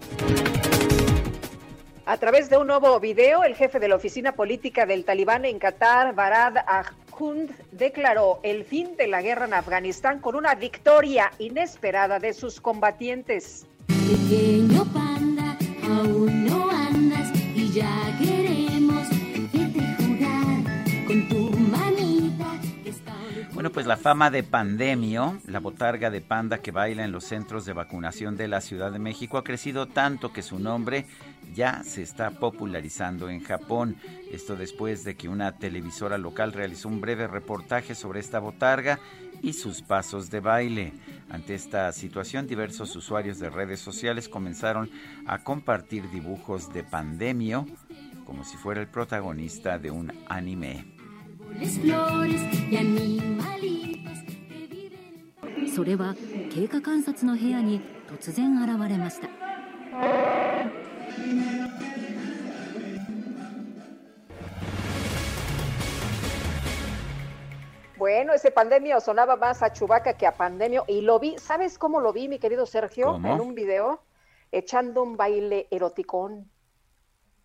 [2.08, 5.58] A través de un nuevo video, el jefe de la oficina política del talibán en
[5.58, 12.20] Qatar, Barad Ahund, declaró el fin de la guerra en Afganistán con una victoria inesperada
[12.20, 13.66] de sus combatientes.
[13.88, 18.35] Pequeño panda, aún no andas y ya queremos
[23.66, 27.64] bueno, pues la fama de Pandemio, la botarga de panda que baila en los centros
[27.64, 31.04] de vacunación de la Ciudad de México, ha crecido tanto que su nombre
[31.52, 33.96] ya se está popularizando en Japón.
[34.30, 39.00] Esto después de que una televisora local realizó un breve reportaje sobre esta botarga
[39.42, 40.92] y sus pasos de baile.
[41.28, 44.88] Ante esta situación, diversos usuarios de redes sociales comenzaron
[45.26, 47.66] a compartir dibujos de Pandemio
[48.26, 50.95] como si fuera el protagonista de un anime.
[55.73, 56.15] それは
[56.53, 59.29] 経過観察の部屋に突然現れました
[68.01, 72.01] Bueno, ese pandemio sonaba más a Chubaca que a pandemio y lo vi, ¿sabes cómo
[72.01, 73.05] lo vi, mi querido Sergio?
[73.11, 73.31] ¿Cómo?
[73.31, 74.01] En un video,
[74.51, 76.49] echando un baile eroticón.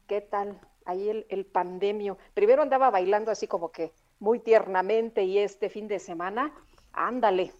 [0.07, 0.59] ¿Qué tal?
[0.86, 2.18] Ahí el, el pandemio.
[2.34, 6.54] Primero andaba bailando así como que muy tiernamente y este fin de semana,
[6.94, 7.52] ándale,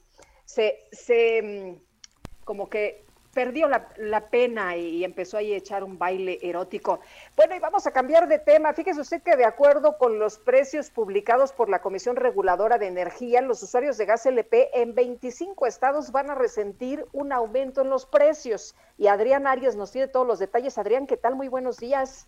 [0.46, 3.04] se, se mm, como que
[3.34, 7.00] perdió la, la, pena y empezó ahí a echar un baile erótico.
[7.36, 8.74] Bueno, y vamos a cambiar de tema.
[8.74, 13.42] Fíjese usted que de acuerdo con los precios publicados por la Comisión Reguladora de Energía,
[13.42, 18.06] los usuarios de gas LP en 25 estados van a resentir un aumento en los
[18.06, 18.76] precios.
[18.98, 20.78] Y Adrián Arias nos tiene todos los detalles.
[20.78, 21.36] Adrián, ¿qué tal?
[21.36, 22.28] Muy buenos días.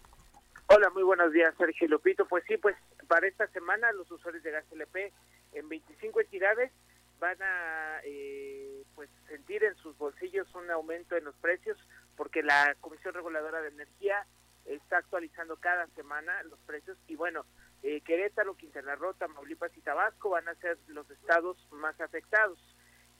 [0.68, 2.26] Hola, muy buenos días, Sergio Lupito.
[2.26, 2.76] Pues sí, pues
[3.08, 5.12] para esta semana los usuarios de gas LP
[5.52, 6.72] en 25 entidades
[7.20, 11.78] van a eh, pues sentir en sus bolsillos un aumento en los precios
[12.16, 14.26] porque la Comisión Reguladora de Energía
[14.66, 17.46] está actualizando cada semana los precios y bueno,
[17.84, 22.58] eh, Querétaro, Quintana Roo, Tamaulipas y Tabasco van a ser los estados más afectados.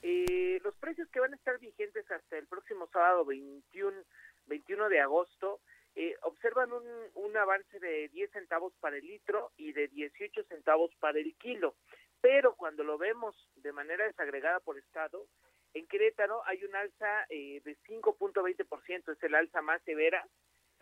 [0.02, 3.98] Eh, los precios que van a estar vigentes hasta el próximo sábado 21,
[4.48, 5.60] 21 de agosto
[5.96, 6.84] eh, observan un,
[7.16, 11.76] un avance de 10 centavos para el litro y de 18 centavos para el kilo.
[12.22, 15.28] Pero cuando lo vemos de manera desagregada por estado,
[15.74, 20.26] en Querétaro hay un alza eh, de 5.20%, es el alza más severa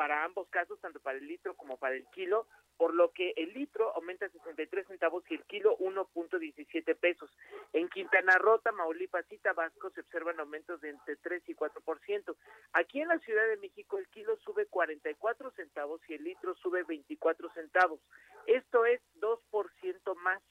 [0.02, 3.54] para ambos casos, tanto para el litro como para el kilo, por lo que el
[3.54, 7.30] litro aumenta 63 centavos y el kilo 1.17 pesos.
[7.72, 12.36] En Quintana Roo, Tamaulipas y Tabasco se observan aumentos de entre 3 y 4%.
[12.74, 16.82] Aquí en la Ciudad de México el kilo sube 44 centavos y el litro sube
[16.82, 18.00] 24 centavos.
[18.48, 20.42] Esto es 2% más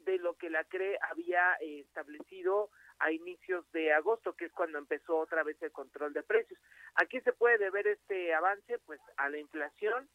[0.00, 2.68] de lo que la CRE había eh, establecido
[3.00, 6.60] a inicios de agosto, que es cuando empezó otra vez el control de precios.
[6.94, 10.08] Aquí se puede deber este avance pues a la inflación,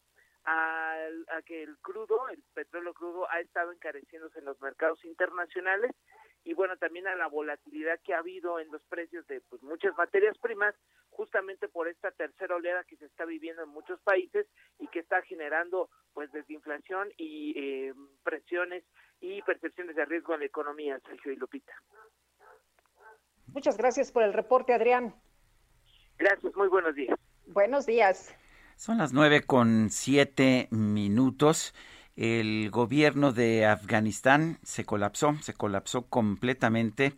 [0.44, 0.96] a,
[1.28, 5.90] a, que el crudo, el petróleo crudo ha estado encareciéndose en los mercados internacionales
[6.44, 9.96] y bueno, también a la volatilidad que ha habido en los precios de pues, muchas
[9.96, 10.74] materias primas,
[11.08, 14.46] justamente por esta tercera oleada que se está viviendo en muchos países
[14.78, 18.84] y que está generando pues desinflación y eh, presiones
[19.20, 21.72] y percepciones de riesgo en la economía, Sergio y Lupita.
[23.54, 25.14] Muchas gracias por el reporte, Adrián.
[26.18, 27.16] Gracias, muy buenos días.
[27.46, 28.34] Buenos días.
[28.74, 31.72] Son las nueve con siete minutos.
[32.16, 37.12] El gobierno de Afganistán se colapsó, se colapsó completamente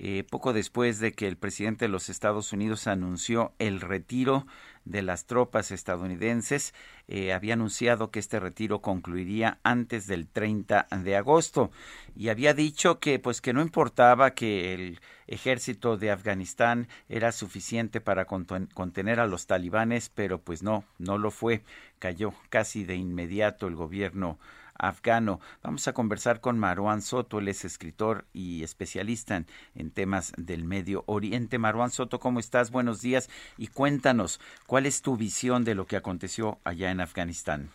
[0.00, 4.46] eh, poco después de que el presidente de los Estados Unidos anunció el retiro
[4.84, 6.72] de las tropas estadounidenses.
[7.08, 11.72] Eh, había anunciado que este retiro concluiría antes del 30 de agosto
[12.14, 18.00] y había dicho que pues que no importaba que el ejército de Afganistán era suficiente
[18.00, 21.62] para contener a los talibanes, pero pues no, no lo fue.
[21.98, 24.38] Cayó casi de inmediato el gobierno
[24.78, 25.40] afgano.
[25.62, 29.44] Vamos a conversar con Marwan Soto, él es escritor y especialista
[29.74, 31.58] en, temas del Medio Oriente.
[31.58, 32.70] Marwan Soto, ¿cómo estás?
[32.70, 37.68] Buenos días y cuéntanos, ¿cuál es tu visión de lo que aconteció allá en Afganistán?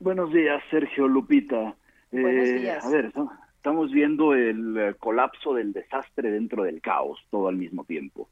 [0.00, 1.74] Buenos días, Sergio Lupita.
[2.10, 2.84] Buenos eh, días.
[2.84, 3.12] A ver,
[3.56, 8.28] estamos viendo el eh, colapso del desastre dentro del caos, todo al mismo tiempo.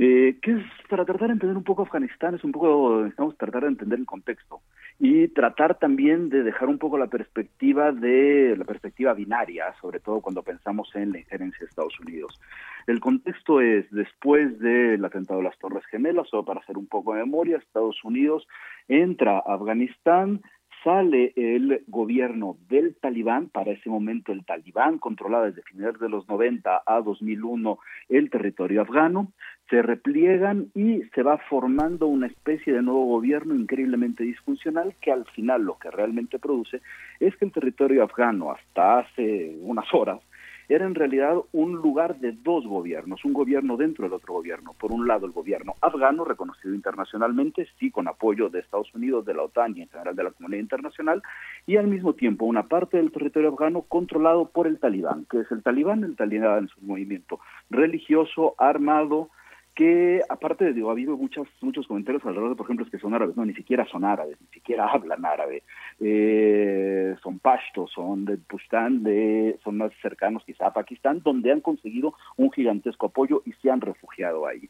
[0.00, 3.62] Eh, que es para tratar de entender un poco Afganistán, es un poco, estamos tratar
[3.62, 4.60] de entender el contexto
[5.00, 10.20] y tratar también de dejar un poco la perspectiva de la perspectiva binaria, sobre todo
[10.20, 12.40] cuando pensamos en la injerencia de Estados Unidos.
[12.86, 17.14] El contexto es después del atentado de las Torres Gemelas, o para hacer un poco
[17.14, 18.46] de memoria, Estados Unidos
[18.86, 20.42] entra a Afganistán,
[20.84, 26.28] sale el gobierno del talibán, para ese momento el talibán controlaba desde finales de los
[26.28, 29.32] 90 a 2001 el territorio afgano,
[29.70, 35.24] se repliegan y se va formando una especie de nuevo gobierno increíblemente disfuncional que al
[35.26, 36.80] final lo que realmente produce
[37.20, 40.20] es que el territorio afgano hasta hace unas horas
[40.68, 44.74] era en realidad un lugar de dos gobiernos, un gobierno dentro del otro gobierno.
[44.78, 49.32] Por un lado, el gobierno afgano, reconocido internacionalmente, sí, con apoyo de Estados Unidos, de
[49.32, 51.22] la OTAN y en general de la comunidad internacional,
[51.66, 55.24] y al mismo tiempo una parte del territorio afgano controlado por el talibán.
[55.30, 56.04] que es el talibán?
[56.04, 57.40] El talibán es un movimiento
[57.70, 59.30] religioso, armado,
[59.78, 63.14] que aparte digo, ha habido muchos muchos comentarios alrededor de, por ejemplo, es que son
[63.14, 65.62] árabes, no, ni siquiera son árabes, ni siquiera hablan árabe,
[66.00, 71.60] eh, son pashtos, son de Pustán, de, son más cercanos quizá a Pakistán, donde han
[71.60, 74.68] conseguido un gigantesco apoyo y se han refugiado ahí.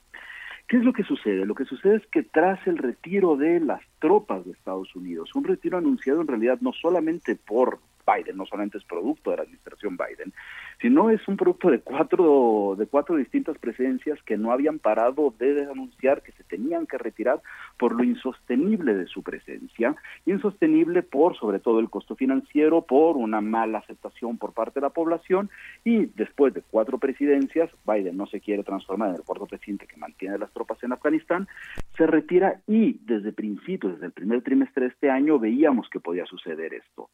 [0.69, 1.47] ¿Qué es lo que sucede?
[1.47, 5.45] Lo que sucede es que tras el retiro de las tropas de Estados Unidos, un
[5.45, 7.79] retiro anunciado en realidad no solamente por
[8.09, 10.33] Biden, no solamente es producto de la administración Biden,
[10.81, 15.67] sino es un producto de cuatro, de cuatro distintas presencias que no habían parado de
[15.71, 17.41] anunciar que se tenían que retirar
[17.77, 23.41] por lo insostenible de su presencia, insostenible por sobre todo el costo financiero, por una
[23.41, 25.51] mala aceptación por parte de la población.
[25.85, 29.97] Y después de cuatro presidencias, Biden no se quiere transformar en el cuarto presidente que
[29.97, 31.49] mantiene las tropas en Afganistán,
[31.97, 36.25] se retira y desde principios, desde el primer trimestre de este año, veíamos que podía
[36.27, 37.11] suceder esto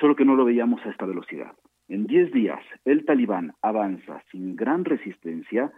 [0.00, 1.52] solo que no lo veíamos a esta velocidad.
[1.88, 5.72] En 10 días, el talibán avanza sin gran resistencia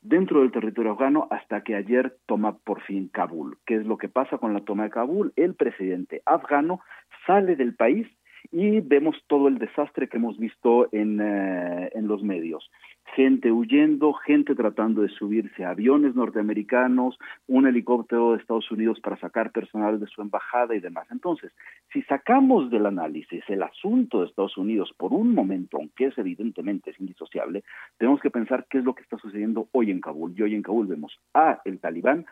[0.00, 3.58] dentro del territorio afgano hasta que ayer toma por fin Kabul.
[3.66, 5.32] ¿Qué es lo que pasa con la toma de Kabul?
[5.36, 6.80] El presidente afgano
[7.26, 8.06] sale del país
[8.50, 12.70] y vemos todo el desastre que hemos visto en, eh, en los medios
[13.14, 19.18] gente huyendo, gente tratando de subirse a aviones norteamericanos, un helicóptero de Estados Unidos para
[19.18, 21.06] sacar personal de su embajada y demás.
[21.10, 21.52] Entonces,
[21.92, 26.90] si sacamos del análisis el asunto de Estados Unidos por un momento, aunque es evidentemente
[26.90, 27.64] es indisociable,
[27.96, 30.34] tenemos que pensar qué es lo que está sucediendo hoy en Kabul.
[30.36, 32.26] Y hoy en Kabul vemos a el talibán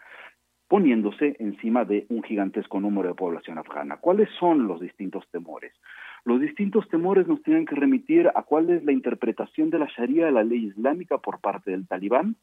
[0.68, 3.98] poniéndose encima de un gigantesco número de población afgana.
[3.98, 5.72] ¿Cuáles son los distintos temores?
[6.24, 10.26] Los distintos temores nos tienen que remitir a cuál es la interpretación de la Sharia
[10.26, 12.36] de la ley islámica por parte del talibán,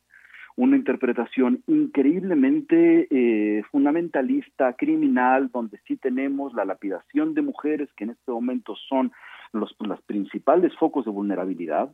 [0.56, 8.12] una interpretación increíblemente eh, fundamentalista, criminal, donde sí tenemos la lapidación de mujeres que en
[8.12, 9.12] este momento son
[9.52, 11.92] los, los principales focos de vulnerabilidad,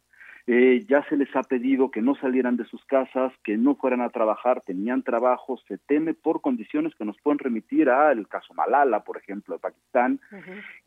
[0.52, 4.02] Eh, ya se les ha pedido que no salieran de sus casas, que no fueran
[4.02, 9.04] a trabajar, tenían trabajo, se teme por condiciones que nos pueden remitir al caso Malala,
[9.04, 10.20] por ejemplo, de Pakistán,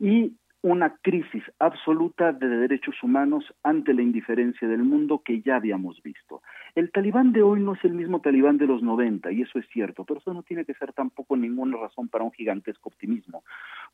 [0.01, 0.33] y
[0.63, 6.41] una crisis absoluta de derechos humanos ante la indiferencia del mundo que ya habíamos visto.
[6.75, 9.67] El talibán de hoy no es el mismo talibán de los 90, y eso es
[9.71, 13.43] cierto, pero eso no tiene que ser tampoco ninguna razón para un gigantesco optimismo,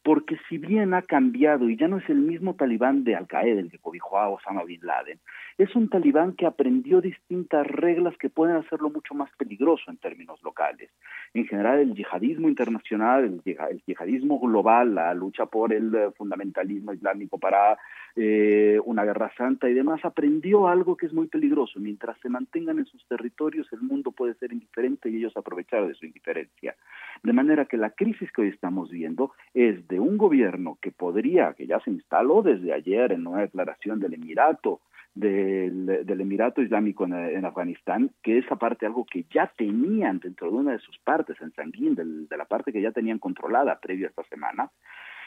[0.04, 3.70] porque si bien ha cambiado y ya no es el mismo talibán de Al-Qaeda, el
[3.70, 5.20] que cobijó a Osama Bin Laden,
[5.58, 10.42] es un talibán que aprendió distintas reglas que pueden hacerlo mucho más peligroso en términos
[10.42, 10.90] locales.
[11.34, 16.12] En general, el yihadismo internacional, el, yihad- el yihadismo global, la lucha por el eh,
[16.18, 17.78] fundamentalismo islámico para
[18.16, 21.80] eh, una guerra santa y demás, aprendió algo que es muy peligroso.
[21.80, 25.94] Mientras se mantengan en sus territorios, el mundo puede ser indiferente y ellos aprovechar de
[25.94, 26.76] su indiferencia.
[27.22, 31.54] De manera que la crisis que hoy estamos viendo es de un gobierno que podría,
[31.54, 34.80] que ya se instaló desde ayer en una declaración del Emirato,
[35.16, 40.50] del, del Emirato Islámico en, en Afganistán, que es aparte algo que ya tenían dentro
[40.52, 43.80] de una de sus partes, en Sanguín, del- de la parte que ya tenían controlada
[43.80, 44.70] previo a esta semana,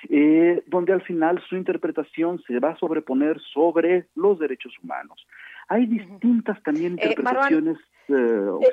[0.08, 5.26] eh, donde al final su interpretación se va a sobreponer sobre los derechos humanos.
[5.68, 7.78] Hay distintas también Eh, interpretaciones
[8.08, 8.14] eh,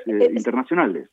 [0.06, 1.08] eh, eh, internacionales.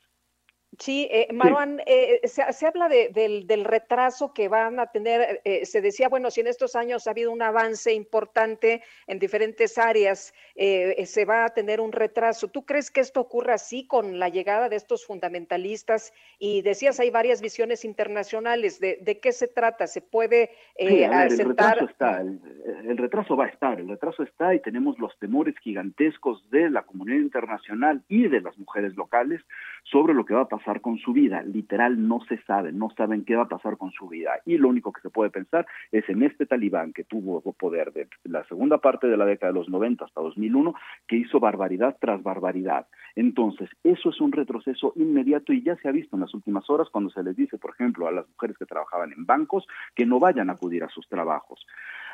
[0.80, 5.42] Sí, eh, Marwan, eh, se, se habla de- del, del retraso que van a tener.
[5.44, 9.80] eh, se decía, bueno, si en estos años ha habido un avance importante en diferentes
[9.80, 12.48] áreas, eh, eh, se va a tener un retraso.
[12.50, 16.14] ¿Tú crees que esto ocurra así con la llegada de estos fundamentalistas?
[16.38, 18.80] Y decías, hay varias visiones internacionales.
[18.80, 19.88] ¿De, de qué se trata?
[19.88, 22.40] ¿Se puede eh, Sí, a ver, el retraso está, el,
[22.88, 26.84] el retraso va a estar, el retraso está y tenemos los temores gigantescos de la
[26.84, 29.42] comunidad internacional y de las mujeres locales
[29.84, 31.42] sobre lo que va a pasar con su vida.
[31.42, 34.32] Literal, no se sabe, no saben qué va a pasar con su vida.
[34.46, 38.08] Y lo único que se puede pensar es en este talibán que tuvo poder de
[38.26, 40.74] la segunda parte de la década de los 90 hasta 2001,
[41.08, 42.88] que hizo barbaridad tras barbaridad.
[43.16, 46.90] Entonces, eso es un retroceso inmediato y ya se ha visto en las últimas horas
[46.92, 49.66] cuando se les dice, por ejemplo, a las mujeres que trabajaban en bancos
[49.96, 51.66] que no vayan a acudir a sus trabajos.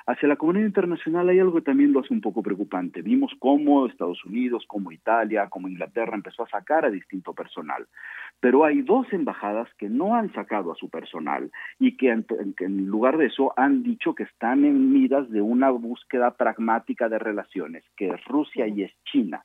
[0.06, 3.02] Hacia la comunidad internacional hay algo que también lo hace un poco preocupante.
[3.02, 7.88] Vimos cómo Estados Unidos, como Italia, como Inglaterra empezó a sacar a distinto personal.
[8.42, 11.50] Pero hay dos embajadas que no han sacado a su personal
[11.80, 12.26] y que en,
[12.58, 17.08] que en lugar de eso han dicho que están en miras de una búsqueda pragmática
[17.08, 19.42] de relaciones, que es Rusia y es China.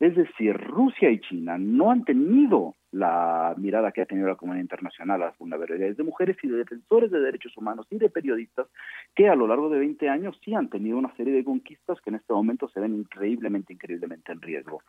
[0.00, 4.62] Es decir, Rusia y China no han tenido la mirada que ha tenido la comunidad
[4.62, 8.68] internacional a las vulnerabilidades de mujeres y de defensores de derechos humanos y de periodistas
[9.16, 12.10] que a lo largo de 20 años sí han tenido una serie de conquistas que
[12.10, 14.80] en este momento se ven increíblemente, increíblemente en riesgo.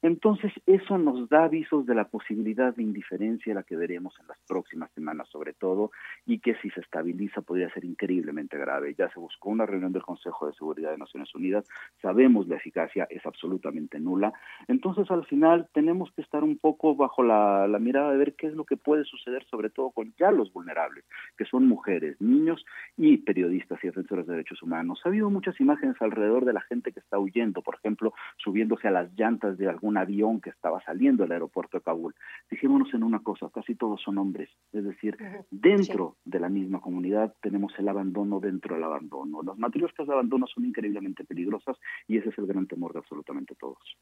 [0.00, 4.38] Entonces, eso nos da avisos de la posibilidad de indiferencia la que veremos en las
[4.48, 5.92] próximas semanas, sobre todo,
[6.26, 8.94] y que si se estabiliza podría ser increíblemente grave.
[8.98, 11.64] Ya se buscó una reunión del Consejo de Seguridad de Naciones Unidas,
[12.00, 14.32] sabemos la eficacia es absolutamente nula.
[14.66, 17.22] Entonces, al final, tenemos que estar un poco bajo
[17.52, 20.30] la, la mirada de ver qué es lo que puede suceder, sobre todo con ya
[20.30, 21.04] los vulnerables,
[21.36, 22.64] que son mujeres, niños
[22.96, 25.00] y periodistas y defensores de derechos humanos.
[25.04, 28.90] Ha habido muchas imágenes alrededor de la gente que está huyendo, por ejemplo, subiéndose a
[28.90, 32.14] las llantas de algún avión que estaba saliendo del aeropuerto de Kabul.
[32.48, 35.16] Fijémonos en una cosa, casi todos son hombres, es decir,
[35.50, 39.42] dentro de la misma comunidad tenemos el abandono dentro del abandono.
[39.42, 41.76] Las matrioscas de abandono son increíblemente peligrosas
[42.06, 43.96] y ese es el gran temor de absolutamente todos.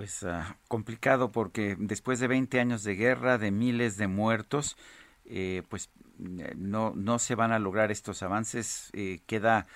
[0.00, 4.78] Pues ah, complicado porque después de 20 años de guerra, de miles de muertos,
[5.26, 5.92] eh, pues
[6.38, 8.90] eh, no, no se van a lograr estos avances.
[8.94, 9.66] Eh, queda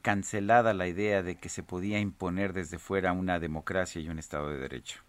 [0.00, 4.50] cancelada la idea de que se podía imponer desde fuera una democracia y un Estado
[4.50, 5.00] de Derecho.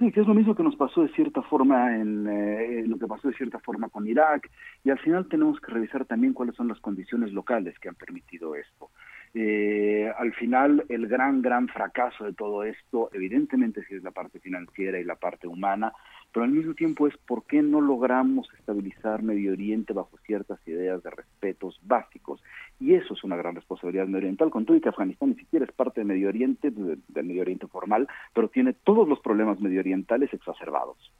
[0.00, 3.06] Sí, que es lo mismo que nos pasó de cierta forma en eh, lo que
[3.06, 4.50] pasó de cierta forma con Irak
[4.82, 8.54] y al final tenemos que revisar también cuáles son las condiciones locales que han permitido
[8.54, 8.88] esto.
[9.32, 14.40] Eh, al final, el gran, gran fracaso de todo esto, evidentemente sí es la parte
[14.40, 15.92] financiera y la parte humana,
[16.32, 21.02] pero al mismo tiempo es por qué no logramos estabilizar Medio Oriente bajo ciertas ideas
[21.04, 22.42] de respetos básicos.
[22.80, 25.72] Y eso es una gran responsabilidad mediooriental, con todo y que Afganistán ni siquiera es
[25.72, 30.32] parte del Medio Oriente, de- del Medio Oriente formal, pero tiene todos los problemas medioorientales
[30.34, 31.12] exacerbados.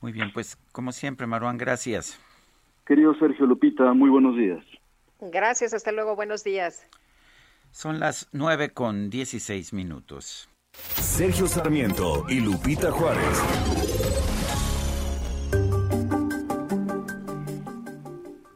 [0.00, 2.20] Muy bien, pues como siempre, Maruán, gracias.
[2.86, 4.64] Querido Sergio Lupita, muy buenos días.
[5.20, 6.86] Gracias, hasta luego, buenos días.
[7.70, 10.48] Son las 9 con 16 minutos.
[10.72, 13.42] Sergio Sarmiento y Lupita Juárez.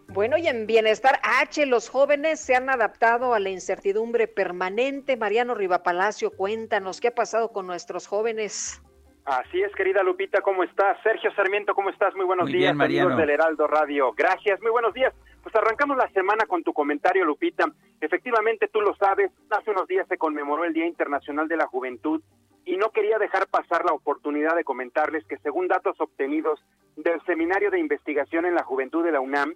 [0.08, 5.16] Bueno, y en Bienestar H, los jóvenes se han adaptado a la incertidumbre permanente.
[5.16, 8.82] Mariano Rivapalacio, cuéntanos qué ha pasado con nuestros jóvenes.
[9.24, 10.98] Así es, querida Lupita, ¿cómo estás?
[11.02, 12.14] Sergio Sarmiento, ¿cómo estás?
[12.14, 13.08] Muy buenos Muy días, bien, Mariano.
[13.10, 14.12] amigos del Heraldo Radio.
[14.12, 15.14] Gracias, muy buenos días.
[15.42, 17.66] Pues arrancamos la semana con tu comentario, Lupita.
[18.00, 22.22] Efectivamente, tú lo sabes, hace unos días se conmemoró el Día Internacional de la Juventud
[22.64, 26.64] y no quería dejar pasar la oportunidad de comentarles que según datos obtenidos
[26.96, 29.54] del Seminario de Investigación en la Juventud de la UNAM,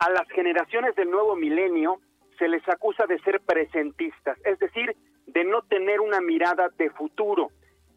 [0.00, 2.00] a las generaciones del nuevo milenio
[2.38, 4.96] se les acusa de ser presentistas, es decir,
[5.26, 7.50] de no tener una mirada de futuro.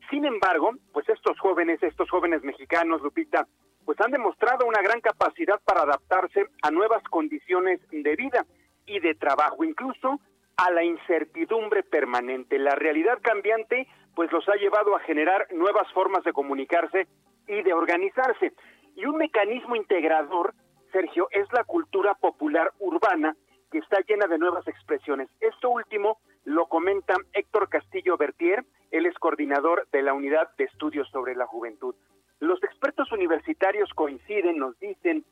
[0.10, 3.48] Sin embargo, pues estos jóvenes, estos jóvenes mexicanos, Lupita,
[3.86, 8.46] pues han demostrado una gran capacidad para adaptarse a nuevas condiciones de vida
[8.86, 10.20] y de trabajo, incluso
[10.58, 12.60] a la incertidumbre permanente.
[12.60, 17.08] La realidad cambiante pues los ha llevado a generar nuevas formas de comunicarse
[17.48, 18.54] y de organizarse.
[18.96, 20.54] Y un mecanismo integrador,
[20.92, 23.36] Sergio, es la cultura popular urbana
[23.72, 25.30] que está llena de nuevas expresiones.
[25.40, 31.10] Esto último lo comenta Héctor Castillo Bertier, él es coordinador de la Unidad de Estudios
[31.10, 31.96] sobre la Juventud.
[32.42, 35.24] Los expertos universitarios coinciden, nos dicen,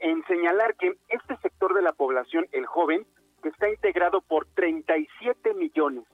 [0.00, 3.06] en señalar que este sector de la población, el joven,
[3.42, 6.04] que está integrado por 37 millones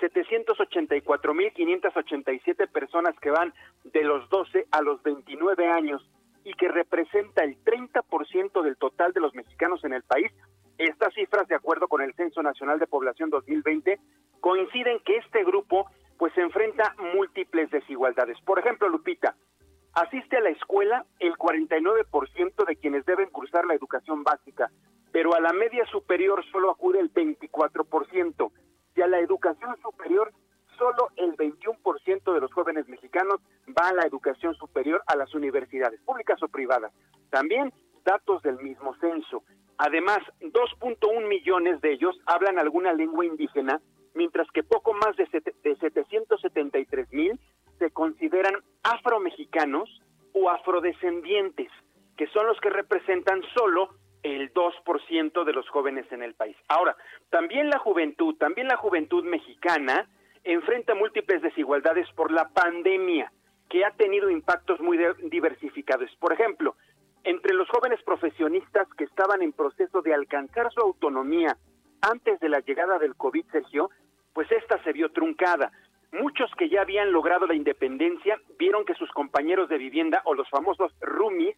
[0.00, 3.52] 784.587 personas que van
[3.84, 6.08] de los 12 a los 29 años
[6.42, 10.32] y que representa el 30% del total de los mexicanos en el país,
[10.78, 14.00] estas cifras, de acuerdo con el Censo Nacional de Población 2020,
[14.40, 18.40] coinciden que este grupo pues enfrenta múltiples desigualdades.
[18.42, 19.36] Por ejemplo, Lupita,
[19.94, 24.70] asiste a la escuela el 49% de quienes deben cursar la educación básica,
[25.12, 28.50] pero a la media superior solo acude el 24%
[28.96, 30.32] y a la educación superior
[30.76, 36.00] solo el 21% de los jóvenes mexicanos va a la educación superior a las universidades,
[36.02, 36.92] públicas o privadas.
[37.30, 37.72] También
[38.04, 39.42] datos del mismo censo.
[39.76, 43.80] Además, 2.1 millones de ellos hablan alguna lengua indígena,
[44.14, 45.24] mientras que poco más de,
[45.62, 47.38] de 773 mil
[47.78, 50.02] se consideran afromexicanos
[50.32, 51.70] o afrodescendientes,
[52.16, 53.90] que son los que representan solo
[54.22, 56.56] el 2% de los jóvenes en el país.
[56.68, 56.96] Ahora,
[57.30, 60.08] también la juventud, también la juventud mexicana
[60.44, 63.32] enfrenta múltiples desigualdades por la pandemia,
[63.68, 64.98] que ha tenido impactos muy
[65.30, 66.10] diversificados.
[66.18, 66.74] Por ejemplo,
[67.24, 71.56] entre los jóvenes profesionistas que estaban en proceso de alcanzar su autonomía
[72.00, 73.90] antes de la llegada del COVID, Sergio,
[74.32, 75.70] pues esta se vio truncada.
[76.12, 80.48] Muchos que ya habían logrado la independencia vieron que sus compañeros de vivienda o los
[80.48, 81.56] famosos roomies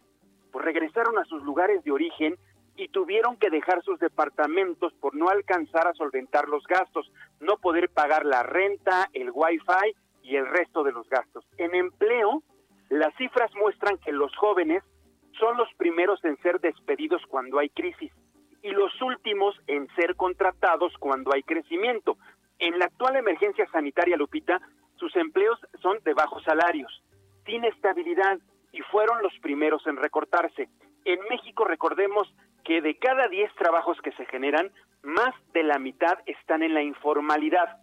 [0.51, 2.35] pues regresaron a sus lugares de origen
[2.75, 7.89] y tuvieron que dejar sus departamentos por no alcanzar a solventar los gastos, no poder
[7.89, 11.45] pagar la renta, el wifi y el resto de los gastos.
[11.57, 12.43] En empleo,
[12.89, 14.83] las cifras muestran que los jóvenes
[15.39, 18.11] son los primeros en ser despedidos cuando hay crisis
[18.63, 22.17] y los últimos en ser contratados cuando hay crecimiento.
[22.61, 24.61] En la actual emergencia sanitaria, Lupita,
[24.97, 27.03] sus empleos son de bajos salarios,
[27.43, 28.37] sin estabilidad
[28.71, 30.69] y fueron los primeros en recortarse.
[31.03, 32.31] En México, recordemos
[32.63, 34.71] que de cada 10 trabajos que se generan,
[35.01, 37.81] más de la mitad están en la informalidad.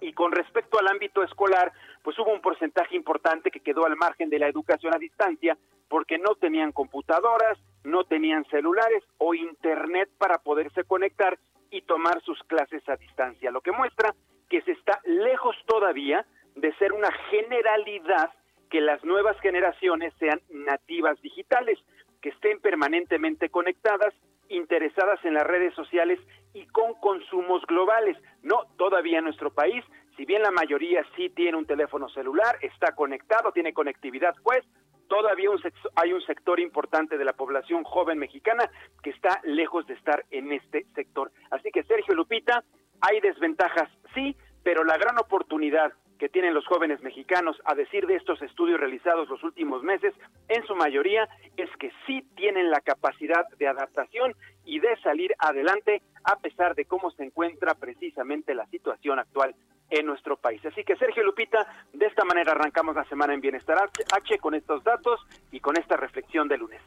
[0.00, 1.72] Y con respecto al ámbito escolar,
[2.02, 5.58] pues hubo un porcentaje importante que quedó al margen de la educación a distancia
[5.90, 11.38] porque no tenían computadoras, no tenían celulares o internet para poderse conectar
[11.74, 14.14] y tomar sus clases a distancia, lo que muestra
[14.48, 16.24] que se está lejos todavía
[16.54, 18.30] de ser una generalidad
[18.70, 21.78] que las nuevas generaciones sean nativas digitales
[22.22, 24.14] que estén permanentemente conectadas,
[24.48, 26.20] interesadas en las redes sociales
[26.52, 28.16] y con consumos globales.
[28.42, 29.84] No, todavía en nuestro país,
[30.16, 34.64] si bien la mayoría sí tiene un teléfono celular, está conectado, tiene conectividad, pues
[35.08, 35.50] todavía
[35.96, 38.70] hay un sector importante de la población joven mexicana
[39.02, 41.30] que está lejos de estar en este sector.
[41.50, 42.64] Así que Sergio Lupita,
[43.00, 48.16] hay desventajas, sí, pero la gran oportunidad que tienen los jóvenes mexicanos, a decir de
[48.16, 50.14] estos estudios realizados los últimos meses,
[50.48, 56.02] en su mayoría es que sí tienen la capacidad de adaptación y de salir adelante
[56.24, 59.54] a pesar de cómo se encuentra precisamente la situación actual
[59.90, 60.64] en nuestro país.
[60.64, 64.82] Así que Sergio Lupita, de esta manera arrancamos la semana en Bienestar H con estos
[64.82, 65.20] datos
[65.52, 66.80] y con esta reflexión de lunes.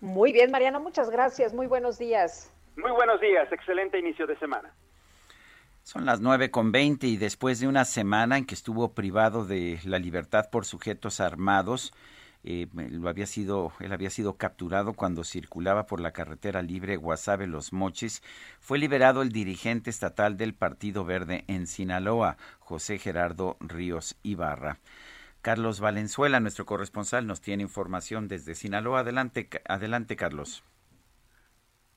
[0.00, 1.54] Muy bien, Mariano, muchas gracias.
[1.54, 2.52] Muy buenos días.
[2.76, 4.74] Muy buenos días, excelente inicio de semana.
[5.82, 9.78] Son las nueve con veinte y después de una semana en que estuvo privado de
[9.84, 11.94] la libertad por sujetos armados,
[12.46, 17.48] eh, lo había sido, él había sido capturado cuando circulaba por la carretera libre Guasave
[17.48, 18.22] Los Mochis.
[18.60, 24.78] Fue liberado el dirigente estatal del Partido Verde en Sinaloa, José Gerardo Ríos Ibarra.
[25.42, 29.00] Carlos Valenzuela, nuestro corresponsal, nos tiene información desde Sinaloa.
[29.00, 30.62] Adelante, adelante, Carlos.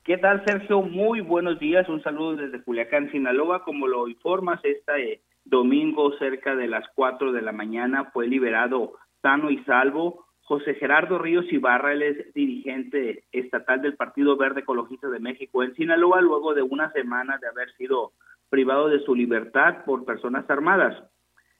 [0.02, 0.82] ¿Qué tal, Sergio?
[0.82, 1.88] Muy buenos días.
[1.88, 3.62] Un saludo desde Culiacán, Sinaloa.
[3.62, 9.50] Como lo informas, este domingo cerca de las 4 de la mañana fue liberado sano
[9.50, 15.20] y salvo José Gerardo Ríos Ibarra, él es dirigente estatal del Partido Verde Ecologista de
[15.20, 18.14] México en Sinaloa, luego de una semana de haber sido
[18.48, 21.04] privado de su libertad por personas armadas.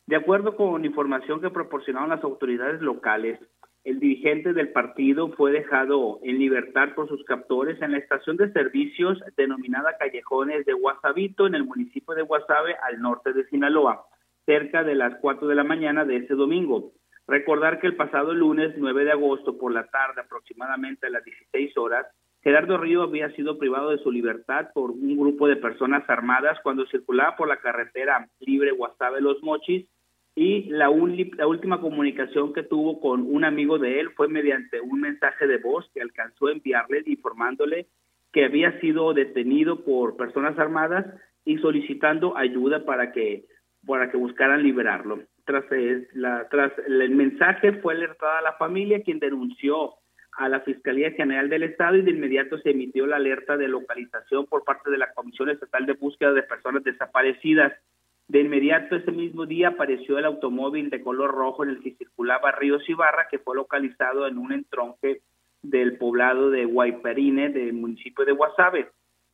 [0.06, 3.38] De acuerdo con información que proporcionaron las autoridades locales,
[3.84, 8.52] el dirigente del partido fue dejado en libertad por sus captores en la estación de
[8.52, 14.04] servicios denominada Callejones de Guasabito, en el municipio de Guasave, al norte de Sinaloa,
[14.46, 16.90] cerca de las 4 de la mañana de ese domingo.
[17.31, 21.77] Recordar que el pasado lunes 9 de agosto por la tarde, aproximadamente a las 16
[21.77, 22.05] horas,
[22.43, 26.86] Gerardo Río había sido privado de su libertad por un grupo de personas armadas cuando
[26.86, 29.86] circulaba por la carretera libre Guasave Los Mochis
[30.35, 35.01] y la, la, última comunicación que tuvo con un amigo de él fue mediante un
[35.01, 37.86] mensaje de voz que alcanzó a enviarle informándole
[38.32, 41.07] que había sido detenido por personas armadas
[41.44, 43.44] y solicitando ayuda para que
[43.86, 45.20] para que buscaran liberarlo.
[45.51, 45.64] Tras,
[46.12, 49.94] la, tras el mensaje fue alertada a la familia quien denunció
[50.39, 54.47] a la Fiscalía General del Estado y de inmediato se emitió la alerta de localización
[54.47, 57.72] por parte de la Comisión Estatal de Búsqueda de Personas Desaparecidas.
[58.28, 62.52] De inmediato ese mismo día apareció el automóvil de color rojo en el que circulaba
[62.52, 65.22] Ríos Ibarra, que fue localizado en un entronque
[65.62, 68.89] del poblado de Guayperine, del municipio de Guasave.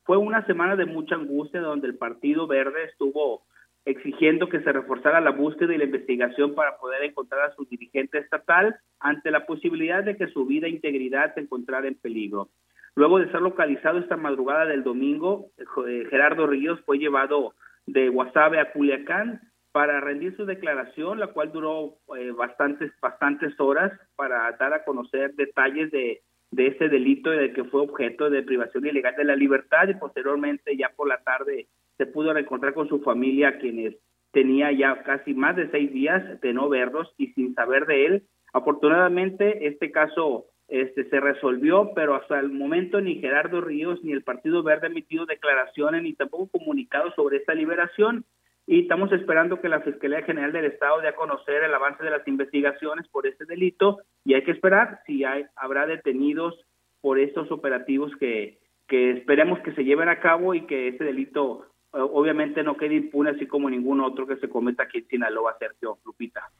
[0.05, 3.43] Fue una semana de mucha angustia donde el Partido Verde estuvo
[3.87, 8.19] exigiendo que se reforzara la búsqueda y la investigación para poder encontrar a su dirigente
[8.19, 12.51] estatal ante la posibilidad de que su vida e integridad se encontrara en peligro.
[12.97, 15.51] Luego de ser localizado esta madrugada del domingo,
[15.87, 17.55] eh, Gerardo Ríos fue llevado
[17.87, 19.41] de Guasave a Culiacán
[19.71, 25.35] para rendir su declaración, la cual duró eh, bastantes, bastantes horas para dar a conocer
[25.35, 29.87] detalles de, de ese delito de que fue objeto de privación ilegal de la libertad
[29.89, 33.95] y posteriormente ya por la tarde se pudo reencontrar con su familia, quienes
[34.33, 38.23] tenía ya casi más de seis días de no verlos y sin saber de él.
[38.53, 44.23] Afortunadamente, este caso este, se resolvió, pero hasta el momento ni Gerardo Ríos ni el
[44.23, 48.25] Partido Verde han emitido declaraciones ni tampoco comunicados sobre esta liberación.
[48.67, 52.11] Y estamos esperando que la Fiscalía General del Estado dé a conocer el avance de
[52.11, 56.61] las investigaciones por este delito y hay que esperar si hay, habrá detenidos
[57.01, 58.59] por estos operativos que,
[58.89, 61.67] que esperemos que se lleven a cabo y que ese delito
[62.05, 65.99] obviamente no quede impune así como ningún otro que se cometa aquí en Sinaloa, Sergio
[66.05, 66.51] Lupita.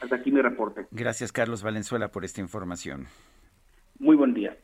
[0.00, 0.86] Hasta aquí mi reporte.
[0.90, 3.06] Gracias, Carlos Valenzuela, por esta información.
[3.98, 4.56] Muy buen día.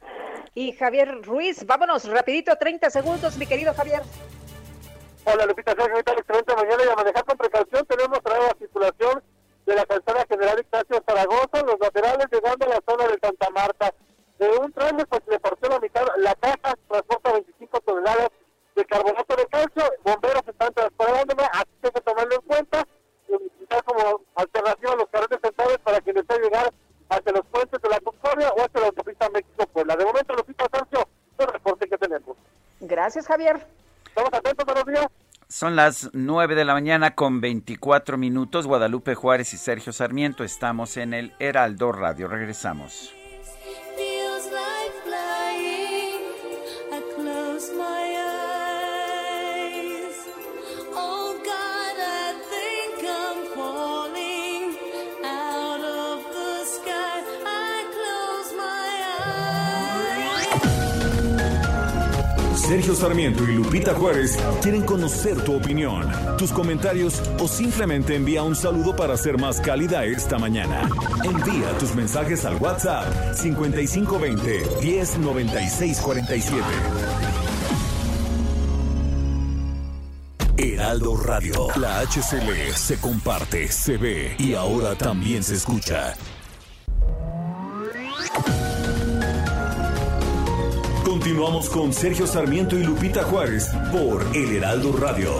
[0.55, 4.01] Y Javier Ruiz, vámonos rapidito, 30 segundos, mi querido Javier.
[5.24, 9.23] Hola Lupita, Sergio, excelente mañana y a manejar con precaución tenemos traída la circulación
[9.66, 13.93] de la calzada General Ignacio Zaragoza, los laterales llegando a la zona de Santa Marta.
[14.39, 18.31] De un trailer pues le partió la mitad, la caja transporta 25 toneladas
[18.77, 22.86] de carbonato de calcio, bomberos están transportándome, así que hay que tomarlo en cuenta
[23.28, 26.73] y utilizar como alternativa los carretes centrales para que les llegar
[27.09, 29.97] hacia los puentes de la Concordia o hacia la autopista México-Puebla.
[29.97, 31.09] De momento, Lupita Sancho,
[31.39, 32.36] el reporte que tenemos.
[32.81, 33.66] Gracias, Javier.
[34.07, 35.07] Estamos atentos, buenos días.
[35.48, 38.66] Son las 9 de la mañana con 24 minutos.
[38.66, 42.27] Guadalupe Juárez y Sergio Sarmiento estamos en el Heraldo Radio.
[42.27, 43.15] Regresamos.
[62.66, 68.56] Sergio Sarmiento y Lupita Juárez quieren conocer tu opinión, tus comentarios o simplemente envía un
[68.56, 70.88] saludo para ser más cálida esta mañana.
[71.22, 76.64] Envía tus mensajes al WhatsApp 5520 109647.
[80.56, 86.16] Heraldo Radio, la HCL se comparte, se ve y ahora también se escucha.
[91.18, 95.32] Continuamos con Sergio Sarmiento y Lupita Juárez por El Heraldo Radio.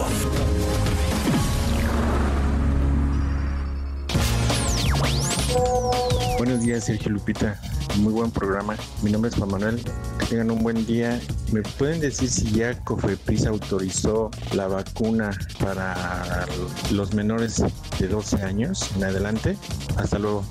[6.39, 7.61] Buenos días, Sergio Lupita.
[7.97, 8.75] Muy buen programa.
[9.03, 9.79] Mi nombre es Juan Manuel.
[10.17, 11.21] Que tengan un buen día.
[11.51, 15.29] ¿Me pueden decir si ya Cofepris autorizó la vacuna
[15.59, 16.47] para
[16.91, 17.63] los menores
[17.99, 19.55] de 12 años en adelante?
[19.95, 20.43] Hasta luego.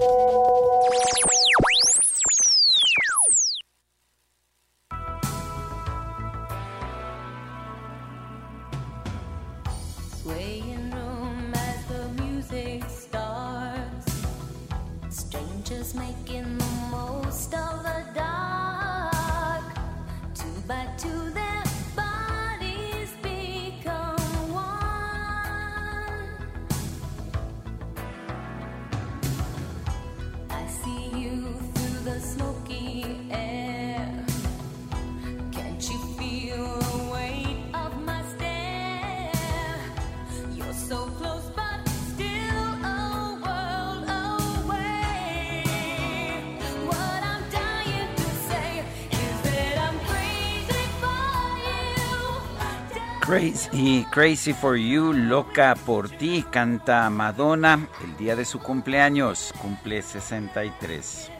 [53.26, 60.00] Crazy, Crazy for You, Loca por ti, canta Madonna el día de su cumpleaños, cumple
[60.00, 61.32] 63.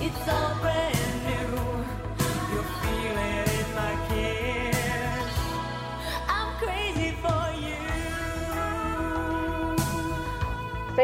[0.00, 0.75] It's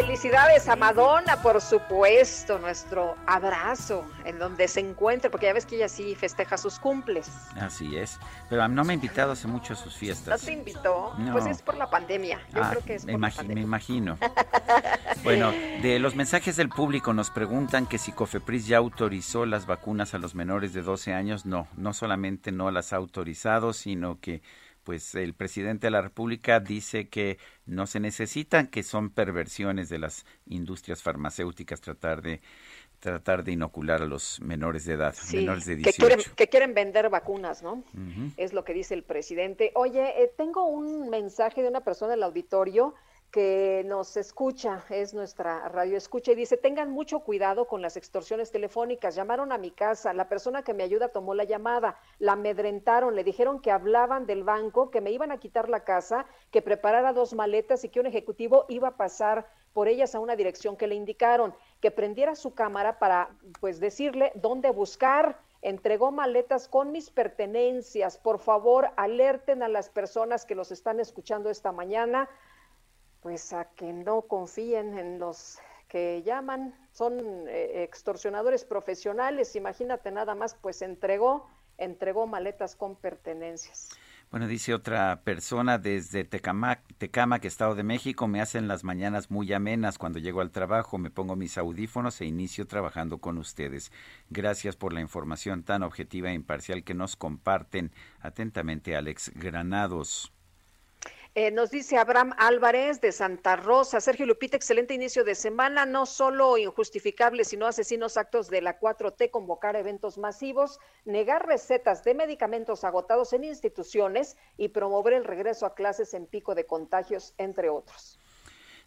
[0.07, 5.77] Felicidades a Madonna, por supuesto, nuestro abrazo en donde se encuentre, porque ya ves que
[5.77, 7.31] ella sí festeja sus cumples.
[7.55, 8.19] Así es,
[8.51, 10.43] pero no me ha invitado hace mucho a sus ¿No fiestas.
[10.43, 11.15] te invitó?
[11.19, 11.33] No.
[11.33, 12.41] Pues es por la pandemia.
[12.53, 13.55] Yo Ah, creo que es me, por la pandemia.
[13.55, 14.19] me imagino.
[15.23, 20.15] Bueno, de los mensajes del público nos preguntan que si Cofepris ya autorizó las vacunas
[20.15, 21.47] a los menores de 12 años.
[21.47, 24.43] No, no solamente no las ha autorizado, sino que
[24.85, 29.99] pues el presidente de la República dice que no se necesitan, que son perversiones de
[29.99, 32.41] las industrias farmacéuticas tratar de
[33.01, 36.07] tratar de inocular a los menores de edad, Sí, menores de que 18.
[36.07, 37.83] quieren, que quieren vender vacunas, ¿no?
[38.37, 39.73] Es lo que dice el presidente.
[39.75, 42.95] Oye, eh, tengo un mensaje de una persona del auditorio
[43.33, 48.53] que nos escucha, es nuestra radio escucha, y dice, tengan mucho cuidado con las extorsiones
[48.53, 49.15] telefónicas.
[49.15, 53.25] Llamaron a mi casa, la persona que me ayuda tomó la llamada, la amedrentaron, le
[53.25, 57.33] dijeron que hablaban del banco, que me iban a quitar la casa, que preparara dos
[57.33, 60.95] maletas y que un ejecutivo iba a pasar por ellas a una dirección que le
[60.95, 63.31] indicaron, que prendiera su cámara para
[63.61, 65.41] pues decirle dónde buscar.
[65.63, 68.19] Entregó maletas con mis pertenencias.
[68.19, 72.29] Por favor, alerten a las personas que los están escuchando esta mañana,
[73.23, 75.59] pues a que no confíen en los
[75.89, 76.75] que llaman.
[76.93, 77.15] Son
[77.49, 79.57] eh, extorsionadores profesionales.
[79.57, 83.89] Imagínate nada más, pues entregó, entregó maletas con pertenencias.
[84.33, 89.53] Bueno, dice otra persona desde Tecamac, Tecamac, Estado de México, me hacen las mañanas muy
[89.53, 93.93] amenas cuando llego al trabajo, me pongo mis audífonos e inicio trabajando con ustedes.
[94.31, 97.93] Gracias por la información tan objetiva e imparcial que nos comparten.
[98.21, 100.33] Atentamente, Alex Granados.
[101.35, 104.03] Eh, nos dice Abraham Álvarez de Santa Rosa.
[104.03, 105.87] Sergio Lupita, excelente inicio de semana.
[105.87, 112.15] No solo injustificables, sino asesinos actos de la 4T, convocar eventos masivos, negar recetas de
[112.15, 117.71] medicamentos agotados en instituciones y promover el regreso a clases en pico de contagios, entre
[117.71, 118.19] otros.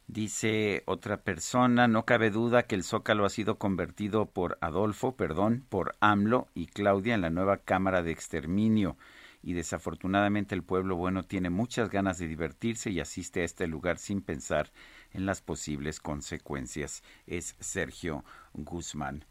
[0.06, 5.66] Dice otra persona, no cabe duda que el Zócalo ha sido convertido por Adolfo, perdón,
[5.68, 8.98] por AMLO y Claudia en la nueva Cámara de Exterminio.
[9.46, 14.00] Y desafortunadamente el pueblo bueno tiene muchas ganas de divertirse y asiste a este lugar
[14.00, 14.72] sin pensar
[15.14, 17.04] en las posibles consecuencias.
[17.28, 19.24] Es Sergio Guzmán.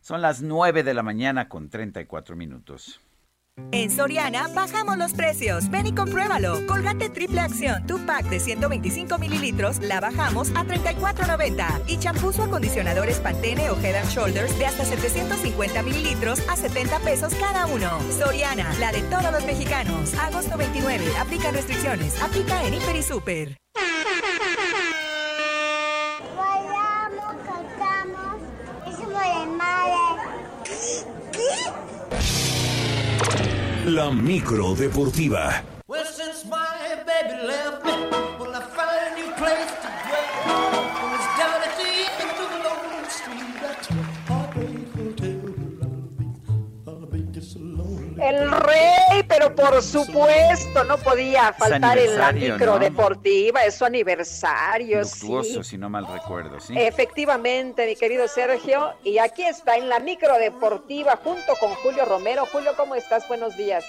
[0.00, 3.00] Son las 9 de la mañana con 34 minutos.
[3.72, 5.70] En Soriana bajamos los precios.
[5.70, 6.66] Ven y compruébalo.
[6.66, 11.82] Colgate triple acción, tu pack de 125 mililitros, la bajamos a 34.90.
[11.86, 17.00] Y champús o acondicionadores Pantene o Head and Shoulders de hasta 750 mililitros a 70
[17.00, 17.98] pesos cada uno.
[18.18, 20.14] Soriana, la de todos los mexicanos.
[20.14, 21.04] Agosto 29.
[21.18, 22.22] Aplica restricciones.
[22.22, 23.56] Aplica en Hiper y Super.
[26.36, 28.40] Bailamos, cantamos,
[28.86, 30.06] hicimos desmadre.
[33.86, 35.62] La micro deportiva.
[35.86, 36.02] Well,
[48.26, 52.78] El rey, pero por supuesto, no podía faltar en la micro ¿no?
[52.80, 55.70] deportiva, es su aniversario, Luctuoso, sí.
[55.70, 56.74] si no mal recuerdo, ¿sí?
[56.76, 62.46] Efectivamente, mi querido Sergio, y aquí está en la micro deportiva junto con Julio Romero.
[62.46, 63.28] Julio, ¿cómo estás?
[63.28, 63.84] Buenos días.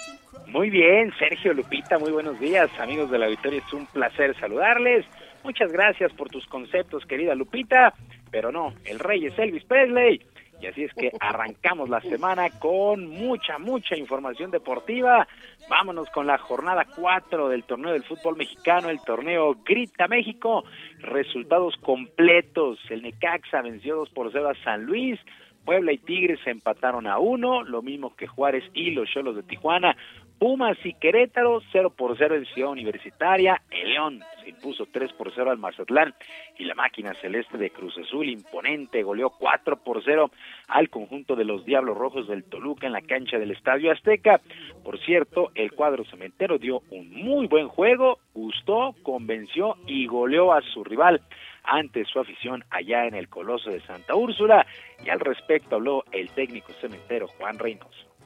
[0.46, 5.04] Muy bien, Sergio Lupita, muy buenos días, amigos de la Victoria, es un placer saludarles.
[5.44, 7.94] Muchas gracias por tus conceptos, querida Lupita,
[8.30, 10.22] pero no, el rey es Elvis Presley.
[10.60, 15.28] Y así es que arrancamos la semana con mucha, mucha información deportiva.
[15.70, 20.64] Vámonos con la jornada 4 del torneo del fútbol mexicano, el torneo Grita México.
[21.00, 22.80] Resultados completos.
[22.90, 25.20] El Necaxa venció 2 por 0 a San Luis.
[25.64, 29.44] Puebla y Tigres se empataron a 1, lo mismo que Juárez y los Cholos de
[29.44, 29.98] Tijuana.
[30.40, 33.62] Pumas y Querétaro, 0 por 0 en Ciudad Universitaria.
[33.72, 36.14] El León se impuso 3 por 0 al Mazatlán.
[36.60, 40.30] Y la máquina celeste de Cruz Azul, imponente, goleó 4 por 0
[40.68, 44.40] al conjunto de los Diablos Rojos del Toluca en la cancha del Estadio Azteca.
[44.84, 50.62] Por cierto, el cuadro cementero dio un muy buen juego, gustó, convenció y goleó a
[50.62, 51.22] su rival
[51.64, 54.68] ante su afición allá en el Coloso de Santa Úrsula.
[55.04, 58.17] Y al respecto habló el técnico cementero Juan Reynoso.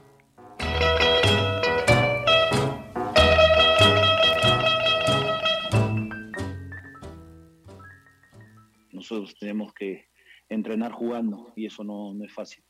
[9.39, 10.05] Tenemos que
[10.49, 12.63] entrenar jugando y eso no, no es fácil.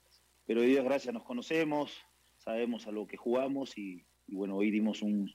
[0.46, 2.02] Pero Dios gracias, nos conocemos,
[2.38, 5.32] sabemos a lo que jugamos y, bueno, hoy dimos un,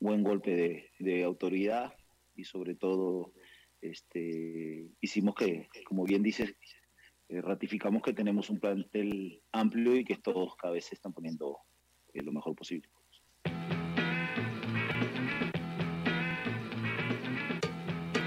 [0.00, 1.94] buen golpe de, de autoridad
[2.34, 3.32] y sobre todo
[3.80, 6.54] este, hicimos que, como bien dices,
[7.28, 11.58] eh, ratificamos que tenemos un plantel amplio y que todos cada vez están poniendo
[12.14, 12.88] eh, lo mejor posible.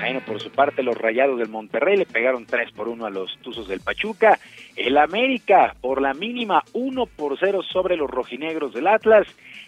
[0.06, 3.40] Bueno, por su parte, los Rayados del Monterrey le pegaron 3 por 1 a los
[3.40, 4.38] Tuzos del Pachuca.
[4.76, 9.26] El América, por la mínima, 1 por 0 sobre los rojinegros del Atlas.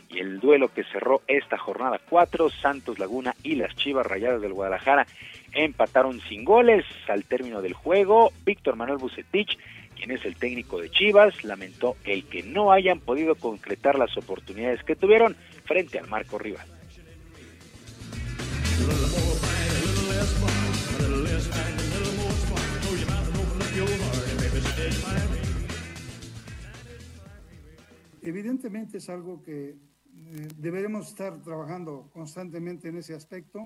[0.09, 4.53] Y el duelo que cerró esta jornada 4, Santos Laguna y las Chivas Rayadas del
[4.53, 5.07] Guadalajara
[5.53, 8.31] empataron sin goles al término del juego.
[8.45, 9.57] Víctor Manuel Bucetich,
[9.95, 14.84] quien es el técnico de Chivas, lamentó el que no hayan podido concretar las oportunidades
[14.84, 15.35] que tuvieron
[15.65, 16.77] frente al marco rival.
[28.22, 33.62] Evidentemente es algo que eh, deberemos estar trabajando constantemente en ese aspecto,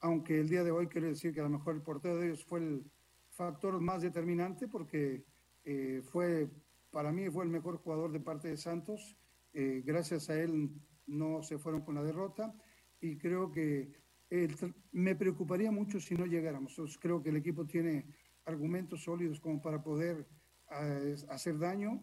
[0.00, 2.44] aunque el día de hoy quiero decir que a lo mejor el portero de ellos
[2.44, 2.90] fue el
[3.30, 5.26] factor más determinante porque
[5.64, 6.48] eh, fue,
[6.90, 9.16] para mí fue el mejor jugador de parte de Santos.
[9.52, 10.70] Eh, gracias a él
[11.06, 12.54] no se fueron con la derrota
[13.00, 13.92] y creo que
[14.30, 16.76] tr- me preocuparía mucho si no llegáramos.
[17.00, 18.06] Creo que el equipo tiene
[18.44, 20.26] argumentos sólidos como para poder
[20.70, 22.02] eh, hacer daño.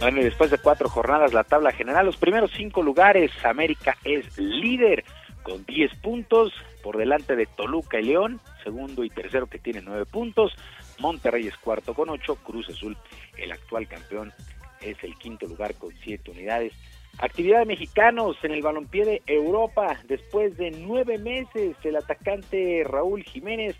[0.00, 4.38] Bueno, y después de cuatro jornadas, la tabla general, los primeros cinco lugares, América es
[4.38, 5.04] líder
[5.42, 6.52] con 10 puntos,
[6.84, 10.52] por delante de Toluca y León, segundo y tercero que tienen 9 puntos,
[11.00, 12.96] Monterrey es cuarto con 8, Cruz Azul,
[13.38, 14.32] el actual campeón,
[14.80, 16.72] es el quinto lugar con 7 unidades.
[17.18, 23.24] Actividad de mexicanos en el balompié de Europa, después de nueve meses, el atacante Raúl
[23.24, 23.74] Jiménez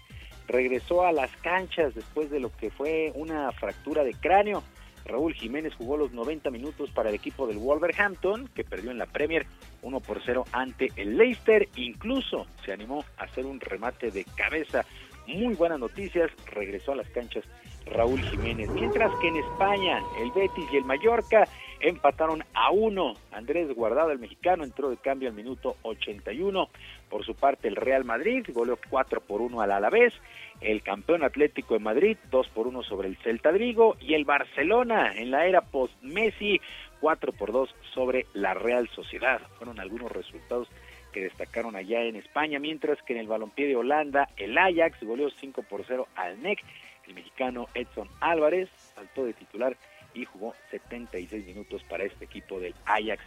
[0.48, 4.64] regresó a las canchas después de lo que fue una fractura de cráneo.
[5.04, 9.06] Raúl Jiménez jugó los 90 minutos para el equipo del Wolverhampton, que perdió en la
[9.06, 9.46] Premier
[9.82, 11.68] 1 por 0 ante el Leicester.
[11.76, 14.84] Incluso se animó a hacer un remate de cabeza.
[15.28, 17.44] Muy buenas noticias, regresó a las canchas
[17.92, 18.68] Raúl Jiménez.
[18.70, 21.48] Mientras que en España, el Betis y el Mallorca
[21.80, 23.14] empataron a uno.
[23.32, 26.68] Andrés Guardado, el mexicano, entró de cambio al minuto 81.
[27.08, 30.12] Por su parte, el Real Madrid goleó 4 por 1 al Alavés.
[30.60, 33.96] El campeón Atlético de Madrid, 2 por 1 sobre el Celta de Vigo.
[34.00, 36.60] Y el Barcelona, en la era post-Messi,
[37.00, 39.40] 4 por 2 sobre la Real Sociedad.
[39.56, 40.68] Fueron algunos resultados
[41.12, 45.30] que destacaron allá en España, mientras que en el balompié de Holanda, el Ajax goleó
[45.30, 46.60] 5 por 0 al NEC.
[47.08, 49.76] El mexicano Edson Álvarez saltó de titular
[50.14, 53.22] y jugó 76 minutos para este equipo del Ajax.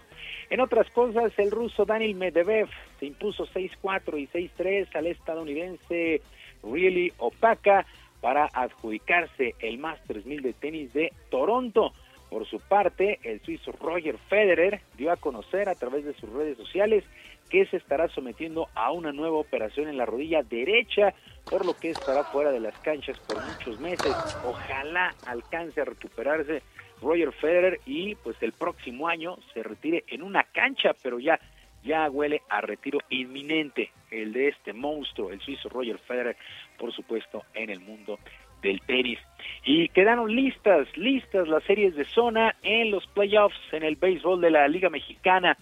[0.50, 6.22] En otras cosas, el ruso Daniel Medvedev se impuso 6-4 y 6-3 al estadounidense
[6.64, 7.86] Really Opaka
[8.20, 11.94] para adjudicarse el Masters 1000 de tenis de Toronto.
[12.30, 16.58] Por su parte, el suizo Roger Federer dio a conocer a través de sus redes
[16.58, 17.04] sociales
[17.52, 21.14] que se estará sometiendo a una nueva operación en la rodilla derecha,
[21.50, 24.16] por lo que estará fuera de las canchas por muchos meses.
[24.46, 26.64] Ojalá alcance a recuperarse
[27.02, 31.40] Roger Federer y pues el próximo año se retire en una cancha, pero ya
[31.84, 36.38] ya huele a retiro inminente el de este monstruo, el suizo Roger Federer,
[36.78, 38.20] por supuesto, en el mundo
[38.62, 39.20] del tenis.
[39.66, 44.52] Y quedaron listas, listas las series de zona en los playoffs en el béisbol de
[44.52, 45.58] la Liga Mexicana.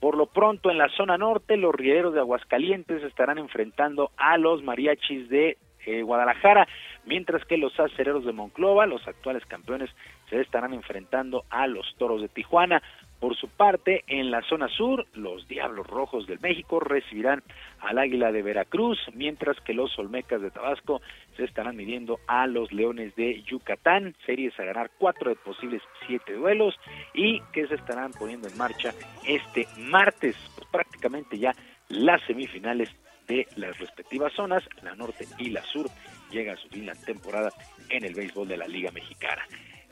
[0.00, 4.62] Por lo pronto, en la zona norte, los rieleros de Aguascalientes estarán enfrentando a los
[4.62, 6.66] mariachis de eh, Guadalajara,
[7.04, 9.90] mientras que los acereros de Monclova, los actuales campeones,
[10.30, 12.82] se estarán enfrentando a los toros de Tijuana.
[13.20, 17.42] Por su parte, en la zona sur, los Diablos Rojos del México recibirán
[17.80, 21.02] al Águila de Veracruz, mientras que los Olmecas de Tabasco
[21.36, 26.32] se estarán midiendo a los Leones de Yucatán, series a ganar cuatro de posibles siete
[26.32, 26.74] duelos
[27.12, 28.94] y que se estarán poniendo en marcha
[29.28, 31.52] este martes, pues prácticamente ya
[31.90, 32.88] las semifinales
[33.28, 35.90] de las respectivas zonas, la norte y la sur,
[36.30, 37.50] llega a su fin la temporada
[37.90, 39.42] en el béisbol de la Liga Mexicana.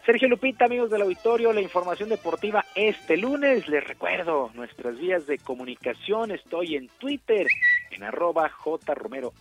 [0.08, 3.68] Sergio Lupita, amigos del auditorio, la información deportiva este lunes.
[3.68, 6.30] Les recuerdo nuestras vías de comunicación.
[6.30, 7.46] Estoy en Twitter,
[7.90, 9.34] en arroba jromerohb,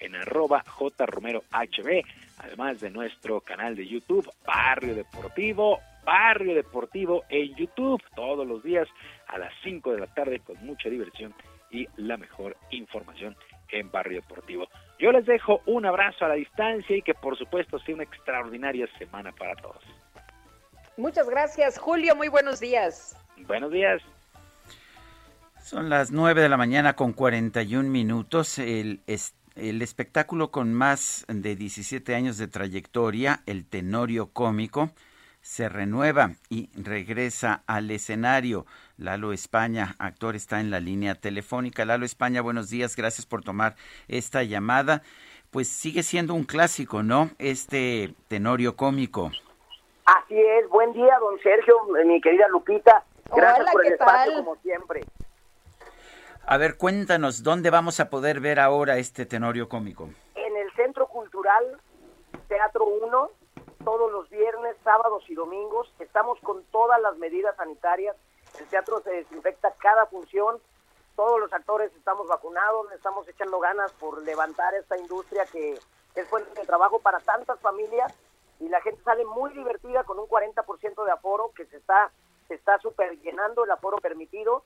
[0.00, 2.04] en arroba jromerohb,
[2.38, 8.88] además de nuestro canal de YouTube, Barrio Deportivo, Barrio Deportivo en YouTube, todos los días
[9.28, 11.32] a las 5 de la tarde con mucha diversión
[11.70, 13.36] y la mejor información
[13.70, 14.68] en Barrio Deportivo.
[14.98, 18.88] Yo les dejo un abrazo a la distancia y que por supuesto sea una extraordinaria
[18.98, 19.82] semana para todos.
[20.96, 22.16] Muchas gracias, Julio.
[22.16, 23.16] Muy buenos días.
[23.46, 24.02] Buenos días.
[25.62, 28.58] Son las 9 de la mañana con 41 minutos.
[28.58, 34.90] El, es- el espectáculo con más de 17 años de trayectoria, el Tenorio Cómico,
[35.40, 38.66] se renueva y regresa al escenario.
[38.98, 41.84] Lalo España, actor, está en la línea telefónica.
[41.84, 43.76] Lalo España, buenos días, gracias por tomar
[44.08, 45.02] esta llamada.
[45.52, 47.30] Pues sigue siendo un clásico, ¿no?
[47.38, 49.30] Este tenorio cómico.
[50.04, 53.04] Así es, buen día, don Sergio, mi querida Lupita.
[53.26, 54.44] Gracias Hola, por el ¿qué espacio, tal?
[54.44, 55.04] como siempre.
[56.44, 60.10] A ver, cuéntanos, ¿dónde vamos a poder ver ahora este tenorio cómico?
[60.34, 61.64] En el Centro Cultural
[62.48, 63.30] Teatro 1,
[63.84, 68.16] todos los viernes, sábados y domingos, estamos con todas las medidas sanitarias.
[68.58, 70.60] El teatro se desinfecta cada función.
[71.16, 75.78] Todos los actores estamos vacunados, estamos echando ganas por levantar esta industria que
[76.14, 78.12] es fuente de trabajo para tantas familias
[78.60, 82.10] y la gente sale muy divertida con un 40% de aforo que se está
[82.48, 84.64] se está súper llenando el aforo permitido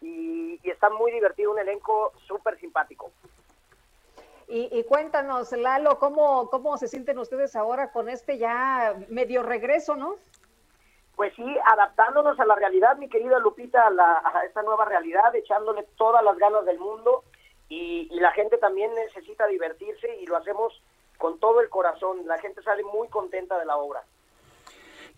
[0.00, 3.10] y, y está muy divertido, un elenco súper simpático.
[4.46, 9.96] Y, y cuéntanos, Lalo, ¿cómo, ¿cómo se sienten ustedes ahora con este ya medio regreso,
[9.96, 10.16] no?
[11.16, 15.34] Pues sí, adaptándonos a la realidad, mi querida Lupita, a, la- a esta nueva realidad,
[15.34, 17.22] echándole todas las ganas del mundo
[17.68, 20.82] y, y la gente también necesita divertirse y lo hacemos
[21.18, 22.26] con todo el corazón.
[22.26, 24.02] La gente sale muy contenta de la obra.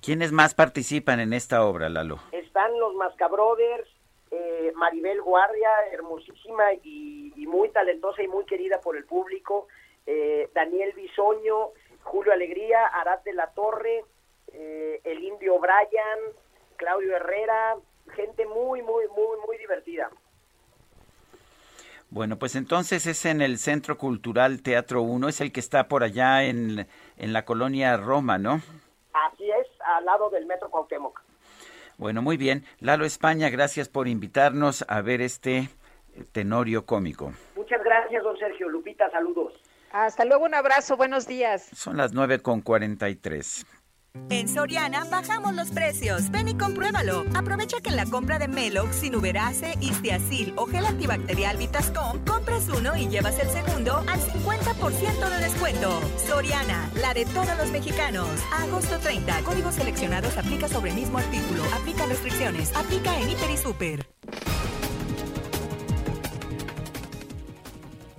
[0.03, 2.19] ¿Quiénes más participan en esta obra, Lalo?
[2.33, 3.89] Están los Mascabrothers,
[4.31, 9.69] eh, Maribel Guardia, hermosísima y, y muy talentosa y muy querida por el público,
[10.07, 11.71] eh, Daniel Bisoño,
[12.03, 14.05] Julio Alegría, Arad de la Torre,
[14.53, 16.35] eh, el Indio Brian,
[16.77, 17.77] Claudio Herrera,
[18.15, 20.11] gente muy, muy, muy, muy divertida.
[22.09, 26.05] Bueno, pues entonces es en el Centro Cultural Teatro 1, es el que está por
[26.05, 28.63] allá en, en la colonia Roma, ¿no?
[29.13, 31.21] Así es, al lado del Metro Cuauhtémoc.
[31.99, 32.65] Bueno, muy bien.
[32.81, 35.69] Lalo España, gracias por invitarnos a ver este
[36.33, 37.33] tenorio cómico.
[37.57, 38.69] Muchas gracias, don Sergio.
[38.69, 39.55] Lupita, saludos.
[39.93, 41.71] Hasta luego, un abrazo, buenos días.
[41.75, 43.65] Son las nueve con cuarenta y tres.
[44.29, 46.31] En Soriana bajamos los precios.
[46.31, 47.25] Ven y compruébalo.
[47.35, 52.97] Aprovecha que en la compra de Melox, Sinuberase, Istiazil o gel antibacterial Vitascom, compres uno
[52.97, 56.01] y llevas el segundo al 50% de descuento.
[56.27, 58.29] Soriana, la de todos los mexicanos.
[58.53, 61.63] Agosto 30, códigos seleccionados aplica sobre el mismo artículo.
[61.75, 62.75] Aplica restricciones.
[62.75, 64.07] Aplica en Hiper y Super.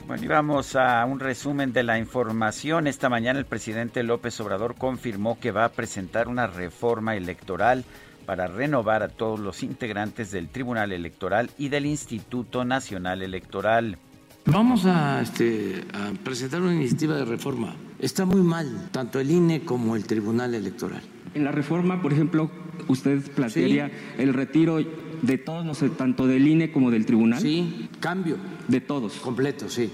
[0.07, 2.87] Bueno, y vamos a un resumen de la información.
[2.87, 7.83] Esta mañana el presidente López Obrador confirmó que va a presentar una reforma electoral
[8.25, 13.97] para renovar a todos los integrantes del Tribunal Electoral y del Instituto Nacional Electoral.
[14.45, 17.75] Vamos a, este, a presentar una iniciativa de reforma.
[17.99, 21.01] Está muy mal tanto el INE como el Tribunal Electoral.
[21.37, 22.49] En la reforma, por ejemplo,
[22.87, 24.79] usted plantearía el retiro
[25.21, 27.39] de todos los, tanto del INE como del tribunal.
[27.39, 28.37] Sí, cambio.
[28.67, 29.13] De todos.
[29.17, 29.87] Completo, sí.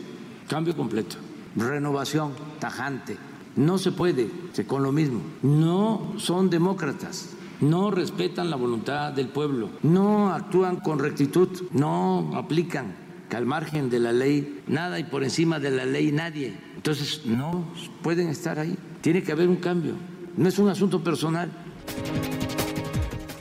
[0.47, 1.17] Cambio completo.
[1.57, 3.17] Renovación tajante.
[3.57, 4.29] No se puede
[4.65, 5.19] con lo mismo.
[5.41, 7.35] No son demócratas.
[7.59, 9.69] No respetan la voluntad del pueblo.
[9.81, 11.49] No actúan con rectitud.
[11.73, 12.95] No aplican
[13.29, 16.53] que al margen de la ley nada y por encima de la ley nadie.
[16.77, 17.65] Entonces no
[18.01, 18.77] pueden estar ahí.
[19.01, 19.95] Tiene que haber un cambio.
[20.35, 21.51] No es un asunto personal.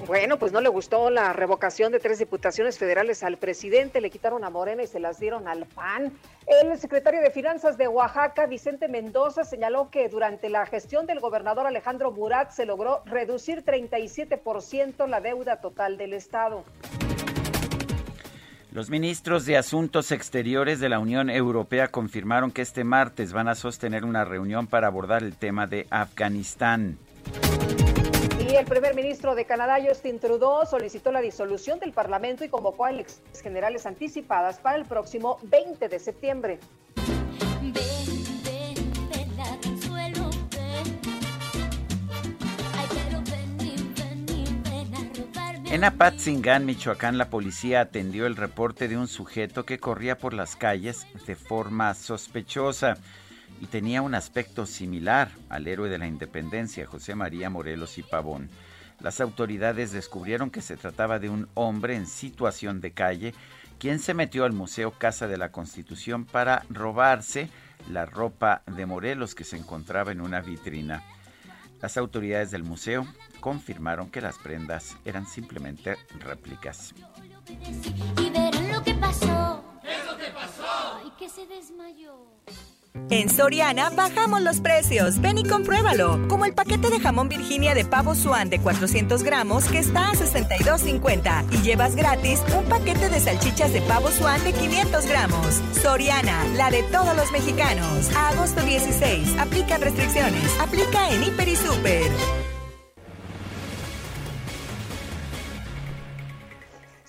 [0.07, 4.45] Bueno, pues no le gustó la revocación de tres diputaciones federales al presidente, le quitaron
[4.45, 6.12] a Morena y se las dieron al PAN.
[6.47, 11.67] El secretario de Finanzas de Oaxaca, Vicente Mendoza, señaló que durante la gestión del gobernador
[11.67, 16.62] Alejandro Murat se logró reducir 37% la deuda total del Estado.
[18.73, 23.55] Los ministros de Asuntos Exteriores de la Unión Europea confirmaron que este martes van a
[23.55, 26.97] sostener una reunión para abordar el tema de Afganistán.
[28.41, 32.86] Y el primer ministro de Canadá, Justin Trudeau, solicitó la disolución del Parlamento y convocó
[32.86, 36.59] a elecciones generales anticipadas para el próximo 20 de septiembre.
[45.73, 50.55] En Apatzingán, Michoacán, la policía atendió el reporte de un sujeto que corría por las
[50.55, 52.99] calles de forma sospechosa
[53.59, 58.51] y tenía un aspecto similar al héroe de la independencia, José María Morelos y Pavón.
[59.01, 63.33] Las autoridades descubrieron que se trataba de un hombre en situación de calle,
[63.78, 67.49] quien se metió al Museo Casa de la Constitución para robarse
[67.91, 71.02] la ropa de Morelos que se encontraba en una vitrina.
[71.83, 73.07] Las autoridades del museo
[73.41, 76.94] confirmaron que las prendas eran simplemente réplicas.
[77.49, 79.65] Y verán lo que pasó.
[79.83, 80.02] ¿Qué.
[83.11, 85.21] En Soriana bajamos los precios.
[85.21, 86.27] Ven y compruébalo.
[86.29, 90.15] Como el paquete de jamón Virginia de pavo Swan de 400 gramos que está a
[90.15, 95.61] 62.50 y llevas gratis un paquete de salchichas de pavo Swan de 500 gramos.
[95.83, 98.11] Soriana, la de todos los mexicanos.
[98.17, 99.39] Agosto 16.
[99.39, 100.59] Aplican restricciones.
[100.61, 102.42] Aplica en Hiper y Super.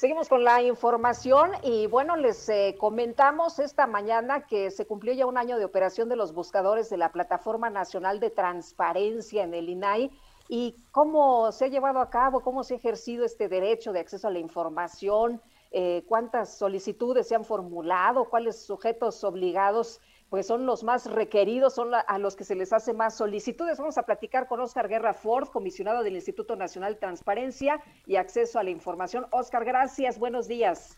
[0.03, 5.25] Seguimos con la información y bueno, les eh, comentamos esta mañana que se cumplió ya
[5.25, 9.69] un año de operación de los buscadores de la Plataforma Nacional de Transparencia en el
[9.69, 10.11] INAI
[10.49, 14.27] y cómo se ha llevado a cabo, cómo se ha ejercido este derecho de acceso
[14.27, 15.41] a la información,
[15.71, 20.01] eh, cuántas solicitudes se han formulado, cuáles sujetos obligados
[20.33, 23.77] pues son los más requeridos, son a los que se les hace más solicitudes.
[23.77, 28.57] Vamos a platicar con Oscar Guerra Ford, comisionado del Instituto Nacional de Transparencia y Acceso
[28.57, 29.27] a la Información.
[29.29, 30.97] Oscar, gracias, buenos días.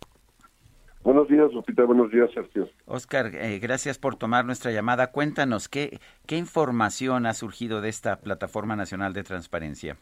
[1.03, 1.83] Buenos días, Lupita.
[1.83, 2.69] Buenos días, Sergio.
[2.85, 5.11] Oscar, eh, gracias por tomar nuestra llamada.
[5.11, 9.97] Cuéntanos, ¿qué, ¿qué información ha surgido de esta Plataforma Nacional de Transparencia?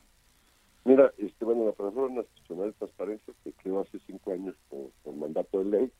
[0.85, 5.15] Mira, este, bueno, la Plataforma Nacional de Transparencia se creó hace cinco años por, por
[5.15, 5.91] mandato de ley,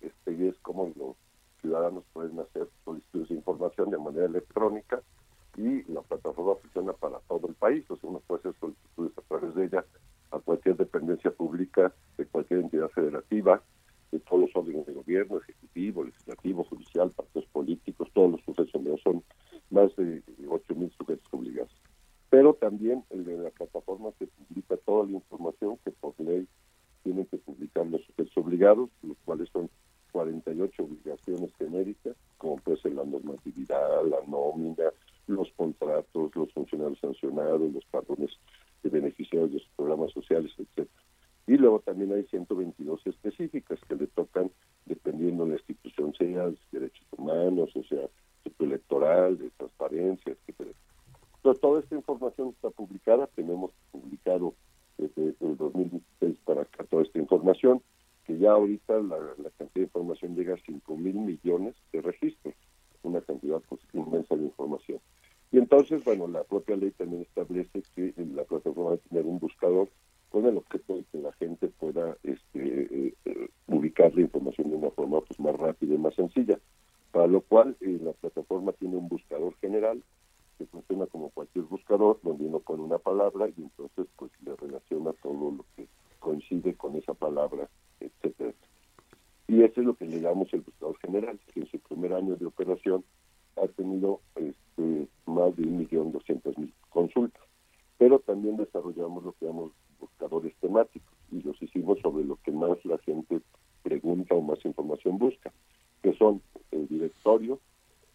[0.00, 1.16] este, y es como los
[1.60, 5.00] ciudadanos pueden hacer solicitudes de información de manera electrónica
[5.56, 9.22] y la plataforma funciona para todo el país, o sea, uno puede hacer solicitudes a
[9.22, 9.84] través de ella
[10.30, 13.62] a cualquier dependencia pública de cualquier entidad federativa,
[14.12, 19.22] de todos los órdenes de gobierno, ejecutivo, legislativo, judicial, partidos políticos, todos los sujetos son
[19.70, 21.72] más de 8.000 sujetos obligados.
[22.28, 26.46] Pero también de la plataforma se publica toda la información que por ley
[27.02, 29.70] tienen que publicar los sujetos obligados, los cuales son
[30.10, 34.90] 48 obligaciones genéricas, como puede ser la normatividad, la nómina,
[35.26, 38.30] los contratos, los funcionarios sancionados, los patrones
[38.82, 40.88] de beneficiarios de sus programas sociales, etcétera.
[41.46, 44.50] Y luego también hay 122 específicas que le tocan,
[44.86, 48.08] dependiendo de la institución, sea de derechos humanos, o sea,
[48.58, 50.70] electoral, de transparencia, etcétera.
[51.36, 54.54] Entonces, toda esta información está publicada, tenemos publicado
[54.98, 57.82] desde el 2016 para acá toda esta información,
[58.30, 59.16] que ya ahorita la,
[59.58, 62.54] cantidad de información llega a 5 mil millones de registros,
[63.02, 65.00] una cantidad pues, inmensa de información.
[65.50, 69.88] Y entonces, bueno, la propia ley también establece que la plataforma debe tener un buscador
[70.28, 74.76] con el objeto de que la gente pueda este, eh, eh, ubicar la información de
[74.76, 76.60] una forma pues, más rápida y más sencilla.
[77.10, 80.04] Para lo cual, eh, la plataforma tiene un buscador general
[80.56, 85.12] que funciona como cualquier buscador, donde uno pone una palabra y entonces pues le relaciona
[85.14, 85.88] todo lo que
[86.20, 87.68] coincide con esa palabra,
[88.00, 88.54] etcétera.
[89.48, 92.36] Y eso es lo que le llamamos el buscador general, que en su primer año
[92.36, 93.04] de operación
[93.56, 97.42] ha tenido este, más de un millón doscientos mil consultas.
[97.98, 102.82] Pero también desarrollamos lo que llamamos buscadores temáticos y los hicimos sobre lo que más
[102.84, 103.40] la gente
[103.82, 105.52] pregunta o más información busca,
[106.02, 107.58] que son el directorio,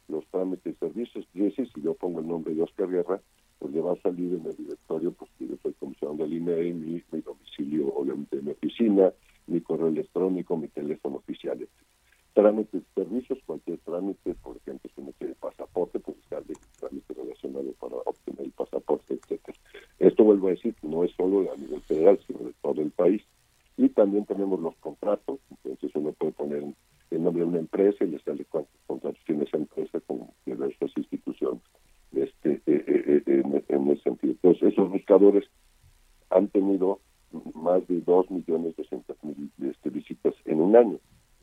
[0.08, 1.28] los trámites y servicios.
[1.34, 3.22] Y ese, si yo pongo el nombre de Oscar Guerra,
[3.60, 6.74] pues le va a salir en el directorio, pues que yo soy comisionado del INE,
[6.74, 9.12] mi, mi domicilio, obviamente, mi oficina,
[9.48, 11.70] mi correo electrónico, mi teléfono oficial, etc.
[12.34, 17.96] Trámites servicios, cualquier trámite, por ejemplo, si uno quiere pasaporte, pues sale trámite relacionado para
[17.96, 19.58] obtener el pasaporte, etcétera.
[20.00, 23.24] Esto vuelvo a decir, no es solo a nivel federal, sino de todo el país.
[23.78, 26.64] Y también tenemos los contratos, entonces uno puede poner
[27.12, 30.92] el nombre de una empresa y le sale cuántos contratos tiene esa empresa con diversas
[30.98, 31.62] instituciones
[32.14, 34.34] este, eh, eh, eh, en, en, ese sentido.
[34.34, 35.46] Entonces, esos buscadores
[36.30, 37.00] han tenido
[37.54, 41.00] más de 2 millones doscientos mil este, visitas en un año.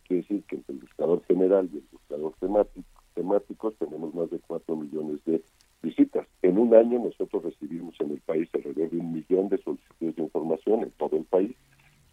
[0.06, 4.38] Quiere decir que entre el buscador general y el buscador temático, temáticos tenemos más de
[4.40, 5.42] 4 millones de
[5.82, 6.26] visitas.
[6.42, 10.22] En un año nosotros recibimos en el país alrededor de un millón de solicitudes de
[10.22, 11.56] información en todo el país.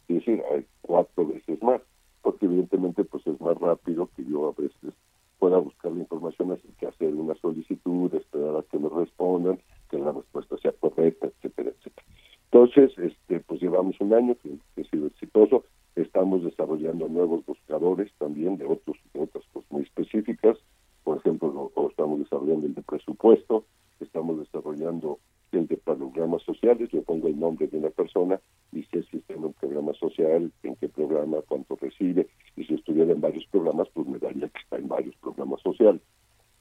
[0.07, 1.81] Es decir, hay cuatro veces más,
[2.21, 4.93] porque evidentemente pues es más rápido que yo a veces
[5.39, 9.59] pueda buscar la información así que hacer una solicitud, esperar a que me respondan,
[9.89, 12.07] que la respuesta sea correcta, etcétera, etcétera.
[12.51, 15.65] Entonces, este, pues llevamos un año que, que, ha sido exitoso.
[15.95, 20.57] Estamos desarrollando nuevos buscadores también de otros de otras cosas muy específicas.
[21.03, 23.65] Por ejemplo, lo, estamos desarrollando el de presupuesto,
[23.99, 25.19] estamos desarrollando
[25.51, 26.89] el de programas sociales.
[26.89, 28.39] Yo pongo el nombre de una persona
[28.71, 32.27] y sé si está en un programa social, en qué programa, cuánto recibe.
[32.55, 36.01] Y si estuviera en varios programas, pues me daría que está en varios programas sociales.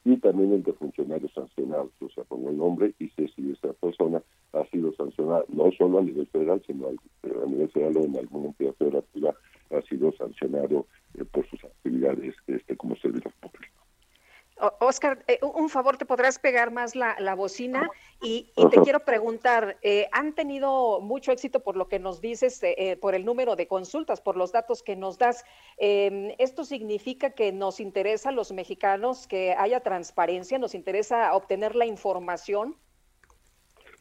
[0.09, 1.91] Y también el de funcionarios sancionados.
[2.01, 4.23] O sea, pongo el nombre y sé si esa persona
[4.53, 8.47] ha sido sancionada, no solo a nivel federal, sino a nivel federal o en alguna
[8.47, 9.35] entidad federativa,
[9.69, 13.78] ha sido sancionado eh, por sus actividades este, como servidor público.
[14.79, 17.89] Oscar, eh, un favor, ¿te podrás pegar más la, la bocina?
[18.21, 22.61] Y, y, te quiero preguntar, eh, ¿han tenido mucho éxito por lo que nos dices,
[22.63, 25.45] eh, por el número de consultas, por los datos que nos das?
[25.77, 31.75] Em, ¿Esto significa que nos interesa a los mexicanos que haya transparencia, nos interesa obtener
[31.75, 32.75] la información?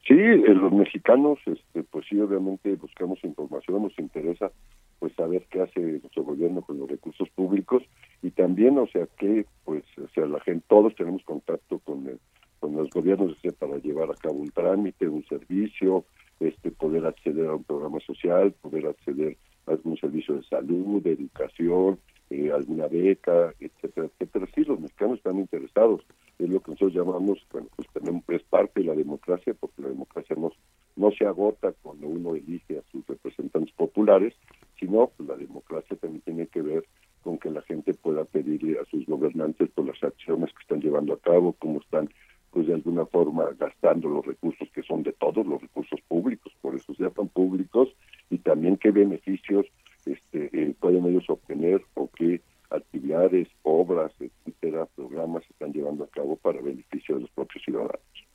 [0.06, 4.50] Sí, los mexicanos, este, pues sí, obviamente buscamos información, nos interesa
[4.98, 7.82] pues saber qué hace nuestro gobierno con los recursos públicos
[8.22, 12.18] y también, o sea, que pues, o sea, la gente, todos tenemos contacto con el,
[12.60, 16.04] con los gobiernos o sea, para llevar a cabo un trámite, un servicio,
[16.40, 19.36] este, poder acceder a un programa social, poder acceder
[19.66, 21.98] algún servicio de salud, de educación,
[22.30, 24.46] eh, alguna beca, etcétera, etcétera.
[24.54, 26.02] Sí, los mexicanos están interesados.
[26.38, 29.88] Es lo que nosotros llamamos, bueno, pues tenemos, es parte de la democracia, porque la
[29.88, 30.52] democracia no,
[30.96, 34.34] no se agota cuando uno elige a sus representantes populares,
[34.78, 36.84] sino pues, la democracia también tiene que ver
[37.22, 41.14] con que la gente pueda pedirle a sus gobernantes por las acciones que están llevando
[41.14, 42.08] a cabo, cómo están,
[42.50, 46.74] pues de alguna forma, gastando los recursos que son de todos los recursos públicos, por
[46.74, 47.88] eso se llaman públicos,
[48.30, 49.66] y también qué beneficios
[50.06, 52.40] este, eh, pueden ellos obtener o qué
[52.70, 58.27] actividades, obras, etcétera, programas están llevando a cabo para beneficio de los propios ciudadanos.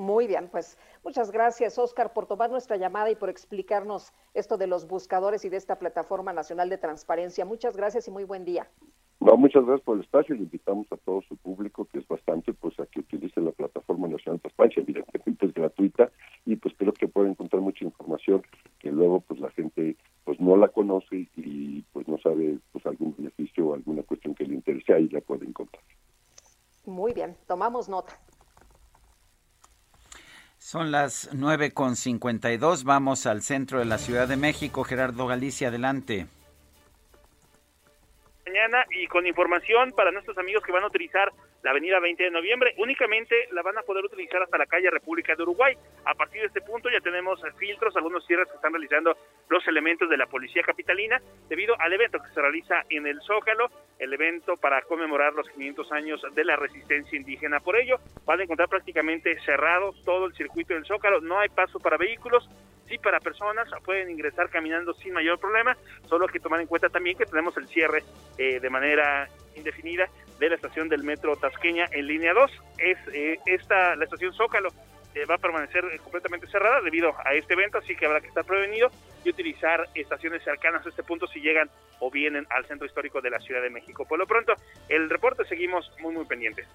[0.00, 4.66] Muy bien, pues muchas gracias, Oscar, por tomar nuestra llamada y por explicarnos esto de
[4.66, 7.44] los buscadores y de esta plataforma nacional de transparencia.
[7.44, 8.66] Muchas gracias y muy buen día.
[9.20, 12.08] No, muchas gracias por el espacio y le invitamos a todo su público, que es
[12.08, 16.10] bastante, pues a que utilice la plataforma nacional de transparencia, evidentemente es gratuita
[16.46, 18.42] y pues creo que puede encontrar mucha información
[18.78, 23.14] que luego pues la gente pues no la conoce y pues no sabe pues algún
[23.18, 25.82] beneficio o alguna cuestión que le interese, ahí la puede encontrar.
[26.86, 28.18] Muy bien, tomamos nota.
[30.60, 34.84] Son las 9.52, vamos al centro de la Ciudad de México.
[34.84, 36.26] Gerardo Galicia, adelante.
[38.46, 41.32] Mañana y con información para nuestros amigos que van a utilizar
[41.62, 45.34] la avenida 20 de noviembre, únicamente la van a poder utilizar hasta la calle República
[45.36, 45.76] de Uruguay.
[46.04, 49.16] A partir de este punto ya tenemos filtros, algunos cierres que están realizando
[49.48, 53.70] los elementos de la policía capitalina debido al evento que se realiza en el Zócalo,
[53.98, 57.60] el evento para conmemorar los 500 años de la resistencia indígena.
[57.60, 61.78] Por ello, van a encontrar prácticamente cerrado todo el circuito del Zócalo, no hay paso
[61.78, 62.48] para vehículos,
[62.88, 65.76] sí para personas, pueden ingresar caminando sin mayor problema,
[66.08, 68.02] solo hay que tomar en cuenta también que tenemos el cierre
[68.38, 70.08] eh, de manera indefinida
[70.40, 72.50] de la estación del metro Tasqueña en línea 2.
[72.78, 74.70] Es eh, esta la estación Zócalo
[75.14, 78.28] eh, va a permanecer eh, completamente cerrada debido a este evento, así que habrá que
[78.28, 78.90] estar prevenido
[79.22, 81.68] y utilizar estaciones cercanas a este punto si llegan
[82.00, 84.06] o vienen al centro histórico de la Ciudad de México.
[84.06, 84.54] Por lo pronto,
[84.88, 86.66] el reporte seguimos muy muy pendientes.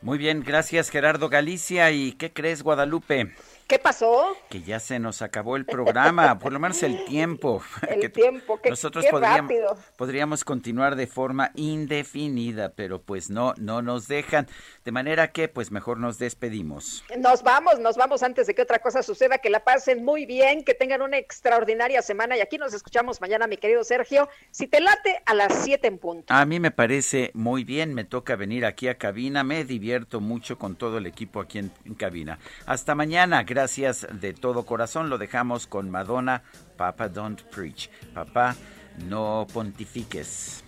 [0.00, 1.90] Muy bien, gracias Gerardo Galicia.
[1.90, 3.32] ¿Y qué crees, Guadalupe?
[3.70, 4.36] ¿Qué pasó?
[4.48, 7.62] Que ya se nos acabó el programa, por lo menos el tiempo.
[7.88, 9.78] El Que tiempo, qué, Nosotros qué podríamos, rápido.
[9.96, 14.48] podríamos continuar de forma indefinida, pero pues no, no nos dejan.
[14.84, 17.04] De manera que pues mejor nos despedimos.
[17.16, 20.64] Nos vamos, nos vamos antes de que otra cosa suceda, que la pasen muy bien,
[20.64, 24.28] que tengan una extraordinaria semana y aquí nos escuchamos mañana, mi querido Sergio.
[24.50, 26.34] Si te late, a las 7 en punto.
[26.34, 30.58] A mí me parece muy bien, me toca venir aquí a cabina, me divierto mucho
[30.58, 32.40] con todo el equipo aquí en, en cabina.
[32.66, 36.42] Hasta mañana, gracias de todo corazón, lo dejamos con Madonna,
[36.78, 37.90] Papa Don't Preach.
[38.14, 38.56] Papá,
[39.06, 40.64] no pontifiques.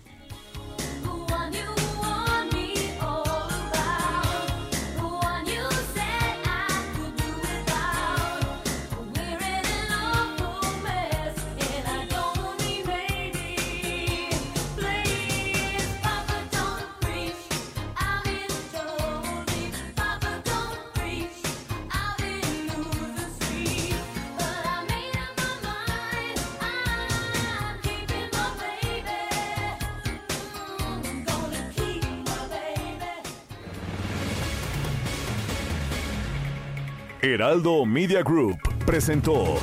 [37.25, 39.55] Heraldo Media Group presentó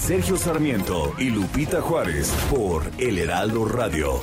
[0.00, 4.22] Sergio Sarmiento y Lupita Juárez por El Heraldo Radio.